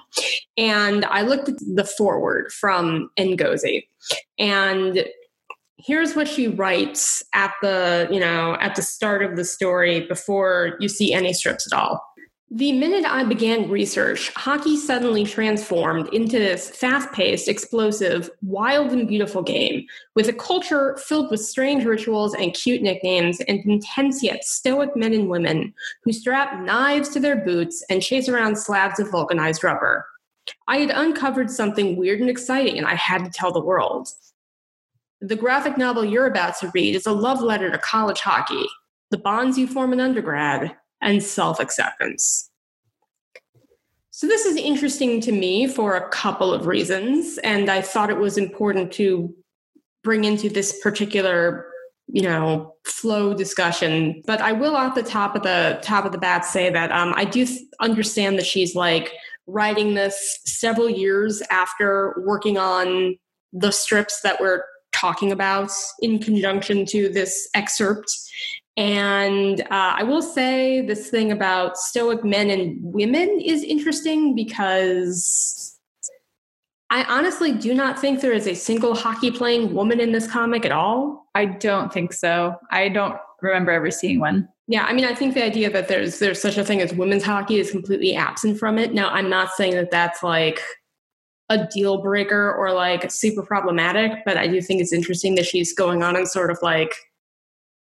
and 0.56 1.04
I 1.04 1.22
looked 1.22 1.50
at 1.50 1.58
the 1.58 1.84
foreword 1.84 2.50
from 2.50 3.10
Ngozi, 3.18 3.86
and 4.38 5.04
here's 5.84 6.14
what 6.14 6.28
she 6.28 6.48
writes 6.48 7.22
at 7.34 7.52
the 7.62 8.08
you 8.10 8.20
know 8.20 8.56
at 8.60 8.74
the 8.74 8.82
start 8.82 9.22
of 9.22 9.36
the 9.36 9.44
story 9.44 10.06
before 10.06 10.76
you 10.80 10.88
see 10.88 11.12
any 11.12 11.32
strips 11.32 11.66
at 11.72 11.78
all 11.78 12.04
the 12.52 12.72
minute 12.72 13.04
I 13.04 13.22
began 13.22 13.70
research, 13.70 14.32
hockey 14.34 14.76
suddenly 14.76 15.22
transformed 15.22 16.12
into 16.12 16.36
this 16.36 16.68
fast 16.68 17.12
paced, 17.12 17.46
explosive, 17.46 18.28
wild, 18.42 18.90
and 18.90 19.06
beautiful 19.06 19.40
game 19.40 19.86
with 20.16 20.28
a 20.28 20.32
culture 20.32 20.98
filled 21.00 21.30
with 21.30 21.44
strange 21.44 21.84
rituals 21.84 22.34
and 22.34 22.52
cute 22.52 22.82
nicknames 22.82 23.38
and 23.42 23.60
intense 23.60 24.20
yet 24.24 24.42
stoic 24.42 24.96
men 24.96 25.14
and 25.14 25.28
women 25.28 25.72
who 26.02 26.12
strap 26.12 26.60
knives 26.60 27.10
to 27.10 27.20
their 27.20 27.36
boots 27.36 27.84
and 27.88 28.02
chase 28.02 28.28
around 28.28 28.58
slabs 28.58 28.98
of 28.98 29.12
vulcanized 29.12 29.62
rubber. 29.62 30.04
I 30.66 30.78
had 30.78 30.90
uncovered 30.90 31.52
something 31.52 31.96
weird 31.96 32.20
and 32.20 32.28
exciting, 32.28 32.78
and 32.78 32.86
I 32.88 32.96
had 32.96 33.24
to 33.24 33.30
tell 33.30 33.52
the 33.52 33.60
world. 33.60 34.08
The 35.20 35.37
graphic 35.37 35.76
novel 35.76 36.04
you're 36.04 36.26
about 36.26 36.59
to 36.61 36.70
read 36.74 36.94
is 36.94 37.06
a 37.06 37.12
love 37.12 37.42
letter 37.42 37.70
to 37.70 37.78
college 37.78 38.20
hockey, 38.20 38.66
the 39.11 39.18
bonds 39.18 39.59
you 39.59 39.66
form 39.66 39.92
in 39.92 40.00
undergrad, 40.00 40.74
and 41.02 41.22
self 41.22 41.61
acceptance. 41.61 42.50
So, 44.11 44.26
this 44.26 44.44
is 44.44 44.56
interesting 44.56 45.20
to 45.22 45.33
me 45.33 45.66
for 45.66 45.96
a 45.96 46.09
couple 46.09 46.52
of 46.52 46.66
reasons, 46.66 47.38
and 47.38 47.70
I 47.70 47.83
thought 47.83 48.11
it 48.11 48.18
was 48.18 48.38
important 48.38 48.92
to 48.92 49.35
bring 50.02 50.24
into 50.24 50.48
this 50.48 50.80
particular 50.80 51.66
you 52.12 52.22
know 52.22 52.74
flow 52.85 53.35
discussion 53.35 54.20
but 54.26 54.40
i 54.40 54.50
will 54.50 54.74
off 54.74 54.94
the 54.94 55.02
top 55.02 55.37
of 55.37 55.42
the 55.42 55.78
top 55.83 56.04
of 56.04 56.11
the 56.11 56.18
bat 56.18 56.44
say 56.44 56.68
that 56.68 56.90
um, 56.90 57.12
i 57.16 57.24
do 57.24 57.44
th- 57.44 57.61
understand 57.80 58.37
that 58.37 58.46
she's 58.46 58.74
like 58.74 59.12
writing 59.46 59.94
this 59.94 60.40
several 60.44 60.88
years 60.88 61.42
after 61.50 62.14
working 62.26 62.59
on 62.59 63.16
the 63.52 63.70
strips 63.70 64.20
that 64.22 64.40
were 64.40 64.64
talking 64.92 65.33
about 65.33 65.70
in 66.00 66.18
conjunction 66.18 66.85
to 66.87 67.09
this 67.09 67.48
excerpt. 67.55 68.11
And 68.76 69.61
uh, 69.62 69.66
I 69.70 70.03
will 70.05 70.22
say 70.22 70.81
this 70.81 71.11
thing 71.11 71.33
about 71.33 71.76
stoic 71.76 72.24
men 72.24 72.50
and 72.50 72.79
women 72.81 73.40
is 73.44 73.62
interesting 73.62 74.35
because 74.35 75.79
I 76.90 77.05
honestly 77.05 77.53
do 77.53 77.72
not 77.74 77.98
think 77.98 78.20
there 78.20 78.33
is 78.33 78.46
a 78.46 78.55
single 78.55 78.94
hockey 78.94 79.31
playing 79.31 79.74
woman 79.74 80.00
in 80.00 80.12
this 80.12 80.26
comic 80.26 80.64
at 80.64 80.72
all. 80.72 81.26
I 81.35 81.44
don't 81.44 81.92
think 81.92 82.12
so. 82.12 82.57
I 82.70 82.88
don't 82.88 83.16
remember 83.42 83.70
ever 83.70 83.90
seeing 83.90 84.18
one. 84.18 84.48
Yeah, 84.66 84.85
I 84.85 84.92
mean, 84.92 85.05
I 85.05 85.14
think 85.14 85.35
the 85.35 85.44
idea 85.44 85.70
that 85.70 85.88
there's 85.88 86.18
there's 86.18 86.40
such 86.40 86.57
a 86.57 86.64
thing 86.64 86.81
as 86.81 86.94
women's 86.94 87.24
hockey 87.24 87.59
is 87.59 87.70
completely 87.70 88.14
absent 88.14 88.59
from 88.59 88.79
it. 88.79 88.94
Now, 88.94 89.09
I'm 89.11 89.29
not 89.29 89.50
saying 89.53 89.74
that 89.74 89.90
that's 89.90 90.22
like 90.22 90.61
a 91.50 91.66
deal 91.66 92.00
breaker 92.00 92.54
or 92.54 92.72
like 92.72 93.10
super 93.10 93.42
problematic, 93.42 94.24
but 94.24 94.36
I 94.36 94.46
do 94.46 94.62
think 94.62 94.80
it's 94.80 94.92
interesting 94.92 95.34
that 95.34 95.46
she's 95.46 95.74
going 95.74 96.02
on 96.02 96.16
and 96.16 96.26
sort 96.26 96.50
of 96.50 96.58
like 96.62 96.94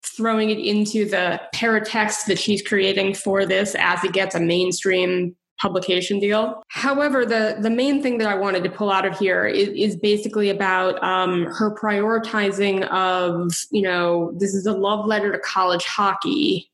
throwing 0.05 0.51
it 0.51 0.59
into 0.59 1.09
the 1.09 1.41
paratext 1.53 2.25
that 2.27 2.39
she's 2.39 2.61
creating 2.61 3.15
for 3.15 3.45
this 3.45 3.75
as 3.77 4.03
it 4.03 4.13
gets 4.13 4.35
a 4.35 4.39
mainstream 4.39 5.35
publication 5.59 6.19
deal. 6.19 6.61
However, 6.69 7.25
the 7.25 7.57
the 7.59 7.71
main 7.71 8.03
thing 8.03 8.19
that 8.19 8.27
I 8.27 8.35
wanted 8.35 8.63
to 8.63 8.69
pull 8.69 8.91
out 8.91 9.05
of 9.05 9.17
here 9.17 9.45
is, 9.45 9.69
is 9.69 9.95
basically 9.95 10.51
about 10.51 11.01
um, 11.03 11.45
her 11.45 11.75
prioritizing 11.75 12.87
of 12.89 13.51
you 13.71 13.81
know 13.81 14.33
this 14.37 14.53
is 14.53 14.67
a 14.67 14.73
love 14.73 15.07
letter 15.07 15.31
to 15.31 15.39
college 15.39 15.83
hockey 15.83 16.69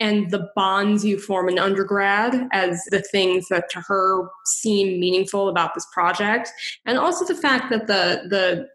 and 0.00 0.30
the 0.30 0.50
bonds 0.54 1.04
you 1.04 1.18
form 1.18 1.48
in 1.48 1.58
undergrad 1.58 2.48
as 2.52 2.82
the 2.90 3.00
things 3.00 3.48
that 3.48 3.70
to 3.70 3.80
her 3.80 4.28
seem 4.44 4.98
meaningful 4.98 5.48
about 5.48 5.74
this 5.74 5.86
project. 5.92 6.50
And 6.84 6.98
also 6.98 7.24
the 7.24 7.40
fact 7.40 7.70
that 7.70 7.86
the 7.86 8.22
the 8.28 8.68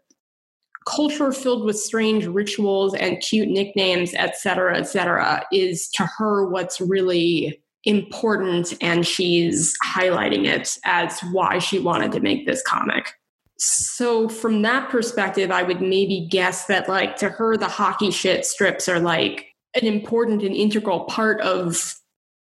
culture 0.86 1.30
filled 1.30 1.64
with 1.64 1.78
strange 1.78 2.26
rituals 2.26 2.94
and 2.94 3.20
cute 3.20 3.48
nicknames 3.48 4.14
et 4.14 4.34
cetera 4.36 4.78
et 4.78 4.84
cetera 4.84 5.44
is 5.52 5.88
to 5.90 6.08
her 6.16 6.48
what's 6.48 6.80
really 6.80 7.62
important 7.84 8.72
and 8.80 9.06
she's 9.06 9.76
highlighting 9.84 10.46
it 10.46 10.78
as 10.84 11.20
why 11.32 11.58
she 11.58 11.78
wanted 11.78 12.10
to 12.12 12.20
make 12.20 12.46
this 12.46 12.62
comic. 12.62 13.12
So 13.58 14.26
from 14.28 14.62
that 14.62 14.88
perspective 14.88 15.50
i 15.50 15.62
would 15.62 15.82
maybe 15.82 16.26
guess 16.30 16.64
that 16.64 16.88
like 16.88 17.16
to 17.16 17.28
her 17.28 17.58
the 17.58 17.68
hockey 17.68 18.10
shit 18.10 18.46
strips 18.46 18.88
are 18.88 19.00
like 19.00 19.49
an 19.74 19.86
important 19.86 20.42
and 20.42 20.54
integral 20.54 21.00
part 21.00 21.40
of 21.40 21.96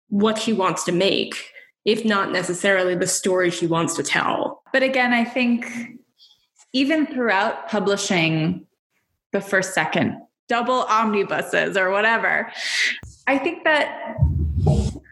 what 0.08 0.38
she 0.38 0.52
wants 0.52 0.84
to 0.84 0.92
make, 0.92 1.50
if 1.84 2.04
not 2.04 2.30
necessarily 2.30 2.94
the 2.94 3.06
story 3.06 3.50
she 3.50 3.66
wants 3.66 3.94
to 3.94 4.02
tell. 4.02 4.62
But 4.72 4.82
again, 4.82 5.12
I 5.12 5.24
think 5.24 5.66
even 6.72 7.06
throughout 7.06 7.68
publishing 7.68 8.66
the 9.32 9.40
first 9.40 9.74
second 9.74 10.20
double 10.48 10.82
omnibuses 10.84 11.76
or 11.76 11.90
whatever 11.90 12.52
i 13.26 13.36
think 13.36 13.64
that 13.64 14.16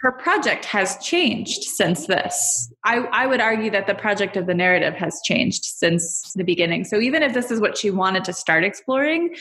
her 0.05 0.13
project 0.13 0.67
has 0.67 0.99
changed 0.99 1.63
since 1.63 2.07
this. 2.07 2.71
I, 2.85 2.99
I, 3.11 3.27
would 3.27 3.41
argue 3.41 3.71
that 3.71 3.87
the 3.87 3.95
project 3.95 4.37
of 4.37 4.47
the 4.47 4.53
narrative 4.53 4.93
has 4.97 5.19
changed 5.25 5.65
since 5.65 6.31
the 6.35 6.45
beginning. 6.45 6.85
So 6.85 7.01
even 7.01 7.23
if 7.23 7.33
this 7.33 7.51
is 7.51 7.59
what 7.59 7.79
she 7.79 7.91
wanted 7.91 8.23
to 8.25 8.35
start 8.35 8.65
exploring, 8.65 9.35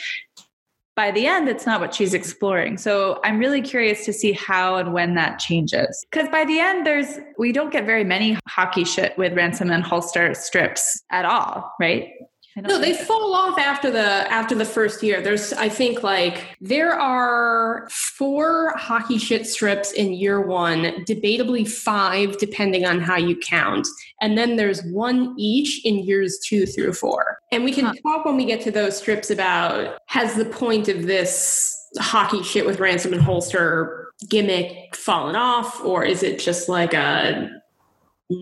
by 0.96 1.12
the 1.12 1.26
end, 1.26 1.50
it's 1.50 1.66
not 1.66 1.80
what 1.82 1.94
she's 1.94 2.14
exploring. 2.14 2.78
So 2.78 3.20
I'm 3.24 3.40
really 3.40 3.62
curious 3.62 4.06
to 4.06 4.14
see 4.14 4.32
how 4.32 4.76
and 4.76 4.94
when 4.94 5.16
that 5.16 5.40
changes. 5.40 6.06
Because 6.12 6.30
by 6.30 6.46
the 6.46 6.60
end, 6.60 6.86
there's 6.86 7.20
we 7.38 7.52
don't 7.52 7.72
get 7.72 7.86
very 7.86 8.04
many 8.04 8.38
hockey 8.48 8.84
shit 8.84 9.18
with 9.18 9.34
ransom 9.34 9.72
and 9.72 9.84
holster 9.84 10.34
strips 10.34 11.02
at 11.12 11.26
all, 11.26 11.74
right? 11.80 12.10
No, 12.56 12.80
they 12.80 12.94
fall 12.94 13.34
off 13.34 13.58
after 13.58 13.90
the 13.90 14.32
after 14.32 14.54
the 14.54 14.66
first 14.66 15.02
year. 15.02 15.22
There's 15.22 15.54
I 15.54 15.70
think 15.70 16.04
like 16.04 16.46
there 16.62 16.94
are 16.94 17.88
four 17.90 18.74
hockey 18.78 19.18
shit 19.18 19.48
strips 19.48 19.92
in 19.92 20.14
year 20.14 20.40
1, 20.40 21.06
debatably 21.06 21.68
5 21.68 22.38
depending 22.38 22.86
on 22.86 23.00
how 23.00 23.18
you 23.18 23.36
count. 23.38 23.88
And 24.22 24.38
then 24.38 24.56
there's 24.56 24.84
one 24.84 25.34
each 25.38 25.84
in 25.84 26.00
years 26.00 26.40
2 26.46 26.66
through 26.68 26.94
4. 26.94 27.38
And 27.52 27.64
we 27.64 27.72
can 27.72 27.86
huh. 27.86 27.94
talk 28.04 28.26
when 28.26 28.38
we 28.38 28.46
get 28.46 28.62
to 28.62 28.72
those 28.72 28.98
strips 28.98 29.32
about 29.32 29.98
has 30.08 30.36
the 30.36 30.46
point 30.46 30.88
of 30.88 31.08
this 31.08 31.76
hockey 32.00 32.44
shit 32.44 32.66
with 32.66 32.80
ransom 32.80 33.14
and 33.14 33.22
holster 33.22 34.12
gimmick 34.30 34.96
fallen 34.96 35.36
off 35.36 35.84
or 35.84 36.04
is 36.04 36.24
it 36.24 36.40
just 36.40 36.70
like 36.70 36.94
a 36.94 37.50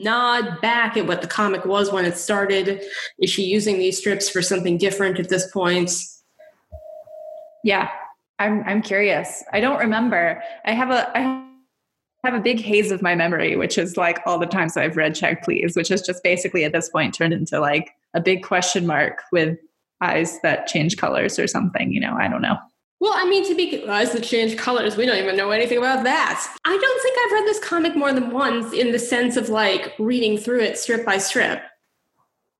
nod 0.04 0.60
back 0.62 0.98
at 0.98 1.08
what 1.08 1.22
the 1.22 1.28
comic 1.28 1.66
was 1.66 1.92
when 1.92 2.06
it 2.06 2.18
started? 2.18 2.82
Is 3.20 3.30
she 3.30 3.44
using 3.44 3.78
these 3.78 3.98
strips 3.98 4.30
for 4.30 4.42
something 4.42 4.78
different 4.78 5.20
at 5.20 5.30
this 5.30 5.50
point? 5.52 5.92
Yeah, 7.64 7.90
I'm 8.40 8.64
I'm 8.66 8.82
curious. 8.82 9.44
I 9.54 9.60
don't 9.60 9.80
remember. 9.80 10.42
I 10.66 10.74
have 10.74 10.90
a 10.90 11.18
I 11.18 11.46
have 12.24 12.34
a 12.34 12.40
big 12.40 12.60
haze 12.60 12.92
of 12.92 13.02
my 13.02 13.16
memory, 13.16 13.56
which 13.56 13.78
is 13.78 13.98
like 13.98 14.20
all 14.26 14.38
the 14.38 14.46
times 14.46 14.78
I've 14.78 14.98
read 14.98 15.16
Check 15.16 15.44
Please, 15.44 15.76
which 15.76 15.92
is 15.92 16.02
just 16.02 16.24
basically 16.24 16.64
at 16.64 16.72
this 16.72 16.90
point 16.90 17.14
turned 17.14 17.34
into 17.34 17.60
like 17.60 17.92
a 18.14 18.22
big 18.22 18.44
question 18.44 18.86
mark 18.86 19.22
with 19.32 19.58
eyes 20.02 20.40
that 20.42 20.68
change 20.68 20.98
colors 20.98 21.40
or 21.40 21.48
something. 21.48 21.92
You 21.92 22.00
know, 22.00 22.16
I 22.16 22.28
don't 22.28 22.42
know. 22.42 22.58
Well, 23.02 23.14
I 23.16 23.26
mean, 23.28 23.44
to 23.48 23.56
be 23.56 23.84
eyes 23.90 24.12
that 24.12 24.22
change 24.22 24.58
colors, 24.58 24.96
we 24.96 25.08
don't 25.08 25.18
even 25.18 25.36
know 25.36 25.50
anything 25.50 25.80
about 25.80 26.04
that. 26.04 26.48
I 26.64 26.78
don't 26.78 27.02
think 27.02 27.18
I've 27.18 27.32
read 27.32 27.48
this 27.48 27.60
comic 27.60 27.96
more 27.96 28.14
than 28.14 28.30
once 28.30 28.74
in 28.74 28.92
the 28.92 29.00
sense 29.00 29.38
of 29.38 29.50
like 29.50 29.96
reading 29.98 30.38
through 30.38 30.62
it 30.62 30.78
strip 30.78 31.04
by 31.04 31.18
strip. 31.18 31.64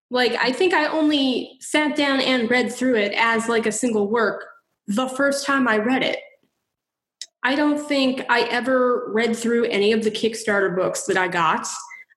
Like, 0.10 0.34
I 0.42 0.52
think 0.52 0.74
I 0.74 0.88
only 0.88 1.58
sat 1.60 1.96
down 1.96 2.22
and 2.22 2.50
read 2.50 2.74
through 2.74 2.96
it 2.96 3.14
as 3.16 3.48
like 3.48 3.68
a 3.68 3.72
single 3.72 4.10
work 4.10 4.46
the 4.88 5.08
first 5.10 5.46
time 5.46 5.68
I 5.68 5.78
read 5.78 6.02
it. 6.02 6.18
I 7.44 7.54
don't 7.54 7.88
think 7.88 8.26
I 8.28 8.42
ever 8.50 9.12
read 9.14 9.36
through 9.36 9.66
any 9.66 9.92
of 9.92 10.04
the 10.04 10.12
Kickstarter 10.12 10.76
books 10.76 11.04
that 11.04 11.18
I 11.18 11.28
got. 11.28 11.68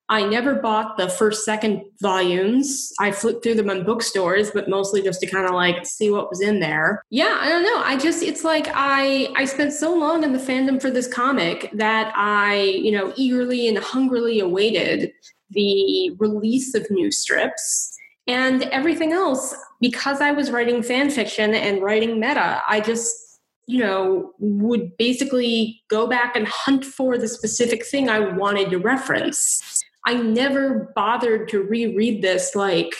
I 0.07 0.23
never 0.25 0.55
bought 0.55 0.97
the 0.97 1.09
first, 1.09 1.45
second 1.45 1.83
volumes. 2.01 2.93
I 2.99 3.11
flipped 3.11 3.43
through 3.43 3.55
them 3.55 3.69
in 3.69 3.83
bookstores, 3.83 4.51
but 4.51 4.69
mostly 4.69 5.01
just 5.01 5.19
to 5.21 5.27
kind 5.27 5.45
of 5.45 5.53
like 5.53 5.85
see 5.85 6.11
what 6.11 6.29
was 6.29 6.41
in 6.41 6.59
there. 6.59 7.03
Yeah, 7.09 7.37
I 7.39 7.49
don't 7.49 7.63
know. 7.63 7.81
I 7.83 7.97
just 7.97 8.21
it's 8.21 8.43
like 8.43 8.67
I 8.73 9.33
I 9.35 9.45
spent 9.45 9.73
so 9.73 9.95
long 9.95 10.23
in 10.23 10.33
the 10.33 10.39
fandom 10.39 10.79
for 10.79 10.91
this 10.91 11.07
comic 11.07 11.69
that 11.73 12.13
I, 12.15 12.61
you 12.61 12.91
know, 12.91 13.13
eagerly 13.15 13.67
and 13.67 13.77
hungrily 13.79 14.39
awaited 14.39 15.11
the 15.49 16.11
release 16.19 16.75
of 16.75 16.89
new 16.91 17.11
strips. 17.11 17.91
And 18.27 18.63
everything 18.63 19.13
else, 19.13 19.55
because 19.79 20.19
I 20.19 20.31
was 20.31 20.49
writing 20.49 20.81
fan 20.81 21.11
fiction 21.11 21.53
and 21.53 21.83
writing 21.83 22.19
meta, 22.19 22.61
I 22.67 22.79
just 22.79 23.21
you 23.67 23.79
know, 23.79 24.31
would 24.37 24.95
basically 24.97 25.81
go 25.89 26.05
back 26.05 26.35
and 26.35 26.47
hunt 26.47 26.85
for 26.85 27.17
the 27.17 27.27
specific 27.27 27.83
thing 27.83 28.09
I 28.09 28.19
wanted 28.19 28.69
to 28.69 28.77
reference. 28.77 29.83
I 30.05 30.15
never 30.15 30.91
bothered 30.95 31.49
to 31.49 31.63
reread 31.63 32.21
this 32.21 32.55
like 32.55 32.93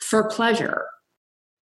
for 0.00 0.28
pleasure 0.28 0.86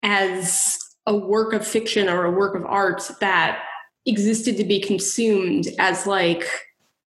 as 0.03 0.78
a 1.06 1.16
work 1.16 1.53
of 1.53 1.68
fiction 1.68 2.10
or 2.10 2.26
a 2.26 2.32
work 2.32 2.56
of 2.56 2.66
art 2.66 3.10
that 3.20 3.64
existed 4.06 4.58
to 4.58 4.64
be 4.64 4.80
consumed 4.80 5.68
as 5.80 6.08
like, 6.08 6.45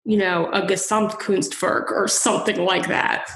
you 0.06 0.18
know, 0.18 0.48
a 0.52 0.62
Gesamtkunstwerk 0.62 1.92
or 1.92 2.08
something 2.08 2.64
like 2.64 2.88
that. 2.88 3.30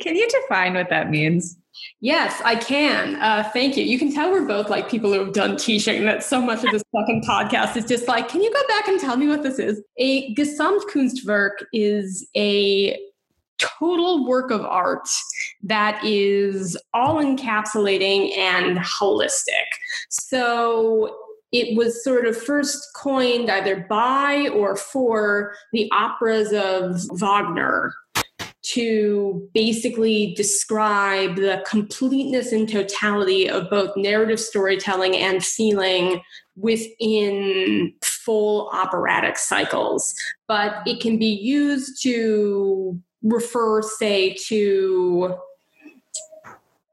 Can 0.00 0.16
you 0.16 0.28
define 0.28 0.74
what 0.74 0.90
that 0.90 1.10
means? 1.10 1.56
Yes, 2.00 2.40
I 2.44 2.56
can. 2.56 3.16
Uh, 3.16 3.48
thank 3.52 3.76
you. 3.76 3.84
You 3.84 3.98
can 3.98 4.12
tell 4.12 4.30
we're 4.30 4.46
both 4.46 4.68
like 4.68 4.90
people 4.90 5.12
who 5.12 5.18
have 5.18 5.32
done 5.32 5.56
teaching. 5.56 6.04
That 6.04 6.22
so 6.22 6.40
much 6.40 6.64
of 6.64 6.70
this 6.72 6.82
fucking 6.92 7.22
podcast 7.22 7.76
is 7.76 7.86
just 7.86 8.08
like, 8.08 8.28
can 8.28 8.42
you 8.42 8.52
go 8.52 8.62
back 8.68 8.88
and 8.88 9.00
tell 9.00 9.16
me 9.16 9.28
what 9.28 9.42
this 9.42 9.58
is? 9.58 9.82
A 9.98 10.34
Gesamtkunstwerk 10.34 11.64
is 11.72 12.28
a 12.36 12.98
total 13.58 14.26
work 14.26 14.50
of 14.50 14.62
art 14.62 15.08
that 15.62 16.02
is 16.04 16.76
all 16.92 17.16
encapsulating 17.16 18.36
and 18.36 18.78
holistic. 18.78 19.66
So 20.10 21.16
it 21.52 21.76
was 21.76 22.02
sort 22.02 22.26
of 22.26 22.36
first 22.36 22.88
coined 22.94 23.50
either 23.50 23.86
by 23.88 24.48
or 24.48 24.76
for 24.76 25.54
the 25.72 25.90
operas 25.92 26.52
of 26.52 27.00
Wagner 27.18 27.94
to 28.72 29.48
basically 29.54 30.34
describe 30.34 31.36
the 31.36 31.62
completeness 31.66 32.50
and 32.52 32.68
totality 32.68 33.48
of 33.48 33.70
both 33.70 33.96
narrative 33.96 34.40
storytelling 34.40 35.16
and 35.16 35.44
feeling 35.44 36.20
within 36.56 37.92
full 38.02 38.68
operatic 38.72 39.38
cycles. 39.38 40.14
But 40.48 40.82
it 40.86 41.00
can 41.00 41.18
be 41.18 41.26
used 41.26 42.02
to 42.02 43.00
refer, 43.22 43.82
say, 43.82 44.34
to 44.46 45.36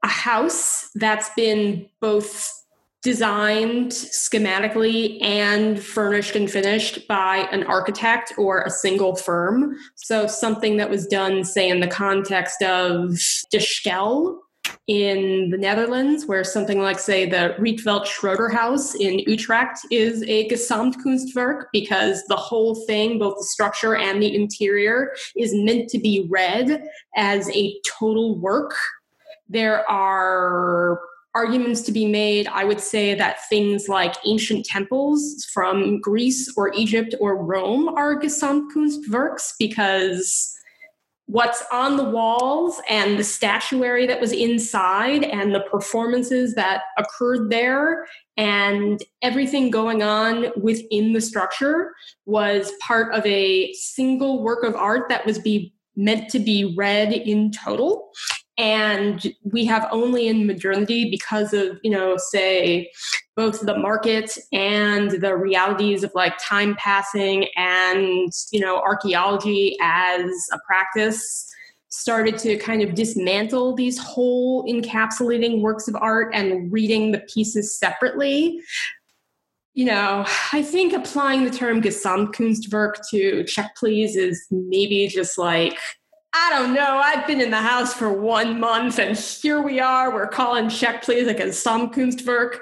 a 0.02 0.08
house 0.08 0.90
that's 0.94 1.30
been 1.34 1.88
both 2.00 2.63
designed 3.04 3.90
schematically 3.90 5.22
and 5.22 5.78
furnished 5.80 6.34
and 6.34 6.50
finished 6.50 7.06
by 7.06 7.46
an 7.52 7.62
architect 7.64 8.32
or 8.38 8.62
a 8.62 8.70
single 8.70 9.14
firm. 9.14 9.76
So 9.94 10.26
something 10.26 10.78
that 10.78 10.88
was 10.88 11.06
done, 11.06 11.44
say, 11.44 11.68
in 11.68 11.80
the 11.80 11.86
context 11.86 12.62
of 12.62 13.10
De 13.50 13.58
Stijl 13.58 14.38
in 14.86 15.50
the 15.50 15.58
Netherlands, 15.58 16.24
where 16.24 16.44
something 16.44 16.80
like, 16.80 16.98
say, 16.98 17.28
the 17.28 17.54
Rietveld 17.58 18.06
Schroeder 18.06 18.48
House 18.48 18.94
in 18.94 19.18
Utrecht 19.20 19.80
is 19.90 20.22
a 20.22 20.48
Gesamtkunstwerk 20.48 21.64
because 21.72 22.22
the 22.28 22.36
whole 22.36 22.74
thing, 22.86 23.18
both 23.18 23.36
the 23.38 23.44
structure 23.44 23.96
and 23.96 24.22
the 24.22 24.34
interior, 24.34 25.14
is 25.36 25.54
meant 25.54 25.90
to 25.90 25.98
be 25.98 26.26
read 26.30 26.82
as 27.16 27.50
a 27.50 27.78
total 27.84 28.38
work. 28.38 28.74
There 29.48 29.88
are 29.90 31.00
arguments 31.34 31.82
to 31.82 31.92
be 31.92 32.06
made. 32.06 32.46
I 32.48 32.64
would 32.64 32.80
say 32.80 33.14
that 33.14 33.48
things 33.48 33.88
like 33.88 34.14
ancient 34.24 34.64
temples 34.64 35.44
from 35.52 36.00
Greece 36.00 36.52
or 36.56 36.72
Egypt 36.74 37.14
or 37.20 37.42
Rome 37.42 37.88
are 37.88 38.20
Gesamtkunstwerks 38.20 39.52
because 39.58 40.54
what's 41.26 41.64
on 41.72 41.96
the 41.96 42.04
walls 42.04 42.80
and 42.88 43.18
the 43.18 43.24
statuary 43.24 44.06
that 44.06 44.20
was 44.20 44.32
inside 44.32 45.24
and 45.24 45.54
the 45.54 45.60
performances 45.60 46.54
that 46.54 46.82
occurred 46.98 47.50
there 47.50 48.06
and 48.36 49.02
everything 49.22 49.70
going 49.70 50.02
on 50.02 50.46
within 50.60 51.12
the 51.12 51.20
structure 51.20 51.92
was 52.26 52.72
part 52.80 53.12
of 53.14 53.24
a 53.24 53.72
single 53.72 54.42
work 54.42 54.64
of 54.64 54.74
art 54.74 55.08
that 55.08 55.24
was 55.24 55.38
be 55.38 55.72
meant 55.96 56.28
to 56.28 56.38
be 56.38 56.74
read 56.76 57.12
in 57.12 57.50
total 57.50 58.10
and 58.56 59.34
we 59.42 59.64
have 59.64 59.88
only 59.90 60.28
in 60.28 60.46
modernity 60.46 61.10
because 61.10 61.52
of 61.52 61.78
you 61.82 61.90
know 61.90 62.16
say 62.16 62.90
both 63.36 63.60
the 63.60 63.76
market 63.76 64.38
and 64.52 65.10
the 65.10 65.36
realities 65.36 66.04
of 66.04 66.12
like 66.14 66.34
time 66.38 66.76
passing 66.76 67.48
and 67.56 68.32
you 68.52 68.60
know 68.60 68.80
archaeology 68.80 69.76
as 69.80 70.30
a 70.52 70.58
practice 70.66 71.50
started 71.94 72.36
to 72.36 72.56
kind 72.58 72.82
of 72.82 72.94
dismantle 72.94 73.74
these 73.74 73.98
whole 73.98 74.64
encapsulating 74.66 75.60
works 75.60 75.86
of 75.86 75.94
art 75.96 76.28
and 76.34 76.72
reading 76.72 77.12
the 77.12 77.20
pieces 77.20 77.78
separately. 77.78 78.60
You 79.74 79.86
know, 79.86 80.24
I 80.52 80.62
think 80.62 80.92
applying 80.92 81.44
the 81.44 81.50
term 81.50 81.80
Gesamtkunstwerk 81.80 83.08
to 83.10 83.44
Check 83.44 83.76
Please 83.76 84.16
is 84.16 84.44
maybe 84.50 85.06
just 85.06 85.38
like 85.38 85.78
I 86.36 86.50
don't 86.50 86.74
know. 86.74 87.00
I've 87.02 87.28
been 87.28 87.40
in 87.40 87.52
the 87.52 87.62
house 87.62 87.94
for 87.94 88.12
one 88.12 88.58
month 88.58 88.98
and 88.98 89.16
here 89.16 89.62
we 89.62 89.78
are. 89.78 90.12
We're 90.12 90.26
calling 90.26 90.68
check 90.68 91.04
please 91.04 91.28
like 91.28 91.38
a 91.38 91.44
Gesamtkunstwerk. 91.44 92.58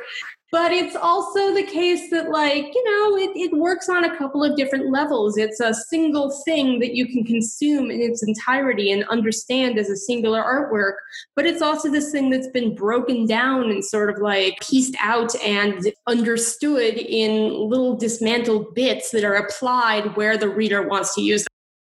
but 0.51 0.70
it's 0.70 0.95
also 0.95 1.55
the 1.55 1.62
case 1.62 2.11
that 2.11 2.29
like 2.29 2.66
you 2.75 2.85
know 2.85 3.16
it, 3.16 3.31
it 3.35 3.57
works 3.57 3.89
on 3.89 4.05
a 4.05 4.16
couple 4.18 4.45
of 4.45 4.55
different 4.55 4.91
levels 4.91 5.39
it's 5.39 5.61
a 5.61 5.73
single 5.73 6.31
thing 6.45 6.79
that 6.79 6.95
you 6.95 7.07
can 7.07 7.25
consume 7.25 7.91
in 7.91 8.03
its 8.03 8.23
entirety 8.23 8.93
and 8.93 9.05
understand 9.05 9.79
as 9.79 9.89
a 9.89 9.97
singular 9.97 10.43
artwork 10.43 10.97
but 11.35 11.47
it's 11.47 11.62
also 11.62 11.91
this 11.91 12.12
thing 12.12 12.29
that's 12.29 12.49
been 12.49 12.75
broken 12.75 13.27
down 13.27 13.70
and 13.70 13.83
sort 13.83 14.11
of 14.11 14.18
like 14.18 14.59
pieced 14.61 14.95
out 15.01 15.35
and 15.37 15.91
understood 16.07 16.99
in 16.99 17.55
little 17.70 17.97
dismantled 17.97 18.75
bits 18.75 19.11
that 19.11 19.25
are 19.25 19.37
applied 19.37 20.14
where 20.16 20.37
the 20.37 20.51
reader 20.51 20.87
wants 20.87 21.14
to 21.14 21.23
use 21.23 21.45
them 21.45 21.49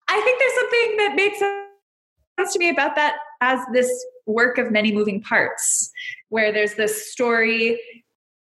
i 0.09 0.19
think 0.19 0.37
there's 0.37 0.53
something 0.53 0.97
that 0.97 1.15
makes 1.15 1.39
sense 1.39 1.68
to 2.47 2.59
me 2.59 2.69
about 2.69 2.95
that 2.95 3.15
as 3.41 3.59
this 3.73 3.89
work 4.25 4.57
of 4.57 4.71
many 4.71 4.91
moving 4.91 5.21
parts 5.21 5.91
where 6.29 6.51
there's 6.51 6.75
this 6.75 7.11
story 7.11 7.79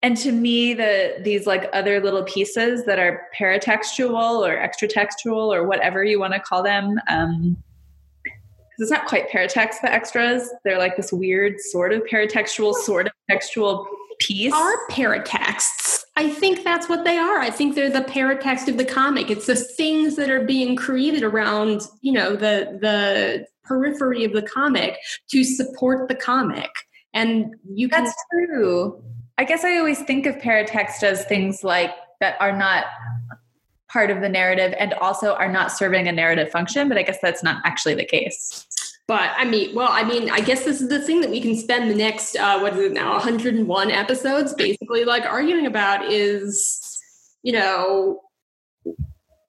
and 0.03 0.17
to 0.17 0.33
me 0.33 0.75
the 0.75 1.17
these 1.23 1.47
like 1.47 1.69
other 1.73 2.01
little 2.01 2.25
pieces 2.25 2.85
that 2.85 2.99
are 2.99 3.27
paratextual 3.39 4.47
or 4.47 4.57
extratextual 4.57 5.55
or 5.55 5.67
whatever 5.67 6.05
you 6.05 6.21
want 6.21 6.33
to 6.33 6.41
call 6.41 6.63
them 6.63 6.99
um 7.09 7.57
because 8.25 8.79
it's 8.79 8.91
not 8.91 9.07
quite 9.07 9.29
paratext 9.31 9.81
the 9.83 9.93
extras 9.93 10.51
they're 10.65 10.79
like 10.79 10.97
this 10.97 11.13
weird 11.13 11.59
sort 11.61 11.93
of 11.93 12.03
paratextual 12.05 12.75
sort 12.75 13.07
of 13.07 13.13
textual 13.29 13.89
piece. 14.27 14.53
Are 14.53 14.87
paratexts. 14.91 16.05
I 16.17 16.31
think 16.31 16.63
that's 16.63 16.89
what 16.89 17.05
they 17.05 17.17
are. 17.17 17.39
I 17.39 17.51
think 17.51 17.75
they're 17.75 17.91
the 17.91 18.01
paratext 18.01 18.69
of 18.69 18.77
the 18.77 18.85
comic. 18.85 19.31
It's 19.31 19.47
the 19.47 19.57
things 19.57 20.17
that 20.17 20.31
are 20.31 20.45
being 20.45 20.77
created 20.77 21.23
around 21.23 21.83
you 22.01 22.13
know 22.13 22.33
the 22.33 22.79
the 22.81 23.47
periphery 23.73 24.25
of 24.25 24.33
the 24.33 24.43
comic 24.43 24.99
to 25.29 25.45
support 25.45 26.09
the 26.09 26.15
comic 26.15 26.71
and 27.15 27.55
you 27.75 27.89
can 27.89 28.05
that's 28.05 28.15
true 28.33 29.03
I 29.39 29.45
guess 29.45 29.65
I 29.65 29.79
always 29.79 30.01
think 30.03 30.27
of 30.27 30.37
paratext 30.37 31.03
as 31.03 31.25
things 31.25 31.65
like 31.65 31.91
that 32.21 32.37
are 32.41 32.57
not 32.57 32.85
part 33.93 34.11
of 34.11 34.21
the 34.21 34.29
narrative 34.29 34.75
and 34.79 34.95
also 34.95 35.35
are 35.35 35.51
not 35.51 35.73
serving 35.73 36.09
a 36.09 36.13
narrative 36.13 36.51
function, 36.51 36.89
but 36.89 36.97
I 36.97 37.03
guess 37.03 37.19
that's 37.21 37.43
not 37.43 37.61
actually 37.65 37.95
the 37.95 38.05
case. 38.05 38.67
But 39.09 39.33
I 39.37 39.45
mean, 39.45 39.75
well, 39.75 39.89
I 39.91 40.05
mean, 40.05 40.31
I 40.31 40.41
guess 40.41 40.65
this 40.65 40.81
is 40.81 40.89
the 40.89 41.01
thing 41.01 41.21
that 41.21 41.31
we 41.31 41.41
can 41.41 41.57
spend 41.57 41.91
the 41.91 41.95
next, 41.95 42.37
uh, 42.37 42.61
what 42.61 42.75
is 42.75 42.79
it 42.79 42.93
now, 42.93 43.13
101 43.13 43.91
episodes 43.91 44.55
basically 44.55 45.05
like 45.05 45.25
arguing 45.25 45.67
about 45.67 46.11
is, 46.11 47.01
you 47.43 47.53
know, 47.53 48.21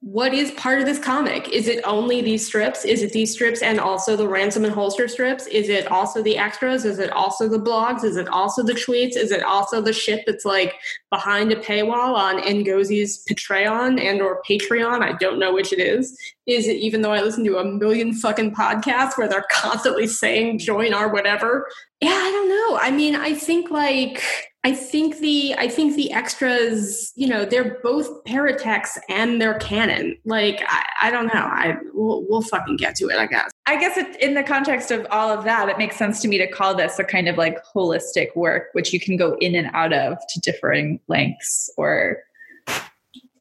what 0.04 0.34
is 0.34 0.52
part 0.52 0.80
of 0.80 0.86
this 0.86 1.00
comic? 1.00 1.48
Is 1.48 1.70
it 1.70 1.82
only 1.86 2.22
these 2.22 2.46
strips? 2.46 2.84
Is 2.84 3.02
it 3.02 3.14
these 3.14 3.32
strips 3.32 3.62
and 3.62 3.80
also 3.80 4.18
the 4.18 4.28
ransom 4.28 4.66
and 4.66 4.74
holster 4.74 5.08
strips? 5.08 5.48
Is 5.48 5.70
it 5.70 5.90
also 5.90 6.22
the 6.22 6.38
extras? 6.38 6.84
Is 6.84 7.00
it 7.00 7.10
also 7.12 7.48
the 7.48 7.58
blogs? 7.58 8.04
Is 8.04 8.18
it 8.18 8.28
also 8.28 8.64
the 8.64 8.74
tweets? 8.74 9.16
Is 9.16 9.32
it 9.32 9.44
also 9.44 9.80
the 9.80 9.94
shit 9.94 10.26
that's 10.28 10.44
like 10.44 10.76
behind 11.10 11.54
a 11.54 11.56
paywall 11.56 12.16
on 12.16 12.42
Ngozi's 12.42 13.24
Patreon 13.32 13.98
and 13.98 14.22
or 14.22 14.42
Patreon? 14.48 15.02
I 15.02 15.14
don't 15.14 15.40
know 15.40 15.54
which 15.54 15.72
it 15.72 15.80
is. 15.80 16.20
Is 16.48 16.68
it 16.68 16.76
even 16.76 17.02
though 17.02 17.14
I 17.14 17.22
listen 17.22 17.46
to 17.46 17.60
a 17.60 17.64
million 17.64 18.14
fucking 18.14 18.56
podcasts 18.56 19.18
where 19.18 19.30
they're 19.30 19.46
constantly 19.52 20.08
saying 20.08 20.60
join 20.60 20.94
our 20.94 21.14
whatever? 21.14 21.66
Yeah, 22.02 22.10
I 22.10 22.30
don't 22.30 22.50
know. 22.50 22.78
I 22.82 22.92
mean, 22.92 23.16
I 23.16 23.34
think 23.34 23.72
like 23.72 24.22
I 24.66 24.74
think 24.74 25.20
the 25.20 25.54
I 25.58 25.68
think 25.68 25.96
the 25.96 26.14
extras, 26.14 27.12
you 27.16 27.28
know, 27.28 27.44
they're 27.44 27.80
both 27.84 28.24
paratext 28.24 28.98
and 29.10 29.42
they're 29.42 29.60
canon. 29.60 30.18
Like 30.24 30.64
I, 30.66 30.86
I 31.02 31.12
don't 31.12 31.28
know. 31.28 31.42
I 31.42 31.76
we'll, 31.94 32.26
we'll, 32.30 32.42
fucking 32.42 32.78
get 32.78 32.96
to 32.96 33.10
it. 33.10 33.18
I 33.18 33.26
guess. 33.26 33.52
I 33.66 33.78
guess 33.78 33.98
it, 33.98 34.16
in 34.22 34.36
the 34.36 34.44
context 34.44 34.90
of 34.90 35.06
all 35.12 35.30
of 35.30 35.44
that, 35.44 35.68
it 35.68 35.78
makes 35.78 35.98
sense 35.98 36.22
to 36.22 36.30
me 36.30 36.38
to 36.38 36.48
call 36.48 36.76
this 36.76 36.98
a 36.98 37.04
kind 37.04 37.28
of 37.28 37.38
like 37.38 37.58
holistic 37.76 38.36
work, 38.38 38.70
which 38.72 38.94
you 38.94 39.02
can 39.02 39.18
go 39.18 39.36
in 39.42 39.54
and 39.54 39.70
out 39.74 39.92
of 39.92 40.18
to 40.30 40.40
differing 40.40 41.00
lengths 41.08 41.70
or 41.76 42.24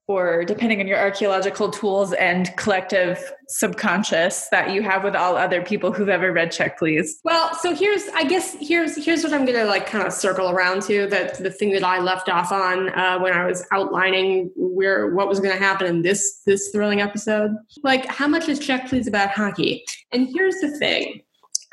or 0.09 0.45
depending 0.45 0.81
on 0.81 0.87
your 0.87 0.99
archaeological 0.99 1.71
tools 1.71 2.13
and 2.15 2.55
collective 2.57 3.33
subconscious 3.49 4.49
that 4.51 4.73
you 4.73 4.83
have 4.83 5.05
with 5.05 5.15
all 5.15 5.37
other 5.37 5.63
people 5.63 5.93
who've 5.93 6.09
ever 6.09 6.33
read 6.33 6.51
check 6.51 6.79
please. 6.79 7.21
Well 7.25 7.55
so 7.55 7.75
here's 7.75 8.09
i 8.15 8.25
guess 8.25 8.57
here's 8.61 9.03
here's 9.05 9.23
what 9.23 9.33
i'm 9.33 9.45
gonna 9.45 9.65
like 9.65 9.87
kind 9.87 10.07
of 10.07 10.13
circle 10.13 10.51
around 10.51 10.83
to 10.83 11.07
that 11.09 11.39
the 11.39 11.51
thing 11.51 11.71
that 11.73 11.85
i 11.85 11.99
left 11.99 12.29
off 12.29 12.53
on 12.53 12.89
uh, 12.91 13.19
when 13.19 13.33
i 13.33 13.45
was 13.45 13.67
outlining 13.73 14.51
where 14.57 15.15
what 15.15 15.29
was 15.29 15.41
gonna 15.41 15.57
happen 15.57 15.87
in 15.87 16.03
this 16.03 16.43
this 16.47 16.71
thrilling 16.71 17.01
episode. 17.01 17.53
Like 17.83 18.07
how 18.07 18.27
much 18.27 18.49
is 18.49 18.59
check 18.59 18.89
please 18.89 19.07
about 19.07 19.31
hockey? 19.31 19.85
And 20.13 20.29
here's 20.33 20.57
the 20.57 20.77
thing 20.79 21.23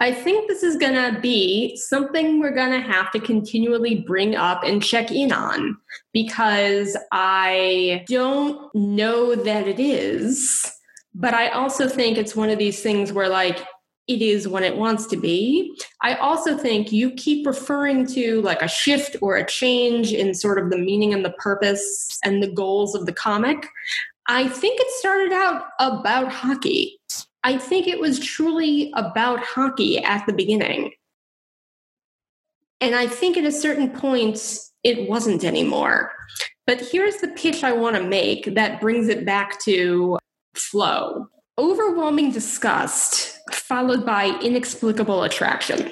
I 0.02 0.14
think 0.14 0.48
this 0.48 0.64
is 0.64 0.78
going 0.78 0.94
to 0.94 1.20
be 1.20 1.76
something 1.76 2.40
we're 2.40 2.56
going 2.56 2.72
to 2.72 2.88
have 2.88 3.12
to 3.12 3.20
continually 3.20 3.96
bring 3.96 4.36
up 4.36 4.64
and 4.64 4.82
check 4.82 5.12
in 5.12 5.34
on 5.34 5.78
because 6.14 6.96
I 7.12 8.06
don't 8.08 8.74
know 8.74 9.36
that 9.36 9.68
it 9.68 9.80
is. 9.80 10.72
But 11.14 11.34
I 11.34 11.50
also 11.50 11.90
think 11.90 12.18
it's 12.18 12.36
one 12.36 12.50
of 12.50 12.60
these 12.60 12.82
things 12.82 13.12
where, 13.12 13.28
like, 13.28 13.60
it 14.08 14.24
is 14.24 14.48
when 14.48 14.64
it 14.64 14.76
wants 14.76 15.06
to 15.08 15.18
be. 15.18 15.78
I 16.02 16.16
also 16.16 16.58
think 16.58 16.92
you 16.92 17.12
keep 17.12 17.46
referring 17.46 18.08
to 18.08 18.42
like 18.42 18.62
a 18.64 18.68
shift 18.68 19.16
or 19.22 19.36
a 19.36 19.46
change 19.46 20.12
in 20.12 20.34
sort 20.34 20.58
of 20.58 20.72
the 20.72 20.80
meaning 20.80 21.14
and 21.14 21.24
the 21.24 21.34
purpose 21.34 22.18
and 22.24 22.42
the 22.42 22.52
goals 22.52 22.96
of 22.96 23.06
the 23.06 23.14
comic. 23.14 23.68
I 24.28 24.48
think 24.48 24.80
it 24.82 24.88
started 24.94 25.32
out 25.32 25.66
about 25.80 26.32
hockey. 26.32 26.99
I 27.44 27.58
think 27.58 27.88
it 27.88 28.00
was 28.00 28.20
truly 28.20 28.92
about 28.96 29.40
hockey 29.40 30.00
at 30.00 30.26
the 30.26 30.34
beginning. 30.34 30.92
And 32.82 32.96
I 32.96 33.08
think 33.08 33.38
at 33.38 33.46
a 33.46 33.52
certain 33.52 33.90
point, 33.90 34.40
it 34.84 35.10
wasn't 35.10 35.44
anymore. 35.44 36.12
But 36.66 36.82
here's 36.82 37.18
the 37.18 37.30
pitch 37.30 37.64
I 37.64 37.72
want 37.72 37.96
to 37.96 38.04
make 38.04 38.56
that 38.56 38.80
brings 38.80 39.08
it 39.08 39.26
back 39.26 39.60
to 39.64 40.18
flow 40.54 41.30
overwhelming 41.60 42.32
disgust, 42.32 43.38
followed 43.52 44.06
by 44.06 44.28
inexplicable 44.42 45.24
attraction. 45.24 45.92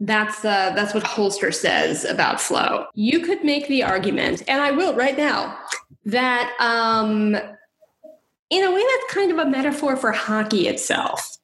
That's 0.00 0.44
uh, 0.44 0.72
that's 0.74 0.92
what 0.92 1.04
Holster 1.04 1.52
says 1.52 2.04
about 2.04 2.38
flow. 2.38 2.86
You 2.94 3.20
could 3.20 3.44
make 3.44 3.66
the 3.68 3.82
argument, 3.82 4.42
and 4.46 4.60
I 4.60 4.72
will 4.72 4.94
right 4.94 5.16
now, 5.16 5.58
that 6.04 6.54
um, 6.60 7.36
in 8.50 8.64
a 8.64 8.70
way 8.70 8.82
that's 8.82 9.14
kind 9.14 9.30
of 9.30 9.38
a 9.38 9.50
metaphor 9.50 9.96
for 9.96 10.12
hockey 10.12 10.68
itself 10.68 11.36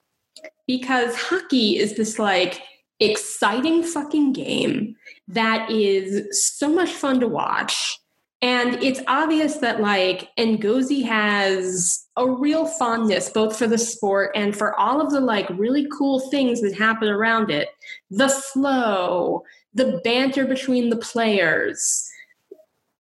because 0.66 1.14
hockey 1.16 1.78
is 1.78 1.96
this 1.96 2.18
like 2.18 2.62
exciting 3.00 3.82
fucking 3.82 4.32
game 4.32 4.94
that 5.26 5.70
is 5.70 6.54
so 6.54 6.68
much 6.68 6.90
fun 6.90 7.18
to 7.20 7.26
watch 7.26 7.98
and 8.42 8.82
it's 8.82 9.00
obvious 9.06 9.58
that 9.58 9.80
like 9.80 10.28
Ngozi 10.36 11.04
has 11.04 12.04
a 12.16 12.28
real 12.28 12.66
fondness 12.66 13.30
both 13.30 13.56
for 13.56 13.68
the 13.68 13.78
sport 13.78 14.32
and 14.34 14.56
for 14.56 14.78
all 14.78 15.00
of 15.00 15.12
the 15.12 15.20
like 15.20 15.48
really 15.50 15.86
cool 15.96 16.18
things 16.28 16.60
that 16.62 16.74
happen 16.74 17.08
around 17.08 17.52
it. 17.52 17.68
The 18.10 18.28
flow, 18.28 19.44
the 19.74 20.00
banter 20.02 20.44
between 20.44 20.90
the 20.90 20.96
players, 20.96 22.10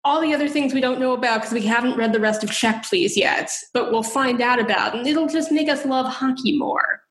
all 0.07 0.21
the 0.21 0.33
other 0.33 0.47
things 0.47 0.73
we 0.73 0.79
don't 0.79 1.01
know 1.01 1.11
about 1.11 1.41
because 1.41 1.51
we 1.51 1.61
haven't 1.61 1.97
read 1.97 2.13
the 2.13 2.19
rest 2.19 2.41
of 2.41 2.49
Check 2.49 2.83
Please 2.83 3.17
yet, 3.17 3.51
but 3.73 3.91
we'll 3.91 4.03
find 4.03 4.41
out 4.41 4.57
about. 4.57 4.95
And 4.95 5.05
it'll 5.05 5.27
just 5.27 5.51
make 5.51 5.67
us 5.67 5.85
love 5.85 6.07
hockey 6.07 6.57
more. 6.57 7.01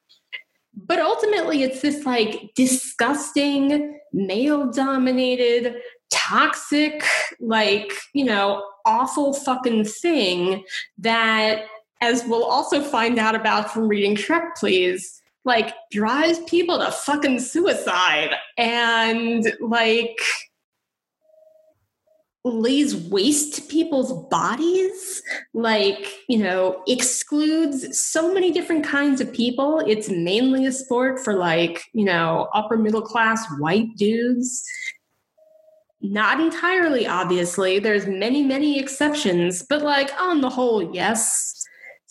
But 0.74 0.98
ultimately, 0.98 1.62
it's 1.62 1.82
this 1.82 2.06
like 2.06 2.52
disgusting, 2.54 4.00
male 4.14 4.72
dominated, 4.72 5.76
toxic, 6.10 7.04
like, 7.38 7.92
you 8.14 8.24
know, 8.24 8.66
awful 8.86 9.34
fucking 9.34 9.84
thing 9.84 10.64
that, 10.96 11.66
as 12.00 12.24
we'll 12.26 12.44
also 12.44 12.80
find 12.80 13.18
out 13.18 13.34
about 13.34 13.70
from 13.70 13.88
reading 13.88 14.16
Check 14.16 14.56
Please, 14.56 15.20
like 15.44 15.74
drives 15.90 16.38
people 16.44 16.78
to 16.78 16.90
fucking 16.90 17.40
suicide. 17.40 18.30
And 18.56 19.52
like, 19.60 20.18
lays 22.52 22.96
waste 22.96 23.54
to 23.54 23.62
people's 23.62 24.12
bodies, 24.28 25.22
like, 25.54 26.12
you 26.28 26.38
know, 26.38 26.82
excludes 26.86 27.98
so 27.98 28.32
many 28.32 28.52
different 28.52 28.84
kinds 28.84 29.20
of 29.20 29.32
people. 29.32 29.80
It's 29.86 30.08
mainly 30.08 30.66
a 30.66 30.72
sport 30.72 31.18
for 31.20 31.34
like, 31.34 31.84
you 31.92 32.04
know, 32.04 32.48
upper 32.54 32.76
middle 32.76 33.02
class 33.02 33.44
white 33.58 33.96
dudes. 33.96 34.64
Not 36.00 36.40
entirely, 36.40 37.06
obviously. 37.06 37.78
There's 37.78 38.06
many, 38.06 38.42
many 38.42 38.78
exceptions, 38.78 39.62
but 39.62 39.82
like 39.82 40.10
on 40.20 40.40
the 40.40 40.50
whole, 40.50 40.94
yes. 40.94 41.65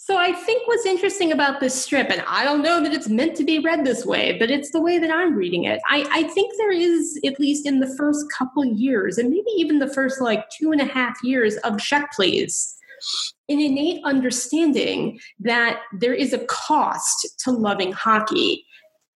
So 0.08 0.18
I 0.18 0.34
think 0.34 0.68
what's 0.68 0.86
interesting 0.86 1.32
about 1.32 1.60
this 1.60 1.74
strip, 1.74 2.12
and 2.12 2.24
I 2.28 2.44
don't 2.44 2.62
know 2.62 2.80
that 2.80 2.94
it's 2.94 3.10
meant 3.10 3.36
to 3.38 3.44
be 3.44 3.58
read 3.58 3.84
this 3.84 4.06
way, 4.06 4.38
but 4.38 4.52
it's 4.52 4.70
the 4.70 4.80
way 4.80 5.00
that 5.00 5.10
I'm 5.10 5.34
reading 5.34 5.64
it. 5.64 5.82
I, 5.90 6.06
I 6.12 6.24
think 6.26 6.54
there 6.60 6.72
is, 6.72 7.20
at 7.26 7.40
least 7.40 7.66
in 7.66 7.80
the 7.80 7.92
first 7.98 8.24
couple 8.32 8.64
years, 8.64 9.18
and 9.18 9.32
maybe 9.32 9.50
even 9.58 9.80
the 9.80 9.92
first 9.92 10.22
like 10.22 10.48
two 10.52 10.72
and 10.72 10.80
a 10.80 10.86
half 10.86 11.18
years 11.24 11.58
of 11.64 11.80
Check 11.80 12.12
Please, 12.16 12.76
an 13.50 13.60
innate 13.60 14.00
understanding 14.06 15.20
that 15.40 15.80
there 15.98 16.14
is 16.14 16.34
a 16.34 16.46
cost 16.46 17.28
to 17.40 17.50
loving 17.50 17.92
hockey 17.92 18.64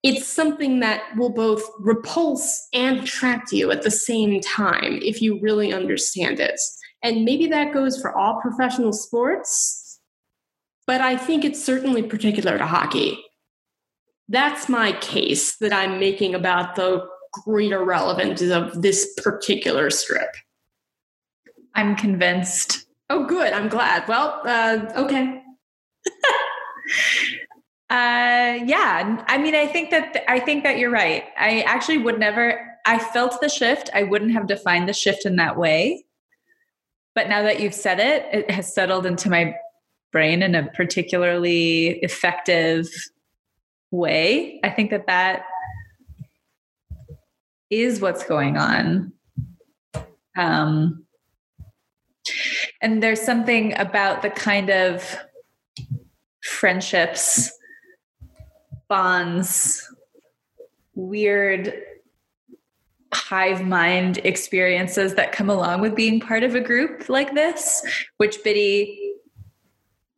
it's 0.01 0.25
something 0.25 0.79
that 0.79 1.01
will 1.17 1.29
both 1.29 1.61
repulse 1.79 2.69
and 2.73 3.01
attract 3.01 3.51
you 3.51 3.69
at 3.69 3.81
the 3.81 3.91
same 3.91 4.39
time 4.39 4.97
if 5.01 5.21
you 5.21 5.37
really 5.41 5.73
understand 5.73 6.39
it. 6.39 6.57
And 7.03 7.25
maybe 7.25 7.47
that 7.47 7.73
goes 7.73 8.01
for 8.01 8.17
all 8.17 8.39
professional 8.41 8.93
sports, 8.93 9.78
but 10.89 11.01
I 11.01 11.17
think 11.17 11.45
it's 11.45 11.63
certainly 11.63 12.01
particular 12.01 12.57
to 12.57 12.65
hockey. 12.65 13.23
That's 14.27 14.67
my 14.67 14.93
case 14.93 15.55
that 15.57 15.71
I'm 15.71 15.99
making 15.99 16.33
about 16.33 16.75
the 16.75 17.07
greater 17.45 17.83
relevance 17.83 18.41
of 18.41 18.81
this 18.81 19.13
particular 19.17 19.91
strip. 19.91 20.35
I'm 21.75 21.95
convinced. 21.95 22.87
Oh, 23.07 23.23
good. 23.23 23.53
I'm 23.53 23.69
glad. 23.69 24.07
Well, 24.07 24.41
uh, 24.43 24.79
okay. 24.95 25.43
Uh, 27.91 28.61
yeah. 28.67 29.23
I 29.27 29.39
mean, 29.39 29.55
I 29.55 29.65
think 29.65 29.89
that 29.89 30.13
th- 30.13 30.25
I 30.27 30.39
think 30.39 30.63
that 30.63 30.77
you're 30.77 30.91
right. 30.91 31.23
I 31.39 31.61
actually 31.61 31.97
would 31.97 32.19
never. 32.19 32.77
I 32.85 32.99
felt 32.99 33.41
the 33.41 33.49
shift. 33.49 33.89
I 33.95 34.03
wouldn't 34.03 34.33
have 34.33 34.45
defined 34.45 34.87
the 34.87 34.93
shift 34.93 35.25
in 35.25 35.37
that 35.37 35.57
way. 35.57 36.05
But 37.15 37.29
now 37.29 37.41
that 37.41 37.59
you've 37.59 37.73
said 37.73 37.99
it, 37.99 38.27
it 38.31 38.51
has 38.51 38.75
settled 38.75 39.07
into 39.07 39.27
my 39.31 39.55
brain 40.11 40.41
in 40.41 40.55
a 40.55 40.67
particularly 40.71 41.99
effective 41.99 42.87
way. 43.91 44.59
I 44.63 44.69
think 44.69 44.91
that 44.91 45.07
that 45.07 45.43
is 47.69 48.01
what's 48.01 48.23
going 48.23 48.57
on. 48.57 49.13
Um, 50.37 51.05
and 52.81 53.03
there's 53.03 53.21
something 53.21 53.77
about 53.77 54.21
the 54.21 54.29
kind 54.29 54.69
of 54.69 55.17
friendships 56.41 57.51
bonds, 58.87 59.87
weird 60.95 61.73
hive 63.13 63.65
mind 63.65 64.19
experiences 64.23 65.15
that 65.15 65.31
come 65.31 65.49
along 65.49 65.81
with 65.81 65.95
being 65.95 66.19
part 66.19 66.43
of 66.43 66.55
a 66.55 66.59
group 66.59 67.07
like 67.09 67.33
this, 67.33 67.81
which 68.17 68.43
Bitty, 68.43 68.98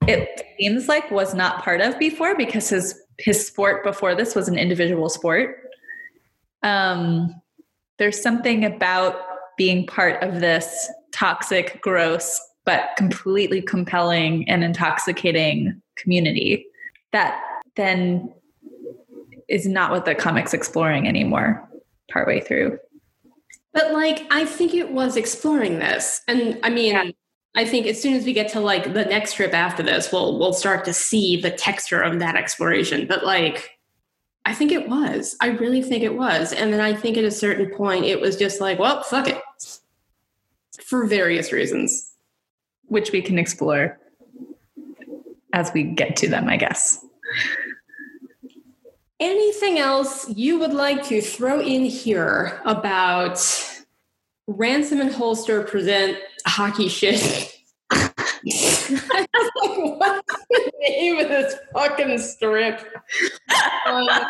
it 0.08 0.42
seems 0.60 0.88
like, 0.88 1.12
was 1.12 1.34
not 1.34 1.64
part 1.64 1.82
of 1.82 1.98
before 2.00 2.36
because 2.36 2.70
his 2.70 3.00
his 3.18 3.46
sport 3.46 3.84
before 3.84 4.16
this 4.16 4.34
was 4.34 4.48
an 4.48 4.58
individual 4.58 5.10
sport. 5.10 5.70
Um, 6.64 7.40
there's 8.00 8.22
something 8.22 8.66
about 8.66 9.22
being 9.58 9.86
part 9.86 10.24
of 10.24 10.40
this 10.40 10.90
toxic, 11.12 11.80
gross, 11.82 12.40
but 12.66 12.90
completely 12.98 13.62
compelling 13.62 14.50
and 14.50 14.64
intoxicating 14.64 15.80
community 15.98 16.66
that 17.12 17.40
then 17.76 18.34
is 19.48 19.68
not 19.68 19.92
what 19.92 20.06
the 20.06 20.16
comic's 20.16 20.54
exploring 20.54 21.08
anymore 21.08 21.68
partway 22.10 22.40
through. 22.40 22.80
But 23.74 23.94
like 23.94 24.26
I 24.32 24.46
think 24.46 24.74
it 24.74 24.92
was 24.92 25.16
exploring 25.18 25.80
this. 25.80 26.22
And 26.28 26.60
I 26.64 26.70
mean 26.70 26.94
yeah. 26.94 27.12
I 27.56 27.66
think 27.66 27.86
as 27.86 28.02
soon 28.02 28.14
as 28.14 28.26
we 28.26 28.34
get 28.34 28.50
to 28.54 28.60
like 28.60 28.94
the 28.94 29.06
next 29.06 29.34
trip 29.34 29.54
after 29.54 29.84
this, 29.84 30.12
we'll 30.12 30.40
we'll 30.40 30.54
start 30.54 30.86
to 30.86 30.94
see 30.94 31.40
the 31.40 31.52
texture 31.52 32.02
of 32.02 32.20
that 32.20 32.36
exploration. 32.36 33.08
But 33.08 33.26
like 33.26 33.78
I 34.46 34.54
think 34.54 34.72
it 34.72 34.90
was. 34.90 35.36
I 35.40 35.48
really 35.48 35.82
think 35.82 36.04
it 36.04 36.16
was. 36.16 36.52
And 36.54 36.74
then 36.74 36.80
I 36.80 36.94
think 36.94 37.18
at 37.18 37.24
a 37.24 37.32
certain 37.32 37.70
point 37.70 38.06
it 38.06 38.20
was 38.20 38.36
just 38.36 38.60
like, 38.60 38.80
well, 38.80 39.04
fuck 39.04 39.28
it. 39.28 39.42
For 40.84 41.06
various 41.06 41.52
reasons. 41.52 42.14
Which 42.88 43.12
we 43.12 43.22
can 43.22 43.38
explore 43.38 44.00
as 45.54 45.72
we 45.74 45.84
get 45.84 46.16
to 46.18 46.28
them, 46.28 46.50
I 46.50 46.58
guess. 46.58 47.06
Anything 49.20 49.78
else 49.78 50.28
you 50.30 50.58
would 50.58 50.74
like 50.74 51.04
to 51.06 51.22
throw 51.22 51.62
in 51.62 51.86
here 51.86 52.60
about 52.66 53.40
Ransom 54.48 55.00
and 55.00 55.12
Holster 55.12 55.62
present 55.64 56.18
hockey 56.46 56.88
shit? 56.88 57.54
I 57.92 58.12
was 58.44 59.02
like, 59.14 59.28
what's 59.32 60.36
the 60.50 60.72
name 60.82 61.20
of 61.20 61.28
this 61.28 61.56
fucking 61.74 62.18
strip? 62.18 62.86
Uh, 63.86 64.26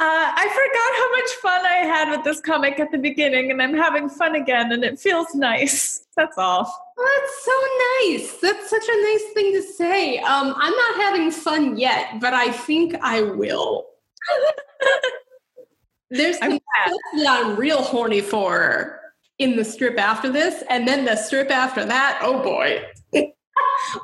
uh, 0.00 0.32
I 0.32 0.46
forgot 0.48 0.96
how 0.96 1.10
much 1.10 1.30
fun 1.42 1.66
I 1.66 1.86
had 1.86 2.10
with 2.10 2.24
this 2.24 2.40
comic 2.40 2.78
at 2.78 2.92
the 2.92 2.98
beginning, 2.98 3.50
and 3.50 3.60
I'm 3.60 3.74
having 3.74 4.08
fun 4.08 4.36
again, 4.36 4.70
and 4.70 4.84
it 4.84 5.00
feels 5.00 5.34
nice. 5.34 6.06
That's 6.16 6.38
all. 6.38 6.62
That's 6.96 7.44
so 7.44 7.52
nice. 8.00 8.40
That's 8.40 8.70
such 8.70 8.84
a 8.88 9.02
nice 9.02 9.32
thing 9.34 9.52
to 9.54 9.62
say. 9.62 10.18
Um, 10.18 10.54
I'm 10.56 10.72
not 10.72 11.02
having 11.02 11.32
fun 11.32 11.76
yet, 11.76 12.20
but 12.20 12.32
I 12.32 12.52
think 12.52 12.94
I 13.02 13.22
will. 13.22 13.86
There's 16.10 16.38
some 16.38 16.52
stuff 16.52 16.98
that 17.16 17.26
I'm 17.26 17.56
real 17.56 17.82
horny 17.82 18.20
for 18.20 18.97
in 19.38 19.56
the 19.56 19.64
strip 19.64 19.98
after 19.98 20.30
this, 20.30 20.62
and 20.68 20.86
then 20.86 21.04
the 21.04 21.16
strip 21.16 21.50
after 21.50 21.84
that. 21.84 22.20
Oh 22.22 22.42
boy. 22.42 22.82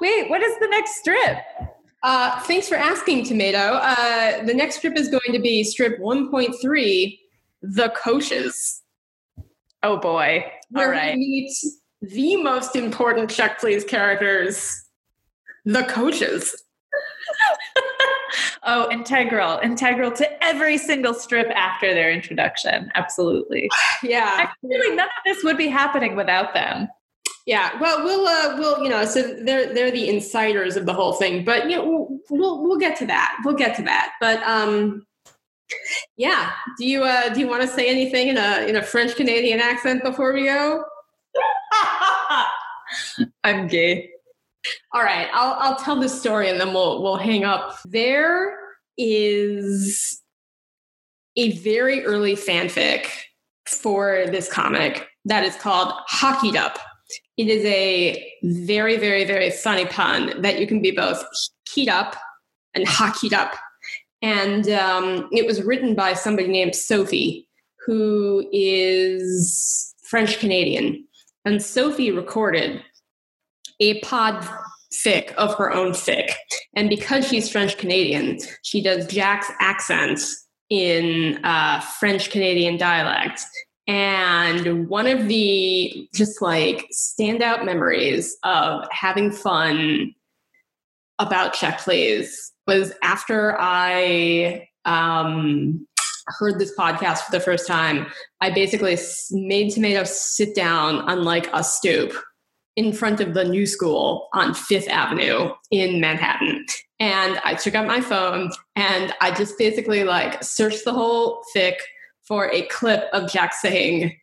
Wait, 0.01 0.31
what 0.31 0.43
is 0.43 0.59
the 0.61 0.69
next 0.69 0.97
strip? 0.97 1.39
Uh, 2.03 2.39
thanks 2.43 2.69
for 2.69 2.75
asking, 2.75 3.25
Tomato. 3.25 3.59
Uh, 3.59 4.45
the 4.45 4.55
next 4.55 4.77
strip 4.77 4.97
is 4.97 5.09
going 5.09 5.33
to 5.33 5.39
be 5.39 5.65
strip 5.65 5.99
1.3, 5.99 7.19
The 7.63 7.89
Coaches. 7.91 8.83
Oh 9.83 9.97
boy. 9.99 10.45
All 10.77 10.89
right. 10.89 11.15
We 11.15 11.19
meet 11.19 11.53
the 12.03 12.37
most 12.43 12.77
important 12.77 13.31
Check 13.31 13.59
Please 13.59 13.85
characters, 13.85 14.71
the 15.65 15.83
coaches. 15.85 16.64
Oh, 18.67 18.91
integral, 18.91 19.59
integral 19.63 20.11
to 20.13 20.45
every 20.45 20.79
single 20.79 21.15
strip 21.15 21.49
after 21.51 21.95
their 21.95 22.11
introduction. 22.11 22.91
Absolutely. 22.95 23.71
Yeah. 24.03 24.51
Really, 24.63 24.95
none 24.95 25.07
of 25.07 25.25
this 25.25 25.43
would 25.45 25.57
be 25.57 25.69
happening 25.69 26.15
without 26.15 26.53
them. 26.53 26.89
Yeah, 27.47 27.79
well, 27.81 28.03
we'll 28.05 28.27
uh, 28.27 28.57
we'll 28.59 28.83
you 28.83 28.89
know, 28.89 29.05
so 29.05 29.23
they're 29.23 29.73
they're 29.73 29.91
the 29.91 30.09
insiders 30.09 30.77
of 30.77 30.87
the 30.87 30.95
whole 30.95 31.13
thing, 31.13 31.45
but 31.45 31.69
you 31.69 31.77
know, 31.77 31.85
we'll 31.85 32.21
we'll, 32.31 32.63
we'll 32.63 32.79
get 32.79 32.99
to 32.99 33.07
that. 33.07 33.37
We'll 33.45 33.55
get 33.55 33.77
to 33.77 33.83
that. 33.83 34.13
But 34.19 34.43
um, 34.45 35.07
yeah, 36.17 36.53
do 36.79 36.87
you 36.87 37.05
uh, 37.05 37.33
do 37.35 37.41
you 37.41 37.49
want 37.49 37.63
to 37.63 37.69
say 37.69 37.89
anything 37.89 38.29
in 38.29 38.39
a 38.39 38.67
in 38.67 38.77
a 38.77 38.83
French 38.83 39.15
Canadian 39.17 39.61
accent 39.61 40.03
before 40.03 40.33
we 40.33 40.45
go? 40.45 40.85
I'm 43.45 43.67
gay. 43.69 44.11
All 44.93 45.03
right, 45.03 45.29
I'll 45.33 45.55
I'll 45.55 45.77
tell 45.77 45.97
this 45.97 46.19
story 46.19 46.49
and 46.49 46.61
then 46.61 46.73
we'll 46.73 47.03
we'll 47.03 47.17
hang 47.17 47.45
up. 47.45 47.79
There 47.85 48.57
is 48.97 50.21
a 51.37 51.53
very 51.59 52.05
early 52.05 52.37
fanfic 52.37 53.07
for 53.67 54.27
this 54.27 54.51
comic 54.51 55.09
that 55.25 55.45
is 55.45 55.57
called 55.57 55.93
Hockeyed 56.07 56.57
Up 56.57 56.79
it 57.37 57.49
is 57.49 57.65
a 57.65 58.33
very, 58.43 58.97
very, 58.97 59.25
very 59.25 59.51
funny 59.51 59.87
pun 59.87 60.41
that 60.43 60.61
you 60.61 60.67
can 60.67 60.81
be 60.81 60.93
both 60.93 61.25
keyed 61.67 61.89
up 61.89 62.17
and 62.75 62.87
hockeyed 62.87 63.35
up. 63.35 63.55
And 64.23 64.69
um, 64.71 65.29
it 65.33 65.47
was 65.47 65.63
written 65.63 65.95
by 65.95 66.15
somebody 66.15 66.49
named 66.49 66.75
Sophie, 66.75 67.49
who 67.85 68.49
is 68.53 69.95
French 70.09 70.39
Canadian. 70.39 71.07
And 71.45 71.63
Sophie 71.63 72.11
recorded 72.11 72.83
a 73.81 74.01
pod 74.01 74.47
fic 74.95 75.33
of 75.35 75.55
her 75.57 75.73
own 75.73 75.93
fic. 75.93 76.31
And 76.75 76.89
because 76.89 77.27
she's 77.27 77.51
French 77.51 77.77
Canadian, 77.79 78.39
she 78.63 78.83
does 78.83 79.07
Jack's 79.07 79.51
accents 79.61 80.47
in 80.71 81.45
uh, 81.45 81.81
French 81.81 82.31
Canadian 82.31 82.77
dialect. 82.77 83.41
And 83.87 84.89
one 84.89 85.07
of 85.07 85.29
the 85.29 86.09
just 86.15 86.41
like 86.41 86.87
standout 86.93 87.65
memories 87.65 88.37
of 88.43 88.87
having 88.91 89.31
fun 89.31 90.15
about 91.19 91.53
Check 91.53 91.81
Please 91.81 92.53
was 92.67 92.93
after 93.03 93.57
I 93.61 94.69
um, 94.87 95.87
heard 96.27 96.59
this 96.59 96.75
podcast 96.79 97.21
for 97.21 97.33
the 97.33 97.41
first 97.41 97.67
time. 97.67 98.07
I 98.41 98.51
basically 98.51 98.97
made 99.31 99.71
Tomato 99.71 100.05
sit 100.05 100.55
down 100.55 101.01
on 101.09 101.25
like 101.25 101.49
a 101.53 101.63
stoop 101.63 102.15
in 102.77 102.93
front 102.93 103.21
of 103.21 103.35
the 103.35 103.45
new 103.45 103.67
school 103.67 104.29
on 104.33 104.55
Fifth 104.55 104.89
Avenue 104.89 105.51
in 105.71 106.01
Manhattan. 106.01 106.67
And 107.01 107.41
I 107.45 107.55
took 107.55 107.75
out 107.75 107.87
my 107.87 108.01
phone 108.01 108.51
and 108.77 109.15
I 109.21 109.31
just 109.33 109.59
basically 109.59 110.05
like 110.05 110.43
searched 110.43 110.85
the 110.85 110.93
whole 110.93 111.43
fic 111.55 111.75
for 112.23 112.51
a 112.51 112.63
clip 112.63 113.09
of 113.13 113.31
Jack 113.31 113.55
saying, 113.55 114.19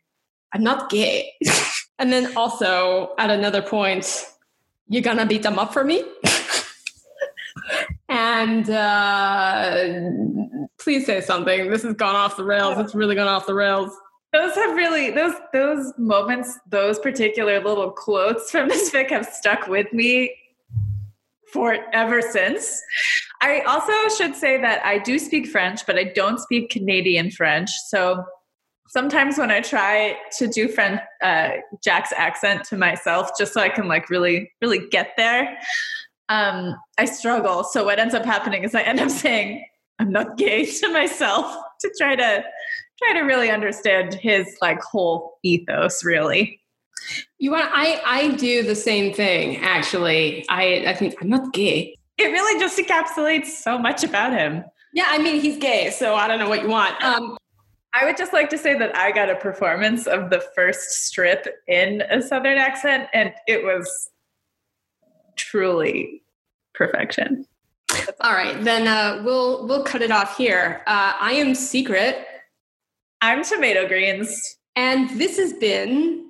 I'm 0.53 0.63
not 0.63 0.89
gay. 0.89 1.31
and 1.99 2.11
then 2.11 2.35
also 2.35 3.13
at 3.17 3.29
another 3.29 3.61
point, 3.61 4.25
you're 4.87 5.01
gonna 5.01 5.25
beat 5.25 5.43
them 5.43 5.57
up 5.57 5.71
for 5.71 5.83
me? 5.83 6.03
and 8.09 8.69
uh, 8.69 10.09
please 10.77 11.05
say 11.05 11.21
something. 11.21 11.69
This 11.69 11.83
has 11.83 11.93
gone 11.93 12.15
off 12.15 12.35
the 12.35 12.43
rails. 12.43 12.77
It's 12.77 12.95
really 12.95 13.15
gone 13.15 13.27
off 13.27 13.45
the 13.45 13.53
rails. 13.53 13.95
Those 14.34 14.55
have 14.55 14.75
really 14.75 15.11
those 15.11 15.36
those 15.51 15.93
moments, 15.97 16.57
those 16.69 16.99
particular 16.99 17.61
little 17.61 17.91
quotes 17.91 18.49
from 18.49 18.69
this 18.69 18.89
fic 18.89 19.09
have 19.09 19.25
stuck 19.25 19.67
with 19.67 19.91
me 19.91 20.34
for 21.51 21.77
ever 21.93 22.21
since. 22.21 22.82
I 23.41 23.59
also 23.61 23.93
should 24.15 24.36
say 24.36 24.61
that 24.61 24.86
I 24.86 24.99
do 24.99 25.19
speak 25.19 25.47
French, 25.47 25.86
but 25.86 25.97
I 25.97 26.05
don't 26.05 26.39
speak 26.39 26.69
Canadian 26.69 27.32
French. 27.32 27.69
So 27.88 28.23
sometimes 28.88 29.38
when 29.38 29.51
I 29.51 29.61
try 29.61 30.17
to 30.38 30.47
do 30.47 30.67
French, 30.67 31.01
uh, 31.21 31.51
Jack's 31.84 32.13
accent 32.15 32.63
to 32.65 32.77
myself, 32.77 33.32
just 33.38 33.53
so 33.53 33.61
I 33.61 33.69
can 33.69 33.88
like 33.88 34.09
really, 34.09 34.51
really 34.61 34.88
get 34.89 35.11
there, 35.17 35.57
um, 36.29 36.75
I 36.97 37.05
struggle. 37.05 37.63
So 37.63 37.84
what 37.84 37.99
ends 37.99 38.13
up 38.13 38.25
happening 38.25 38.63
is 38.63 38.75
I 38.75 38.82
end 38.82 38.99
up 38.99 39.09
saying 39.09 39.65
I'm 39.99 40.11
not 40.11 40.38
gay 40.38 40.65
to 40.79 40.89
myself 40.91 41.55
to 41.82 41.91
try 41.97 42.15
to 42.15 42.43
try 43.01 43.13
to 43.13 43.21
really 43.21 43.49
understand 43.49 44.13
his 44.13 44.57
like 44.61 44.81
whole 44.81 45.39
ethos, 45.43 46.03
really. 46.03 46.59
You 47.39 47.51
want? 47.51 47.69
I 47.73 48.01
I 48.05 48.35
do 48.35 48.63
the 48.63 48.75
same 48.75 49.13
thing. 49.13 49.57
Actually, 49.57 50.45
I 50.49 50.85
I 50.87 50.93
think 50.93 51.15
I'm 51.21 51.29
not 51.29 51.53
gay. 51.53 51.97
It 52.17 52.25
really 52.25 52.59
just 52.59 52.77
encapsulates 52.77 53.47
so 53.47 53.79
much 53.79 54.03
about 54.03 54.33
him. 54.33 54.63
Yeah, 54.93 55.05
I 55.07 55.17
mean 55.17 55.41
he's 55.41 55.57
gay, 55.57 55.89
so 55.89 56.15
I 56.15 56.27
don't 56.27 56.37
know 56.37 56.49
what 56.49 56.61
you 56.61 56.69
want. 56.69 57.01
Um, 57.03 57.37
I 57.93 58.05
would 58.05 58.17
just 58.17 58.33
like 58.33 58.49
to 58.51 58.57
say 58.57 58.77
that 58.77 58.95
I 58.95 59.11
got 59.11 59.29
a 59.29 59.35
performance 59.35 60.07
of 60.07 60.29
the 60.29 60.43
first 60.55 61.05
strip 61.05 61.47
in 61.67 62.01
a 62.03 62.21
Southern 62.21 62.57
accent, 62.57 63.09
and 63.13 63.33
it 63.47 63.63
was 63.63 64.09
truly 65.35 66.23
perfection. 66.73 67.45
All 68.21 68.33
right, 68.33 68.63
then 68.63 68.87
uh, 68.87 69.21
we'll 69.25 69.67
we'll 69.67 69.83
cut 69.83 70.01
it 70.01 70.11
off 70.11 70.37
here. 70.37 70.83
Uh, 70.85 71.13
I 71.19 71.33
am 71.33 71.55
Secret. 71.55 72.27
I'm 73.24 73.43
Tomato 73.43 73.88
Greens, 73.88 74.57
and 74.76 75.07
this 75.19 75.38
has 75.38 75.53
been 75.53 76.26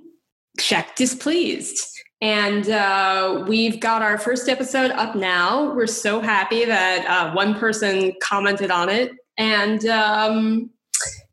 Check 0.60 0.98
Displeased. 0.98 1.88
And 2.20 2.70
uh, 2.70 3.46
we've 3.48 3.80
got 3.80 4.02
our 4.02 4.18
first 4.18 4.50
episode 4.50 4.92
up 4.92 5.16
now. 5.16 5.74
We're 5.74 5.88
so 5.88 6.20
happy 6.20 6.66
that 6.66 7.06
uh, 7.06 7.34
one 7.34 7.56
person 7.58 8.14
commented 8.22 8.72
on 8.72 8.90
it, 8.90 9.14
and 9.38 9.86
um, 9.86 10.70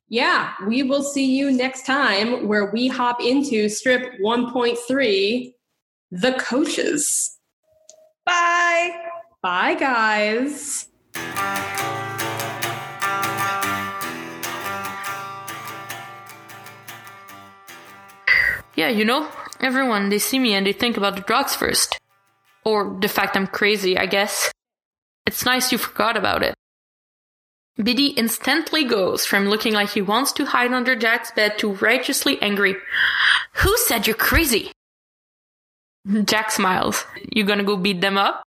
yeah, 0.09 0.53
we 0.67 0.85
will 0.85 1.03
see 1.03 1.37
you 1.37 1.51
next 1.51 1.85
time 1.85 2.47
where 2.47 2.71
we 2.71 2.87
hop 2.87 3.21
into 3.21 3.69
strip 3.69 4.13
1.3 4.21 5.55
The 6.13 6.33
Coaches. 6.35 7.37
Bye. 8.25 8.95
Bye, 9.43 9.75
guys. 9.75 10.87
Yeah, 18.79 18.91
you 18.91 19.05
know, 19.05 19.29
everyone, 19.59 20.09
they 20.09 20.21
see 20.21 20.39
me 20.39 20.55
and 20.55 20.65
they 20.65 20.73
think 20.73 20.97
about 20.97 21.17
the 21.17 21.23
drugs 21.23 21.53
first. 21.53 21.99
Or 22.65 22.97
the 23.01 23.09
fact 23.09 23.37
I'm 23.37 23.49
crazy, 23.49 23.99
I 23.99 24.07
guess. 24.07 24.53
It's 25.27 25.45
nice 25.45 25.73
you 25.73 25.79
forgot 25.79 26.17
about 26.17 26.45
it. 26.45 26.55
Bitty 27.77 28.11
instantly 28.11 28.85
goes 28.85 29.27
from 29.27 29.49
looking 29.49 29.75
like 29.75 29.91
he 29.91 30.01
wants 30.01 30.31
to 30.35 30.45
hide 30.45 30.73
under 30.73 30.95
Jack's 30.95 31.33
bed 31.33 31.59
to 31.59 31.73
righteously 31.73 32.41
angry. 32.41 32.77
Who 33.55 33.77
said 33.79 34.07
you're 34.07 34.15
crazy? 34.15 34.71
Jack 36.25 36.53
smiles. 36.53 37.05
You 37.33 37.43
gonna 37.43 37.65
go 37.65 37.77
beat 37.77 38.01
them 38.01 38.17
up? 38.17 38.45